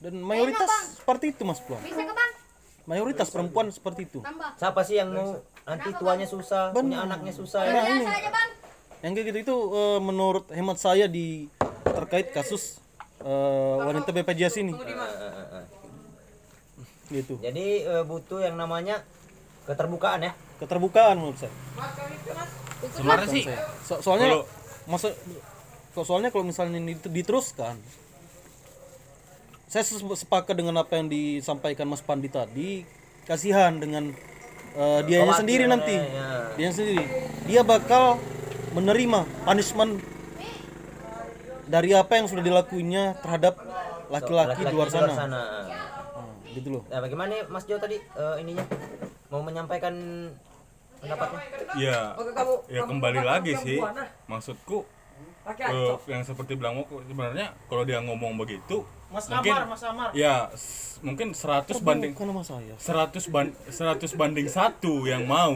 Dan 0.00 0.14
mayoritas 0.20 1.00
seperti 1.00 1.32
itu 1.32 1.42
Mas 1.44 1.60
Pulan. 1.64 1.80
Bisa 1.80 2.02
ke 2.02 2.12
Bang? 2.12 2.32
Mayoritas 2.84 3.32
perempuan 3.32 3.72
seperti 3.72 4.04
itu. 4.04 4.20
Siapa 4.60 4.84
sih 4.84 5.00
yang 5.00 5.08
mau 5.08 5.40
nanti 5.64 5.88
tuanya 5.96 6.28
susah, 6.28 6.68
punya 6.76 7.08
anaknya 7.08 7.32
susah 7.32 7.64
ya? 7.64 7.80
Bang. 8.28 8.63
Yang 9.04 9.12
kayak 9.12 9.26
gitu 9.28 9.38
itu 9.44 9.56
eh, 9.76 10.00
menurut 10.00 10.48
hemat 10.48 10.80
saya 10.80 11.04
di 11.04 11.52
terkait 11.84 12.32
kasus 12.32 12.80
eh, 13.20 13.76
wanita 13.84 14.08
BPJS 14.08 14.64
ini. 14.64 14.72
Eh. 14.72 15.66
Gitu. 17.12 17.36
Jadi 17.36 17.84
eh, 17.84 18.00
butuh 18.00 18.40
yang 18.40 18.56
namanya 18.56 19.04
keterbukaan 19.68 20.24
ya. 20.24 20.32
Keterbukaan 20.56 21.20
menurut 21.20 21.36
saya. 21.36 21.52
sebenarnya 22.96 23.28
sih. 23.28 23.44
So- 23.84 24.00
soalnya 24.00 24.40
Kalau- 24.40 24.48
masa 24.88 25.12
so- 25.92 26.04
soalnya 26.04 26.28
kalau 26.28 26.44
misalnya 26.44 26.76
ini 26.76 26.96
diteruskan 27.00 27.76
saya 29.64 29.80
se- 29.80 29.96
sepakat 30.00 30.52
dengan 30.54 30.76
apa 30.80 31.00
yang 31.00 31.08
disampaikan 31.08 31.88
Mas 31.88 32.04
Pandi 32.04 32.28
tadi 32.28 32.84
kasihan 33.24 33.72
dengan 33.76 34.12
eh, 34.76 35.00
dianya 35.08 35.32
sendiri 35.32 35.64
nanti 35.64 35.96
ya. 35.96 36.52
dia 36.56 36.68
sendiri 36.70 37.04
dia 37.48 37.62
bakal 37.64 38.20
menerima 38.74 39.20
punishment 39.46 40.02
dari 41.64 41.96
apa 41.96 42.12
yang 42.18 42.26
sudah 42.28 42.44
dilakuinya 42.44 43.16
terhadap 43.22 43.56
laki-laki 44.12 44.68
di 44.68 44.74
luar 44.74 44.88
sana, 44.92 45.14
sana. 45.14 45.40
Ah, 45.40 46.28
gitu 46.52 46.68
loh. 46.78 46.82
Nah, 46.90 47.00
bagaimana 47.00 47.46
Mas 47.48 47.64
Jo 47.64 47.80
tadi 47.80 47.96
eh, 47.96 48.34
ininya? 48.42 48.64
Mau 49.32 49.40
menyampaikan 49.40 49.94
pendapatnya? 51.00 51.40
ya 51.74 51.98
ya 52.70 52.82
kembali 52.86 53.20
lagi 53.24 53.52
sih. 53.62 53.78
maksudku 54.30 54.86
eh, 55.46 55.92
yang 56.06 56.22
seperti 56.22 56.52
bilang 56.54 56.74
mau 56.74 56.84
sebenarnya 57.00 57.52
kalau 57.64 57.82
dia 57.82 58.00
ngomong 58.00 58.34
begitu 58.34 58.80
Mas 59.06 59.28
mungkin 59.28 59.52
Amar, 59.52 59.64
Mas 59.68 59.82
Amar. 59.82 60.08
ya 60.12 60.48
s- 60.50 60.98
mungkin 60.98 61.30
100 61.30 61.78
banding 61.78 62.12
bukan 62.12 62.26
nama 62.28 62.42
saya 62.42 62.74
100 62.74 63.28
ban 63.28 63.46
100 63.68 64.10
banding 64.12 64.48
satu 64.48 65.04
yang 65.04 65.22
mau 65.22 65.54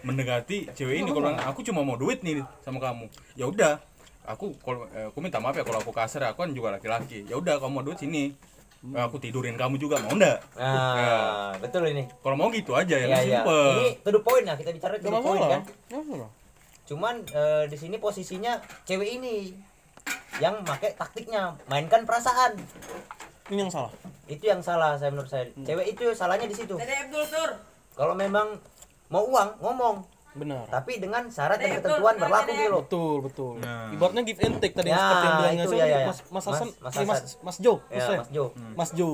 mendekati 0.00 0.70
cewek 0.72 1.02
ini. 1.02 1.10
Kalau 1.10 1.34
aku 1.34 1.60
cuma 1.62 1.82
mau 1.82 1.94
duit 1.94 2.22
nih 2.22 2.40
sama 2.62 2.78
kamu. 2.78 3.10
Ya 3.34 3.44
udah 3.44 3.82
aku 4.24 4.54
kalau 4.56 4.86
eh, 4.88 5.06
aku 5.06 5.18
minta 5.18 5.36
maaf 5.36 5.52
ya 5.52 5.62
kalau 5.62 5.78
aku 5.78 5.90
kasar 5.90 6.24
aku 6.26 6.40
kan 6.40 6.50
juga 6.50 6.72
laki-laki. 6.72 7.26
Ya 7.26 7.34
udah 7.34 7.58
kamu 7.58 7.72
mau 7.72 7.84
duit 7.84 7.98
sini. 7.98 8.32
Eh, 8.86 9.02
aku 9.02 9.18
tidurin 9.18 9.58
kamu 9.58 9.76
juga 9.76 9.98
mau 9.98 10.14
enggak 10.14 10.38
Nah, 10.54 11.50
betul 11.58 11.82
ini. 11.86 12.06
kalau 12.22 12.38
mau 12.38 12.46
gitu 12.48 12.72
aja 12.72 12.94
yang 12.94 13.10
Ya, 13.10 13.18
ya. 13.18 13.42
simple. 13.42 13.72
Ini 13.74 13.88
to 13.98 14.08
the 14.08 14.22
point 14.22 14.44
ya, 14.46 14.54
kita 14.54 14.70
bicara 14.70 14.94
to 14.94 15.04
the 15.04 15.18
point 15.18 15.42
kan. 15.42 15.62
Cuman 16.86 17.26
eh, 17.26 17.64
di 17.66 17.76
sini 17.76 17.96
posisinya 17.96 18.56
cewek 18.82 19.10
ini 19.12 19.50
yang 20.38 20.62
pakai 20.62 20.94
taktiknya 20.94 21.58
mainkan 21.66 22.02
perasaan. 22.02 22.54
ini 23.46 23.62
yang 23.62 23.70
salah 23.70 23.90
Itu 24.26 24.42
yang 24.42 24.58
salah 24.58 24.94
saya 24.94 25.10
menurut 25.10 25.26
saya. 25.26 25.46
Cewek 25.56 25.86
itu 25.88 26.10
salahnya 26.12 26.46
di 26.46 26.54
situ. 26.54 26.74
Kalau 27.92 28.12
memang 28.12 28.58
mau 29.06 29.22
uang 29.24 29.50
ngomong, 29.58 29.96
benar 30.36 30.68
tapi 30.68 31.00
dengan 31.00 31.24
syarat 31.26 31.56
dan 31.56 31.80
ketentuan 31.80 32.12
berlaku 32.14 32.52
gitu 32.52 32.68
loh. 32.68 32.82
betul 32.84 33.14
betul 33.24 33.52
Nah. 33.56 33.88
ibaratnya 33.88 34.20
give 34.20 34.36
and 34.38 34.60
take 34.60 34.76
tadi 34.76 34.92
Ya, 34.92 35.00
seperti 35.00 35.24
yang 35.24 35.36
bilangnya 35.40 35.64
itu 35.64 35.72
ya, 35.72 35.80
ya, 35.80 35.96
ya. 35.96 36.06
mas 36.06 36.18
mas 36.28 36.44
Hasan 36.44 36.68
Mas- 36.76 36.92
Mas 36.92 37.06
mas 37.08 37.20
mas 37.40 37.56
Jo 37.56 37.80
Ya, 37.80 37.96
maksudnya? 37.96 38.20
Mas 38.20 38.28
Jo. 38.28 38.44
mas 38.76 38.90
Jo 38.92 39.10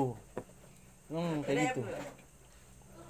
hmm, 1.07 1.37
kayak 1.47 1.57
gitu 1.71 1.81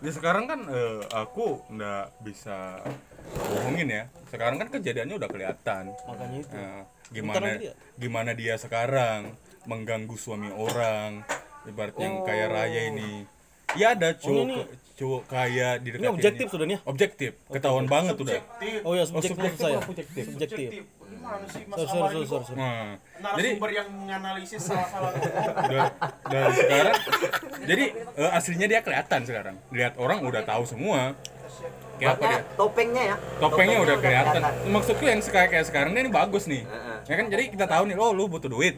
ya 0.03 0.11
sekarang 0.12 0.44
kan 0.44 0.61
eh, 0.68 1.01
aku 1.09 1.62
nggak 1.70 2.05
bisa 2.20 2.85
bohongin 3.30 3.88
ya 3.88 4.04
sekarang 4.32 4.56
kan 4.56 4.68
kejadiannya 4.72 5.14
udah 5.20 5.28
kelihatan. 5.28 5.85
Makanya 6.08 6.37
itu. 6.40 6.56
Nah, 6.56 6.82
gimana 7.12 7.48
dia. 7.61 7.72
gimana 8.00 8.30
dia 8.32 8.54
sekarang? 8.56 9.37
Mengganggu 9.68 10.16
suami 10.16 10.48
orang 10.48 11.20
ibarat 11.68 11.94
yang 12.00 12.24
kaya 12.24 12.48
raya 12.48 12.80
ini. 12.88 13.28
Ya 13.76 13.92
ada 13.92 14.16
cowok 14.16 14.44
Oh. 14.48 14.66
cowok 14.92 15.22
kaya 15.28 15.80
di 15.80 15.88
ini 15.96 16.08
objektif 16.08 16.46
sudah 16.48 16.64
nih 16.68 16.76
ya? 16.76 16.80
objektif. 16.88 17.32
Ketahuan 17.48 17.87
banget 17.88 18.16
udah. 18.16 18.40
Oh 18.88 18.96
ya 18.96 19.04
subjektif 19.04 19.37
subjektif 19.37 19.61
saya. 19.61 19.78
apa 19.80 19.88
objektif? 19.92 20.24
subjektif. 20.32 20.68
Gimana 21.12 21.44
sih 21.48 21.62
Mas 21.68 21.76
sorry 21.87 22.24
nah 22.56 22.96
jadi 23.37 23.48
narasumber 23.52 23.70
yang 23.72 23.88
menganalisis 23.92 24.61
salah-salah 24.64 25.12
sekarang 26.56 26.96
jadi 27.68 27.85
eh, 28.16 28.30
aslinya 28.37 28.66
dia 28.68 28.80
kelihatan 28.80 29.20
sekarang. 29.28 29.56
Lihat 29.72 30.00
orang 30.00 30.24
udah 30.24 30.42
tahu 30.44 30.64
semua 30.64 31.16
kayak 32.05 32.15
apa 32.15 32.25
dia 32.25 32.41
topengnya 32.55 33.03
ya. 33.05 33.17
topengnya 33.38 33.79
udah 33.81 33.97
kelihatan 33.97 34.41
maksudku 34.69 35.05
yang 35.05 35.21
sekarang 35.21 35.49
kayak 35.49 35.67
sekarang 35.67 35.91
ini 35.93 36.11
bagus 36.11 36.45
nih 36.45 36.62
Heeh. 36.62 36.97
ya 37.05 37.15
kan 37.15 37.27
jadi 37.29 37.45
kita 37.49 37.67
tahu 37.67 37.83
nih 37.87 37.97
oh 37.97 38.11
lu 38.11 38.27
butuh 38.27 38.49
duit 38.49 38.75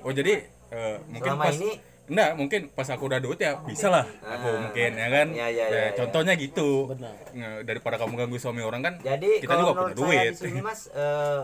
oh 0.00 0.10
jadi 0.10 0.32
eh, 0.68 0.96
mungkin 1.06 1.30
Selama 1.30 1.44
pas 1.44 1.54
ini- 1.54 1.78
enggak 2.06 2.30
mungkin 2.32 2.60
pas 2.70 2.86
aku 2.86 3.02
udah 3.04 3.18
duit 3.18 3.34
ya 3.36 3.58
bisa 3.60 3.86
lah 3.88 4.06
aku 4.22 4.46
Ah. 4.46 4.58
mungkin 4.62 4.90
ya 4.92 5.08
kan 5.10 5.26
Ya, 5.28 5.46
ya, 5.48 5.64
ya, 5.64 5.78
ya. 5.80 5.90
contohnya 5.96 6.34
gitu 6.34 6.86
Benar. 6.88 7.14
Daripada 7.62 7.98
kamu 7.98 8.14
ganggu 8.16 8.36
suami 8.36 8.62
orang 8.62 8.78
kan 8.80 8.94
Jadi 9.00 9.42
kita 9.42 9.50
kalau 9.52 9.62
juga 9.68 9.72
menurut 9.84 9.96
punya 9.96 10.06
saya 10.08 10.22
duit 10.22 10.32
di 10.32 10.38
sini 10.40 10.60
Mas 10.60 10.80
eh, 10.88 11.42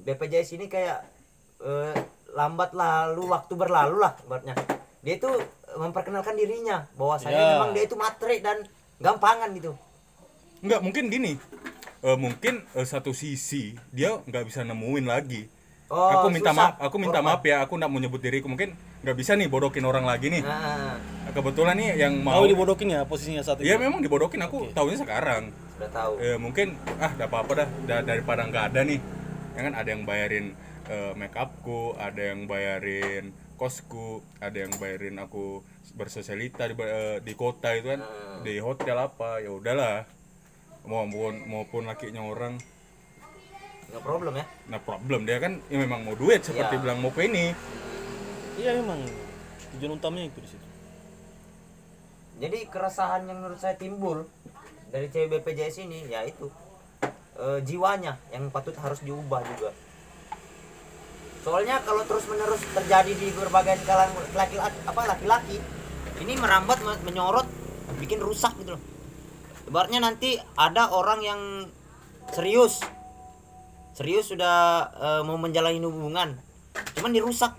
BPJS 0.00 0.48
ini 0.54 0.66
kayak 0.66 0.98
eh, 1.60 1.94
lambat 2.30 2.70
lalu 2.72 3.26
waktu 3.26 3.52
berlalu 3.52 3.98
lah 3.98 4.14
buatnya. 4.22 4.54
Dia 5.00 5.14
itu 5.16 5.30
memperkenalkan 5.70 6.34
dirinya 6.34 6.86
bahwasanya 6.94 7.34
Ya. 7.34 7.50
memang 7.56 7.70
dia 7.72 7.82
itu 7.82 7.94
matre 7.94 8.38
dan 8.38 8.62
gampangan 8.98 9.50
gitu. 9.52 9.74
Enggak 10.62 10.80
mungkin 10.82 11.04
gini. 11.10 11.32
Eh, 11.98 12.14
mungkin 12.14 12.62
eh, 12.78 12.86
satu 12.86 13.10
sisi 13.10 13.74
dia 13.90 14.14
nggak 14.22 14.44
bisa 14.46 14.62
nemuin 14.62 15.06
lagi. 15.06 15.50
Oh, 15.88 16.04
aku 16.20 16.28
minta 16.28 16.52
susah. 16.52 16.76
maaf 16.76 16.84
aku 16.84 16.96
minta 17.00 17.20
maaf 17.24 17.40
ya 17.48 17.64
aku 17.64 17.80
nggak 17.80 17.90
mau 17.90 17.98
nyebut 17.98 18.20
diriku. 18.20 18.46
Mungkin 18.46 18.76
nggak 19.02 19.16
bisa 19.16 19.34
nih 19.34 19.48
bodokin 19.48 19.82
orang 19.88 20.04
lagi 20.04 20.28
nih. 20.28 20.44
Nah, 20.44 21.00
kebetulan 21.32 21.74
nih 21.80 21.88
yang 21.96 22.12
mau 22.20 22.38
mau 22.38 22.46
dibodokin 22.46 22.92
ya 22.92 23.08
posisinya 23.08 23.40
saat 23.40 23.64
itu? 23.64 23.72
Iya 23.72 23.80
memang 23.80 24.04
dibodokin. 24.04 24.38
Aku 24.44 24.68
tahunya 24.76 25.00
sekarang. 25.00 25.50
Sudah 25.74 25.90
tahu. 25.90 26.12
ya 26.20 26.36
mungkin 26.36 26.76
ah 27.00 27.10
udah 27.16 27.26
apa 27.26 27.36
apa 27.40 27.52
dah. 27.64 27.68
Da- 27.88 28.04
daripada 28.04 28.44
nggak 28.44 28.64
ada 28.74 28.80
nih. 28.84 29.00
Ya 29.56 29.60
kan 29.64 29.74
ada 29.74 29.88
yang 29.88 30.02
bayarin 30.04 30.46
eh, 30.92 31.12
make 31.16 31.34
upku 31.34 31.96
ada 31.96 32.20
yang 32.20 32.44
bayarin 32.44 33.32
kosku 33.58 34.22
ada 34.38 34.54
yang 34.54 34.70
bayarin 34.78 35.18
aku 35.18 35.66
bersosialita 35.98 36.68
di, 36.70 36.78
eh, 36.78 37.18
di 37.24 37.32
kota 37.32 37.72
itu 37.72 37.96
kan. 37.96 38.04
Di 38.44 38.60
hotel 38.60 38.96
apa 39.00 39.40
ya 39.40 39.50
udahlah 39.56 40.04
maupun 40.88 41.44
maupun 41.44 41.82
lakinya 41.84 42.24
orang 42.24 42.56
Nggak 43.88 44.02
problem 44.02 44.32
ya. 44.34 44.44
nah 44.66 44.80
problem 44.80 45.20
dia 45.22 45.38
kan 45.38 45.60
ya 45.68 45.78
memang 45.78 46.02
mau 46.02 46.12
duit 46.12 46.40
seperti 46.40 46.74
Iya. 46.74 46.82
bilang 46.82 46.98
mau 46.98 47.12
ini 47.14 47.52
iya 48.56 48.70
memang 48.74 49.00
tujuan 49.76 49.92
utamanya 49.94 50.26
itu 50.26 50.40
di 50.40 50.48
situ 50.48 50.66
Jadi 52.38 52.58
keresahan 52.66 53.26
yang 53.26 53.42
menurut 53.42 53.58
saya 53.58 53.74
timbul 53.74 54.22
dari 54.88 55.10
cewek 55.10 55.42
BPJS 55.42 55.82
ini 55.82 56.06
ya 56.06 56.22
itu 56.22 56.46
eh, 57.34 57.58
jiwanya 57.60 58.14
yang 58.28 58.46
patut 58.48 58.72
harus 58.74 59.02
diubah 59.02 59.42
juga. 59.44 59.74
Soalnya 61.38 61.82
kalau 61.82 62.02
terus 62.04 62.26
menerus 62.26 62.62
terjadi 62.68 63.10
di 63.10 63.28
berbagai 63.32 63.82
kalangan 63.82 64.14
laki-laki 64.32 64.56
apa 64.86 65.00
laki-laki 65.08 65.56
ini 66.18 66.34
merambat 66.34 66.78
me- 66.78 67.02
menyorot 67.02 67.46
bikin 67.98 68.18
rusak 68.18 68.54
gitu 68.56 68.74
loh. 68.74 68.82
Ibaratnya 69.68 70.00
nanti 70.00 70.40
ada 70.56 70.88
orang 70.88 71.20
yang 71.20 71.40
serius. 72.32 72.80
Serius 73.92 74.32
sudah 74.32 74.88
eh, 74.96 75.22
mau 75.28 75.36
menjalani 75.36 75.76
hubungan. 75.84 76.40
Cuman 76.96 77.12
dirusak. 77.12 77.52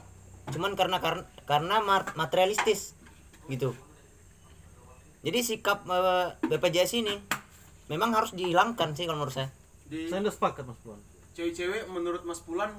Cuman 0.50 0.74
karena 0.74 0.98
karena 0.98 1.24
karena 1.46 1.76
ma- 1.86 2.10
materialistis. 2.18 2.98
Gitu. 3.46 3.78
Jadi 5.22 5.40
sikap 5.46 5.86
eh, 5.86 6.34
BPJS 6.50 6.98
ini 6.98 7.14
memang 7.86 8.10
harus 8.18 8.34
dihilangkan 8.34 8.98
sih 8.98 9.06
kalau 9.06 9.22
menurut 9.22 9.38
saya. 9.38 9.50
Di 9.86 10.10
saya 10.10 10.26
udah 10.26 10.34
sepakat 10.34 10.66
mas 10.66 10.80
Puan. 10.82 11.02
Cewek-cewek 11.38 11.88
menurut 11.94 12.26
Mas 12.28 12.42
Pulan 12.44 12.74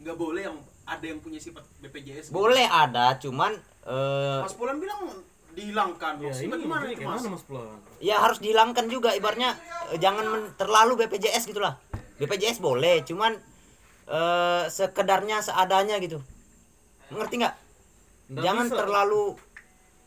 nggak 0.00 0.16
boleh 0.18 0.48
yang 0.48 0.58
ada 0.82 1.04
yang 1.06 1.22
punya 1.22 1.38
sifat 1.38 1.62
BPJS 1.78 2.34
boleh 2.34 2.66
ada 2.66 3.14
cuman 3.22 3.54
eh, 3.86 4.40
Mas 4.42 4.56
Pulan 4.58 4.82
bilang 4.82 5.06
dihilangkan 5.52 6.16
ya 6.24 6.32
ini 6.32 6.54
gimana 6.64 6.84
itu 6.88 7.04
Mas? 7.04 7.20
mana 7.20 7.36
mas 7.36 7.44
ya 8.00 8.16
harus 8.18 8.40
dihilangkan 8.40 8.88
juga. 8.88 9.12
Ibaratnya 9.12 9.54
eh, 9.92 9.98
jangan 10.00 10.24
men- 10.24 10.52
terlalu 10.56 11.04
BPJS 11.04 11.44
gitulah. 11.48 11.76
BPJS 12.16 12.58
boleh 12.64 13.04
cuman 13.04 13.36
eh, 14.08 14.64
sekedarnya 14.72 15.44
seadanya 15.44 16.00
gitu. 16.00 16.24
Mengerti 17.12 17.44
nggak? 17.44 17.54
Nggak 18.32 18.42
jangan 18.42 18.66
bisa. 18.68 18.76
terlalu 18.80 19.22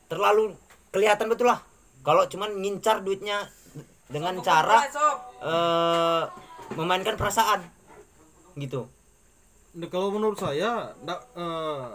terlalu 0.09 0.43
kelihatan 0.89 1.27
betul 1.29 1.49
lah 1.49 1.59
kalau 2.05 2.29
cuman 2.29 2.61
ngincar 2.61 3.01
duitnya 3.01 3.49
dengan 4.09 4.37
cara 4.41 4.85
eh, 5.41 6.23
memainkan 6.73 7.17
perasaan 7.17 7.61
gitu. 8.57 8.89
Nah, 9.75 9.91
kalau 9.91 10.07
menurut 10.09 10.39
saya 10.39 10.95
ndak 11.03 11.19
eh, 11.37 11.85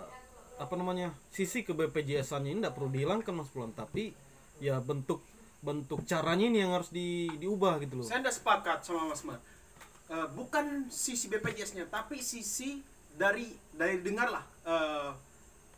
apa 0.60 0.76
namanya 0.76 1.16
sisi 1.32 1.64
ke 1.64 1.72
BPJS-nya 1.72 2.52
ini 2.52 2.60
tidak 2.60 2.76
perlu 2.76 2.92
dihilangkan 2.92 3.32
mas 3.32 3.48
Puan 3.48 3.72
tapi 3.72 4.12
ya 4.60 4.76
bentuk 4.84 5.24
bentuk 5.60 6.04
caranya 6.04 6.48
ini 6.48 6.64
yang 6.64 6.72
harus 6.76 6.88
di, 6.92 7.28
diubah 7.36 7.80
gitu 7.84 8.00
loh. 8.00 8.04
Saya 8.04 8.24
tidak 8.24 8.36
sepakat 8.36 8.80
sama 8.80 9.12
Mas 9.12 9.22
Mar. 9.28 9.40
Eh, 10.08 10.26
bukan 10.32 10.88
sisi 10.88 11.28
BPJS-nya, 11.28 11.84
tapi 11.92 12.20
sisi 12.24 12.80
dari 13.12 13.52
dari 13.76 14.00
dengarlah 14.00 14.44
eh, 14.64 15.10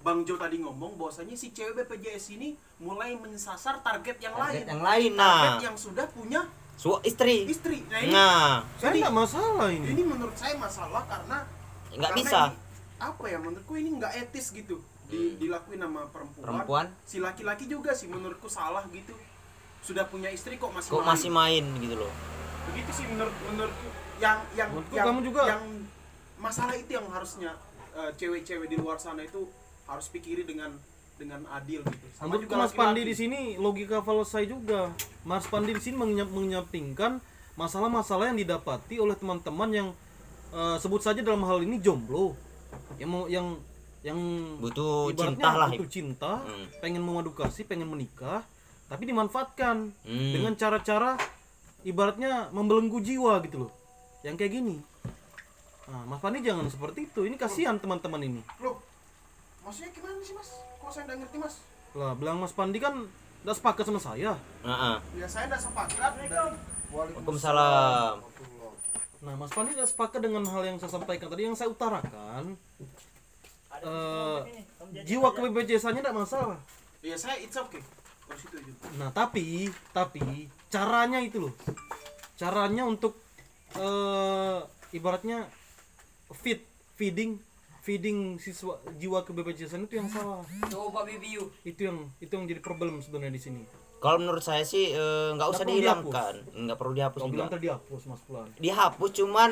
Bang 0.02 0.26
Jo 0.26 0.34
tadi 0.38 0.58
ngomong 0.62 0.98
bahwasanya 0.98 1.34
si 1.38 1.54
cewek 1.54 1.82
BPJS 1.82 2.34
ini 2.38 2.54
mulai 2.82 3.14
menyasar 3.18 3.82
target 3.82 4.18
yang 4.18 4.34
lain. 4.34 4.66
Target 4.66 4.70
yang 4.70 4.82
lain 4.82 5.10
Target 5.14 5.50
nah. 5.58 5.62
yang 5.62 5.76
sudah 5.78 6.06
punya 6.10 6.42
su 6.78 6.98
istri. 7.06 7.46
istri. 7.46 7.82
Nah, 7.86 7.98
ini, 8.02 8.10
nah. 8.14 8.66
Saya 8.78 8.90
Jadi- 8.90 9.00
nggak 9.02 9.14
masalah 9.14 9.68
ini. 9.70 9.86
ini 9.94 10.02
menurut 10.02 10.34
saya 10.34 10.54
masalah 10.58 11.02
karena 11.06 11.38
nggak 11.94 12.12
bisa. 12.18 12.38
ini, 12.50 12.61
apa 13.02 13.24
ya 13.26 13.38
menurutku 13.38 13.74
ini 13.74 13.98
nggak 13.98 14.12
etis 14.22 14.50
gitu 14.50 14.78
di, 15.06 15.34
dilakuin 15.36 15.82
sama 15.82 16.06
perempuan. 16.08 16.44
Perempuan. 16.46 16.86
Si 17.02 17.18
laki-laki 17.18 17.66
juga 17.66 17.92
sih 17.92 18.06
menurutku 18.06 18.46
salah 18.46 18.86
gitu. 18.88 19.12
Sudah 19.82 20.06
punya 20.06 20.30
istri 20.30 20.54
kok 20.56 20.70
masih 20.70 20.88
kok 20.88 21.02
main. 21.02 21.10
masih 21.10 21.30
main 21.30 21.64
gitu 21.76 21.98
loh 21.98 22.12
begitu 22.62 22.90
sih 22.94 23.06
menurut 23.10 23.34
menurutku 23.42 23.88
yang 24.22 24.38
yang 24.54 24.70
Menurutku 24.70 24.94
yang 24.94 25.06
kamu 25.10 25.20
juga- 25.26 25.46
yang 25.50 25.64
masalah 26.38 26.74
itu 26.74 26.90
yang 26.94 27.06
harusnya 27.10 27.50
eh, 27.92 28.10
cewek-cewek 28.14 28.70
di 28.70 28.76
luar 28.78 28.96
sana 28.96 29.20
itu 29.20 29.50
harus 29.84 30.06
pikiri 30.08 30.46
dengan 30.46 30.70
dengan 31.18 31.44
adil 31.50 31.82
gitu 31.82 32.06
sama 32.14 32.32
Menurutku 32.32 32.46
juga 32.48 32.54
Mas 32.56 32.72
Pandi 32.72 33.02
laki-laki. 33.02 33.10
di 33.10 33.14
sini 33.14 33.40
logika 33.58 33.98
selesai 34.00 34.44
juga. 34.46 34.80
Mas 35.22 35.44
Pandi 35.44 35.74
di 35.74 35.82
sini 35.82 35.96
menyampingkan 36.24 37.18
masalah-masalah 37.54 38.32
yang 38.32 38.38
didapati 38.38 38.96
oleh 38.96 39.12
teman-teman 39.12 39.68
yang 39.68 39.88
eh, 40.54 40.76
sebut 40.78 41.02
saja 41.02 41.20
dalam 41.20 41.42
hal 41.42 41.60
ini 41.60 41.76
jomblo. 41.78 42.32
Yang 42.96 43.08
mau 43.08 43.24
yang 43.26 43.46
yang 44.02 44.18
Butuh 44.58 45.10
ibaratnya 45.10 45.38
cinta 45.38 45.50
lah. 45.54 45.68
butuh 45.70 45.88
cinta, 45.88 46.32
Hmm. 46.40 46.66
pengen 46.78 47.02
mengadu 47.02 47.30
kasih, 47.30 47.62
pengen 47.62 47.86
menikah, 47.86 48.42
tapi 48.86 49.06
dimanfaatkan 49.06 49.94
Hmm. 50.00 50.32
dengan 50.32 50.52
cara-cara 50.52 51.14
ibaratnya 51.82 52.50
membelenggu 52.50 52.98
jiwa 52.98 53.38
gitu 53.40 53.66
loh. 53.66 53.70
Yang 54.20 54.34
kayak 54.38 54.52
gini. 54.52 54.76
Nah, 55.84 56.02
Mas 56.04 56.18
Pandi 56.18 56.38
jangan 56.40 56.66
seperti 56.66 57.04
itu. 57.04 57.20
Ini 57.22 57.34
kasihan 57.36 57.76
teman-teman 57.76 58.22
ini. 58.22 58.42
loh 58.58 58.78
maksudnya 59.62 59.90
gimana 59.92 60.18
sih 60.18 60.34
mas 60.34 60.50
kok 60.74 60.90
saya 60.90 61.06
nggak 61.06 61.18
ngerti 61.22 61.36
mas 61.38 61.54
Lah, 61.92 62.12
bilang 62.12 62.40
Mas 62.40 62.50
Pandi 62.50 62.78
kan 62.78 63.06
udah 63.42 63.52
sepakat 63.52 63.84
sama 63.84 64.00
saya. 64.00 64.34
Heeh. 64.62 64.96
ya 65.14 65.26
saya 65.28 65.46
udah 65.46 65.60
sepakat 65.60 66.12
dan 66.24 66.50
Waalaikumsalam. 66.90 68.16
Nah, 69.22 69.38
Mas 69.38 69.54
Pandi 69.54 69.78
udah 69.78 69.86
sepakat 69.86 70.18
dengan 70.18 70.42
hal 70.50 70.62
yang 70.66 70.76
saya 70.82 70.98
sampaikan 70.98 71.30
tadi 71.30 71.46
yang 71.46 71.54
saya 71.54 71.70
utarakan. 71.70 72.58
Eh, 73.82 74.40
jiwa 75.06 75.30
kebebajasannya 75.32 76.02
tidak 76.02 76.18
masalah. 76.18 76.58
ya 77.02 77.18
saya 77.18 77.34
it's 77.42 77.58
okay 77.58 77.82
kalau 78.22 78.38
situ 78.38 78.56
itu 78.62 78.72
Nah, 78.94 79.10
tapi 79.10 79.68
tapi 79.90 80.46
caranya 80.70 81.18
itu 81.18 81.48
loh. 81.48 81.54
Caranya 82.38 82.86
untuk 82.86 83.18
eh 83.74 84.60
ibaratnya 84.94 85.50
feed 86.30 86.62
feeding 86.94 87.42
feeding 87.82 88.38
siswa 88.38 88.78
jiwa 88.96 89.26
kebebajasan 89.26 89.90
itu 89.90 89.98
yang 89.98 90.08
salah. 90.08 90.46
Coba 90.70 91.02
bibiu. 91.02 91.50
Itu 91.66 91.90
yang 91.90 91.98
itu 92.22 92.30
yang 92.30 92.46
jadi 92.46 92.62
problem 92.62 93.02
sebenarnya 93.02 93.34
di 93.34 93.42
sini. 93.42 93.62
Kalau 94.02 94.18
menurut 94.18 94.42
saya 94.42 94.62
sih 94.62 94.90
eh, 94.90 95.28
nggak 95.30 95.48
usah 95.48 95.62
dihilangkan, 95.62 96.34
nggak 96.66 96.74
perlu 96.74 96.92
dihapus 96.92 97.16
Kau 97.16 97.26
juga. 97.26 97.36
bilang 97.38 97.50
tadi 97.50 97.66
hapus 97.68 98.02
Mas 98.04 98.20
Pulan. 98.20 98.48
Dihapus 98.56 99.10
cuman 99.14 99.50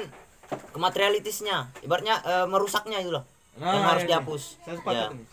ke 0.51 0.77
materialitisnya, 0.77 1.57
ibaratnya 1.81 2.19
eh, 2.21 2.47
merusaknya 2.47 2.99
itu 2.99 3.13
loh. 3.13 3.23
yang 3.57 3.83
harus 3.85 4.03
ini. 4.03 4.11
dihapus. 4.11 4.43
Saya 4.61 4.75
sepakat 4.75 4.95
Ya. 4.97 5.07
ini. 5.13 5.25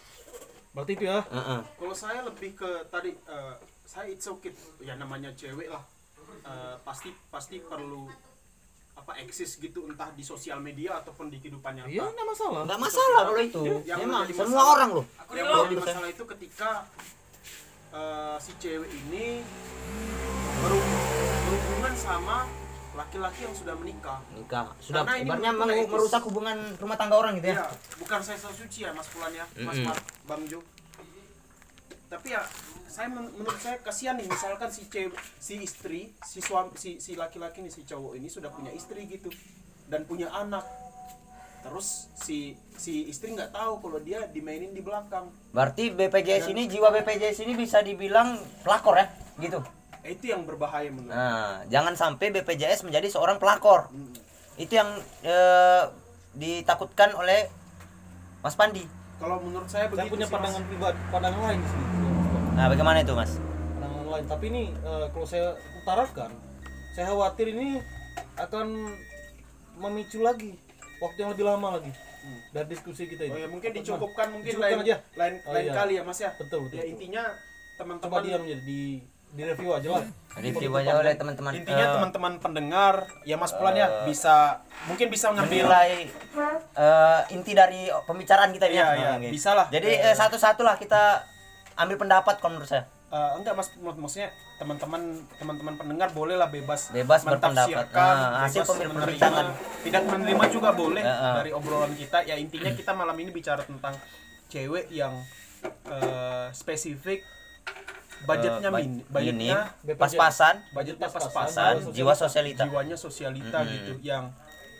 Berarti 0.69 0.91
itu 0.93 1.03
ya. 1.03 1.19
Heeh. 1.23 1.59
kalau 1.73 1.95
saya 1.95 2.19
lebih 2.21 2.53
ke 2.53 2.69
tadi 2.87 3.09
eh, 3.09 3.53
saya 3.83 4.05
it's 4.07 4.27
okay 4.27 4.53
ya 4.79 4.93
namanya 4.93 5.33
cewek 5.33 5.67
lah 5.67 5.81
Eh, 6.39 6.75
pasti 6.81 7.09
pasti 7.27 7.57
perlu 7.57 8.07
apa 8.93 9.15
eksis 9.17 9.57
gitu 9.57 9.83
entah 9.85 10.11
di 10.11 10.21
sosial 10.21 10.59
media 10.59 10.95
ataupun 10.97 11.27
di 11.27 11.37
kehidupan 11.37 11.71
nyata 11.73 11.87
Iya, 11.87 12.03
enggak 12.05 12.27
masalah. 12.27 12.61
Nggak 12.63 12.81
masalah 12.81 13.21
kalau 13.25 13.41
itu. 13.41 13.63
Yang 13.81 13.99
Memang 14.01 14.21
menjadi 14.21 14.33
semua 14.37 14.47
masalah- 14.53 14.71
orang 14.71 14.89
loh. 14.91 15.05
yang 15.29 15.45
menjadi 15.49 15.75
masalah 15.81 16.09
itu 16.09 16.23
ketika 16.27 16.69
eh, 17.97 18.35
si 18.37 18.51
cewek 18.61 18.89
ini 18.93 19.41
berhubungan 20.61 21.93
sama 21.97 22.45
laki-laki 22.97 23.45
yang 23.45 23.53
sudah 23.53 23.77
menikah 23.77 24.17
Nikah. 24.33 24.73
Sudah 24.81 25.05
Karena 25.05 25.21
ibaratnya 25.21 25.51
merusak 25.85 26.21
hubungan 26.25 26.57
rumah 26.81 26.97
tangga 26.97 27.13
orang 27.21 27.37
gitu 27.37 27.53
ya. 27.53 27.61
Iya, 27.61 27.67
bukan 28.01 28.19
saya 28.25 28.37
suci 28.41 28.79
ya 28.85 28.89
Mas 28.89 29.05
Pulan 29.13 29.29
ya, 29.37 29.45
Mas 29.61 29.77
Mm-mm. 29.77 29.85
Mar, 29.85 29.97
Bang 30.25 30.41
Jo. 30.49 30.65
Tapi 32.09 32.27
ya 32.33 32.41
saya 32.89 33.13
men- 33.13 33.29
menurut 33.37 33.59
saya 33.61 33.77
kasihan 33.85 34.17
nih 34.17 34.25
misalkan 34.25 34.71
si 34.73 34.89
cewek 34.89 35.13
si 35.37 35.61
istri, 35.61 36.09
si 36.25 36.41
suami 36.41 36.73
si 36.73 36.97
si 36.97 37.13
laki-laki 37.13 37.61
nih 37.61 37.69
si 37.69 37.85
cowok 37.85 38.17
ini 38.17 38.25
sudah 38.25 38.49
punya 38.49 38.73
istri 38.73 39.05
gitu 39.05 39.29
dan 39.91 40.01
punya 40.09 40.33
anak. 40.33 40.65
Terus 41.67 42.07
si 42.15 42.55
si 42.77 43.07
istri 43.11 43.35
nggak 43.35 43.51
tahu 43.51 43.83
kalau 43.83 43.99
dia 43.99 44.25
dimainin 44.31 44.71
di 44.71 44.81
belakang. 44.81 45.27
Berarti 45.51 45.91
BPJS 45.91 46.51
ini 46.51 46.71
jiwa 46.71 46.89
BPJS 46.93 47.43
ini 47.43 47.53
bisa 47.53 47.83
dibilang 47.83 48.39
pelakor 48.63 48.95
ya, 48.97 49.07
gitu. 49.41 49.59
Eh, 50.07 50.15
itu 50.15 50.31
yang 50.31 50.47
berbahaya 50.47 50.87
menurut 50.87 51.11
Nah, 51.11 51.67
jangan 51.67 51.93
sampai 51.99 52.31
BPJS 52.31 52.87
menjadi 52.87 53.11
seorang 53.11 53.37
pelakor. 53.41 53.91
Mm. 53.91 54.15
Itu 54.57 54.73
yang 54.79 54.89
eh, 55.25 55.83
ditakutkan 56.37 57.11
oleh 57.17 57.51
Mas 58.39 58.55
Pandi. 58.55 58.87
Kalau 59.17 59.41
menurut 59.41 59.67
saya 59.67 59.89
Saya 59.89 60.07
begitu 60.07 60.13
punya 60.13 60.27
sih, 60.29 60.31
Mas. 60.31 60.35
pandangan 60.39 60.63
pribadi, 60.69 60.99
pandangan 61.09 61.41
lain 61.51 61.59
di 61.59 61.69
sini. 61.69 61.85
Nah, 62.53 62.65
bagaimana 62.69 62.97
itu, 63.01 63.13
Mas? 63.17 63.33
pandangan 64.07 64.07
lain 64.07 64.25
tapi 64.25 64.45
ini 64.49 64.63
eh, 64.71 65.05
kalau 65.11 65.27
saya 65.27 65.47
utarakan 65.83 66.31
saya 66.95 67.13
khawatir 67.13 67.53
ini 67.53 67.77
akan 68.37 68.67
memicu 69.77 70.25
lagi 70.25 70.57
waktu 70.97 71.17
yang 71.19 71.31
lebih 71.31 71.45
lama 71.45 71.77
lagi 71.77 71.91
dari 72.51 72.67
diskusi 72.67 73.07
kita 73.07 73.23
ini 73.23 73.31
Oh 73.31 73.39
ya 73.39 73.47
mungkin 73.47 73.69
dicukupkan 73.71 74.27
mungkin 74.29 74.51
Dicukupkan 74.51 74.73
lain 74.73 74.83
aja. 74.83 74.95
lain 75.15 75.33
Oh, 75.41 75.53
lain 75.53 75.65
iya. 75.65 75.73
kali 75.73 75.93
ya 75.95 76.03
Mas 76.03 76.19
ya. 76.19 76.31
betul 76.35 76.59
betul, 76.65 76.75
Ya 76.75 76.85
intinya 76.85 77.23
coba 77.23 77.77
teman-teman 77.77 78.19
diam 78.21 78.41
aja 78.43 78.57
di 78.59 78.81
di 79.27 79.41
review 79.43 79.69
aja 79.69 79.87
lah 79.91 80.03
Review 80.33 80.71
aja 80.71 80.91
oleh 80.95 81.13
teman-teman. 81.13 81.51
intinya 81.53 81.83
eh, 81.83 81.93
teman-teman 81.93 82.33
pendengar 82.37 82.93
ya 83.23 83.35
Mas 83.35 83.51
Pulan 83.51 83.75
ya 83.75 84.03
bisa 84.03 84.59
mungkin 84.87 85.07
bisa 85.07 85.29
ngambil 85.29 85.65
eh, 85.67 87.21
inti 87.31 87.51
dari 87.51 87.87
pembicaraan 88.05 88.51
kita 88.51 88.65
ini. 88.67 88.75
Iya, 88.75 88.87
ya. 88.87 88.95
iya, 88.95 89.11
gitu. 89.19 89.33
bisa 89.33 89.51
lah. 89.53 89.67
Jadi 89.67 89.89
eh, 89.93 90.15
satu-satu 90.15 90.61
lah 90.61 90.75
kita 90.75 91.23
ambil 91.75 91.97
pendapat 91.97 92.39
kalau 92.39 92.55
menurut 92.55 92.67
saya. 92.67 92.85
Eh, 93.07 93.31
enggak 93.39 93.55
Mas 93.55 93.71
mak- 93.77 93.95
maksudnya 93.95 94.27
teman-teman 94.57 94.99
teman-teman 95.33 95.73
pendengar 95.75 96.11
bolehlah 96.11 96.51
bebas 96.51 96.91
Bebas 96.91 97.23
berpendapat. 97.23 97.87
Nah, 97.87 98.43
hasil 98.43 98.67
menerima, 98.67 99.27
tidak 99.79 100.03
menerima 100.03 100.43
juga 100.51 100.75
boleh 100.75 100.99
Ya, 100.99 101.15
ah. 101.15 101.35
dari 101.39 101.55
obrolan 101.55 101.95
kita 101.95 102.27
ya 102.27 102.35
intinya 102.35 102.67
kita 102.69 102.91
malam 102.91 103.15
ini 103.15 103.31
bicara 103.31 103.63
tentang 103.63 103.95
cewek 104.47 104.91
yang 104.91 105.15
eh, 105.87 106.47
spesifik 106.51 107.23
budgetnya 108.19 108.69
ba- 108.69 108.81
min 108.81 108.99
budgetnya 109.05 109.71
pas-pasan, 109.95 110.55
budgetnya 110.73 111.07
Pas-pasan. 111.07 111.31
pas-pasan 111.31 111.73
pasan, 111.79 111.95
jiwa 111.95 112.11
sosialita. 112.13 112.61
jiwanya 112.65 112.97
sosialita 112.97 113.57
Mm-mm. 113.61 113.71
gitu 113.71 113.93
yang 114.03 114.25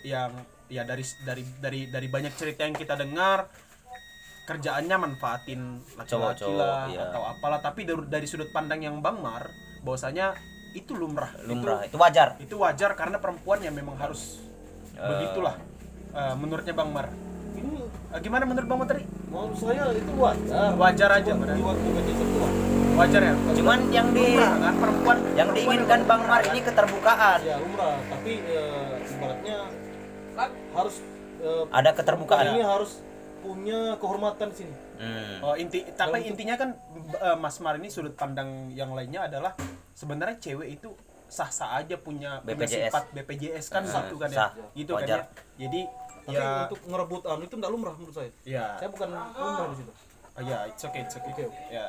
yang 0.04 0.32
ya 0.68 0.84
dari 0.84 1.06
dari 1.24 1.44
dari 1.58 1.82
dari 1.88 2.08
banyak 2.12 2.36
cerita 2.36 2.68
yang 2.68 2.76
kita 2.76 3.00
dengar 3.00 3.48
kerjaannya 4.48 4.96
manfaatin 4.96 5.62
laki-laki 5.94 6.08
Cowok-cowok, 6.40 6.56
lah 6.58 6.88
iya. 6.88 7.04
atau 7.06 7.22
apalah 7.28 7.60
tapi 7.60 7.84
dari, 7.84 8.00
dari 8.08 8.24
sudut 8.24 8.48
pandang 8.50 8.80
yang 8.80 8.98
Bang 8.98 9.20
Mar 9.20 9.52
bahwasanya 9.80 10.40
itu 10.72 10.94
lumrah 10.94 11.36
lumrah. 11.44 11.84
Itu 11.84 11.98
wajar. 11.98 12.40
itu, 12.40 12.48
itu 12.48 12.56
wajar 12.56 12.92
karena 12.94 13.18
perempuan 13.18 13.60
yang 13.60 13.74
memang 13.74 13.96
harus 13.96 14.40
Eh. 14.94 15.04
begitulah 15.06 15.54
Eh, 16.10 16.34
menurutnya 16.34 16.74
Bang 16.74 16.90
Mar 16.90 17.12
ini 17.54 17.86
Eh, 18.08 18.20
gimana 18.20 18.44
menurut 18.44 18.66
Bang 18.66 18.80
Mar 18.80 18.88
tadi 18.88 19.04
menurut 19.28 19.54
saya 19.54 19.84
itu 19.92 20.12
wajar 20.16 20.74
Wajar 20.74 21.10
aja, 21.14 21.32
itu 21.36 21.62
wajar. 21.62 22.52
wajar 22.96 23.22
ya 23.22 23.34
Cuman 23.54 23.80
yang 23.92 24.08
di 24.10 24.26
lumrah 24.32 24.54
kan 24.58 24.74
perempuan 24.76 25.18
yang 25.30 25.48
perempuan 25.48 25.54
diinginkan 25.54 26.00
memang 26.00 26.10
Bang 26.10 26.22
Mar 26.26 26.42
ini 26.42 26.58
kan? 26.58 26.66
keterbukaan. 26.66 27.38
ya 27.44 27.56
lumrah 27.60 27.96
tapi 28.08 28.32
ibaratnya 29.06 29.58
harus 30.74 30.96
eh, 31.38 31.64
Ada 31.70 31.90
keterbukaan. 31.94 32.46
ini 32.50 32.62
harus 32.64 32.92
punya 33.48 33.80
kehormatan 33.96 34.52
di 34.52 34.58
sini. 34.58 34.74
Hmm. 35.00 35.38
Oh 35.42 35.56
inti 35.56 35.88
tapi 35.94 36.28
intinya 36.28 36.56
kan 36.56 36.70
eh, 37.16 37.38
Mas 37.38 37.56
Mar 37.58 37.80
ini 37.80 37.88
sudut 37.88 38.12
pandang 38.14 38.68
yang 38.72 38.92
lainnya 38.92 39.26
adalah 39.26 39.56
sebenarnya 39.94 40.36
cewek 40.38 40.76
itu 40.76 40.92
sah-sah 41.28 41.76
aja 41.78 41.96
punya, 41.96 42.40
punya 42.40 42.56
BPJS. 42.60 42.88
sifat 42.88 43.04
BPJS 43.12 43.66
kan 43.68 43.84
Hmm, 43.84 43.94
satu 43.94 44.16
kan 44.16 44.30
sah, 44.30 44.52
ya 44.52 44.64
gitu 44.76 44.92
kan 44.94 45.02
wajar. 45.02 45.18
ya? 45.18 45.24
Jadi 45.58 45.82
tapi 46.24 46.36
ya 46.36 46.48
untuk 46.66 46.80
ngerebut 46.84 47.22
anu 47.26 47.42
itu 47.42 47.56
enggak 47.56 47.72
lumrah 47.72 47.94
menurut 47.96 48.12
saya. 48.14 48.32
Ya 48.44 48.76
saya 48.76 48.90
bukan 48.90 49.08
lumrah 49.10 49.68
di 49.72 49.78
situ. 49.78 49.92
Oh, 50.38 50.42
ya 50.42 50.58
it's 50.68 50.84
okay 50.84 51.02
it's 51.02 51.16
okay, 51.16 51.32
Oke, 51.32 51.44
oke. 51.48 51.62
ya. 51.70 51.88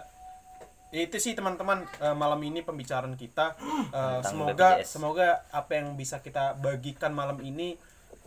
Ya, 0.88 1.04
itu 1.04 1.20
sih 1.20 1.36
teman-teman 1.36 1.84
eh, 1.84 2.14
malam 2.14 2.40
ini 2.40 2.62
pembicaraan 2.62 3.12
kita. 3.14 3.52
Tentang 3.92 4.24
semoga 4.24 4.68
BPJS. 4.74 4.88
semoga 4.88 5.28
apa 5.50 5.70
yang 5.74 5.94
bisa 5.94 6.16
kita 6.18 6.56
bagikan 6.56 7.12
malam 7.12 7.36
ini 7.40 7.76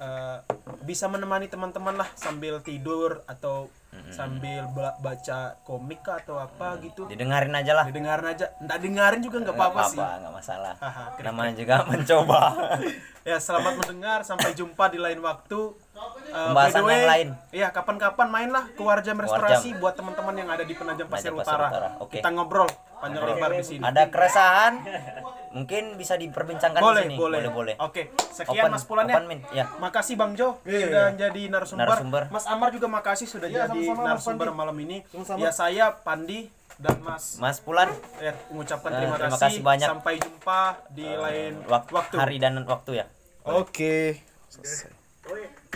eh, 0.02 0.38
bisa 0.82 1.06
menemani 1.06 1.46
teman-teman 1.46 1.94
lah 1.94 2.10
sambil 2.16 2.58
tidur 2.60 3.22
atau 3.26 3.70
sambil 4.10 4.66
ba- 4.72 4.96
baca 4.98 5.60
komik 5.62 6.02
atau 6.04 6.40
apa 6.40 6.80
gitu. 6.82 7.06
Didengarin 7.06 7.52
aja 7.54 7.76
lah. 7.76 7.86
didengarin 7.86 8.28
aja. 8.30 8.48
Nggak 8.58 8.80
dengarin 8.82 9.22
juga 9.22 9.38
nggak 9.44 9.56
apa-apa 9.56 9.82
sih. 9.86 10.00
nggak 10.00 10.34
masalah. 10.34 10.74
Namanya 11.22 11.54
juga 11.54 11.76
mencoba. 11.90 12.42
ya 13.30 13.38
selamat 13.38 13.74
mendengar. 13.78 14.20
Sampai 14.24 14.56
jumpa 14.56 14.88
di 14.88 14.98
lain 14.98 15.20
waktu 15.20 15.76
Uh, 15.92 16.48
Pembahasan 16.48 16.82
way, 16.82 16.96
yang 16.96 17.04
lain. 17.06 17.28
Iya, 17.52 17.68
kapan-kapan 17.70 18.28
mainlah 18.28 18.64
ke 18.72 18.80
Warjam 18.80 19.20
Restorasi 19.20 19.76
buat 19.76 19.92
teman-teman 19.92 20.32
yang 20.34 20.48
ada 20.48 20.64
di 20.64 20.72
Penajam 20.72 21.04
Pasir 21.06 21.28
Penajam 21.28 21.44
Pasir 21.44 21.52
Utara. 21.52 21.68
Utara, 21.68 21.90
oke. 22.00 22.16
Kita 22.16 22.30
ngobrol 22.32 22.70
panjang 22.98 23.24
lebar 23.26 23.52
di 23.52 23.66
sini. 23.68 23.84
Ada 23.84 24.08
keresahan 24.08 24.74
mungkin 25.52 26.00
bisa 26.00 26.16
diperbincangkan 26.16 26.80
Boleh, 26.80 27.04
di 27.04 27.08
sini. 27.12 27.16
boleh, 27.20 27.40
boleh. 27.52 27.74
Oke, 27.78 28.08
sekian 28.30 28.64
Open- 28.64 28.72
Mas 28.72 28.88
Pulan 28.88 29.06
ya. 29.06 29.20
open 29.20 29.40
ya. 29.52 29.66
Makasih 29.78 30.16
Bang 30.16 30.32
Jo 30.34 30.64
Iya, 30.64 30.80
sudah 30.82 31.06
iya. 31.12 31.20
jadi 31.20 31.42
narasumber. 31.50 31.84
Narasumber. 31.84 32.24
Mas 32.32 32.46
Amar 32.48 32.70
juga 32.72 32.88
makasih 32.88 33.28
sudah 33.28 33.48
Iya, 33.52 33.68
jadi 33.68 33.80
sama-sama, 33.84 33.92
Mas 33.94 34.08
narasumber 34.08 34.48
Pandi. 34.48 34.60
malam 34.64 34.76
ini. 34.80 34.98
Sama-sama. 35.06 35.38
Ya 35.38 35.52
saya 35.52 35.86
Pandi 36.00 36.40
dan 36.80 36.96
Mas 37.04 37.36
Mas 37.36 37.60
Pulan 37.60 37.92
ya, 38.18 38.32
mengucapkan 38.48 38.90
Eh, 38.90 38.98
terima, 38.98 39.16
terima 39.20 39.36
kasih. 39.36 39.44
kasih 39.44 39.62
banyak. 39.62 39.88
Sampai 39.92 40.14
jumpa 40.18 40.62
di 40.90 41.04
lain 41.06 41.52
wak- 41.68 41.92
waktu. 41.92 42.16
hari 42.16 42.40
dan 42.40 42.56
waktu 42.64 42.92
ya. 42.96 43.06
Oke. 43.44 44.24
Selesai. 44.48 44.88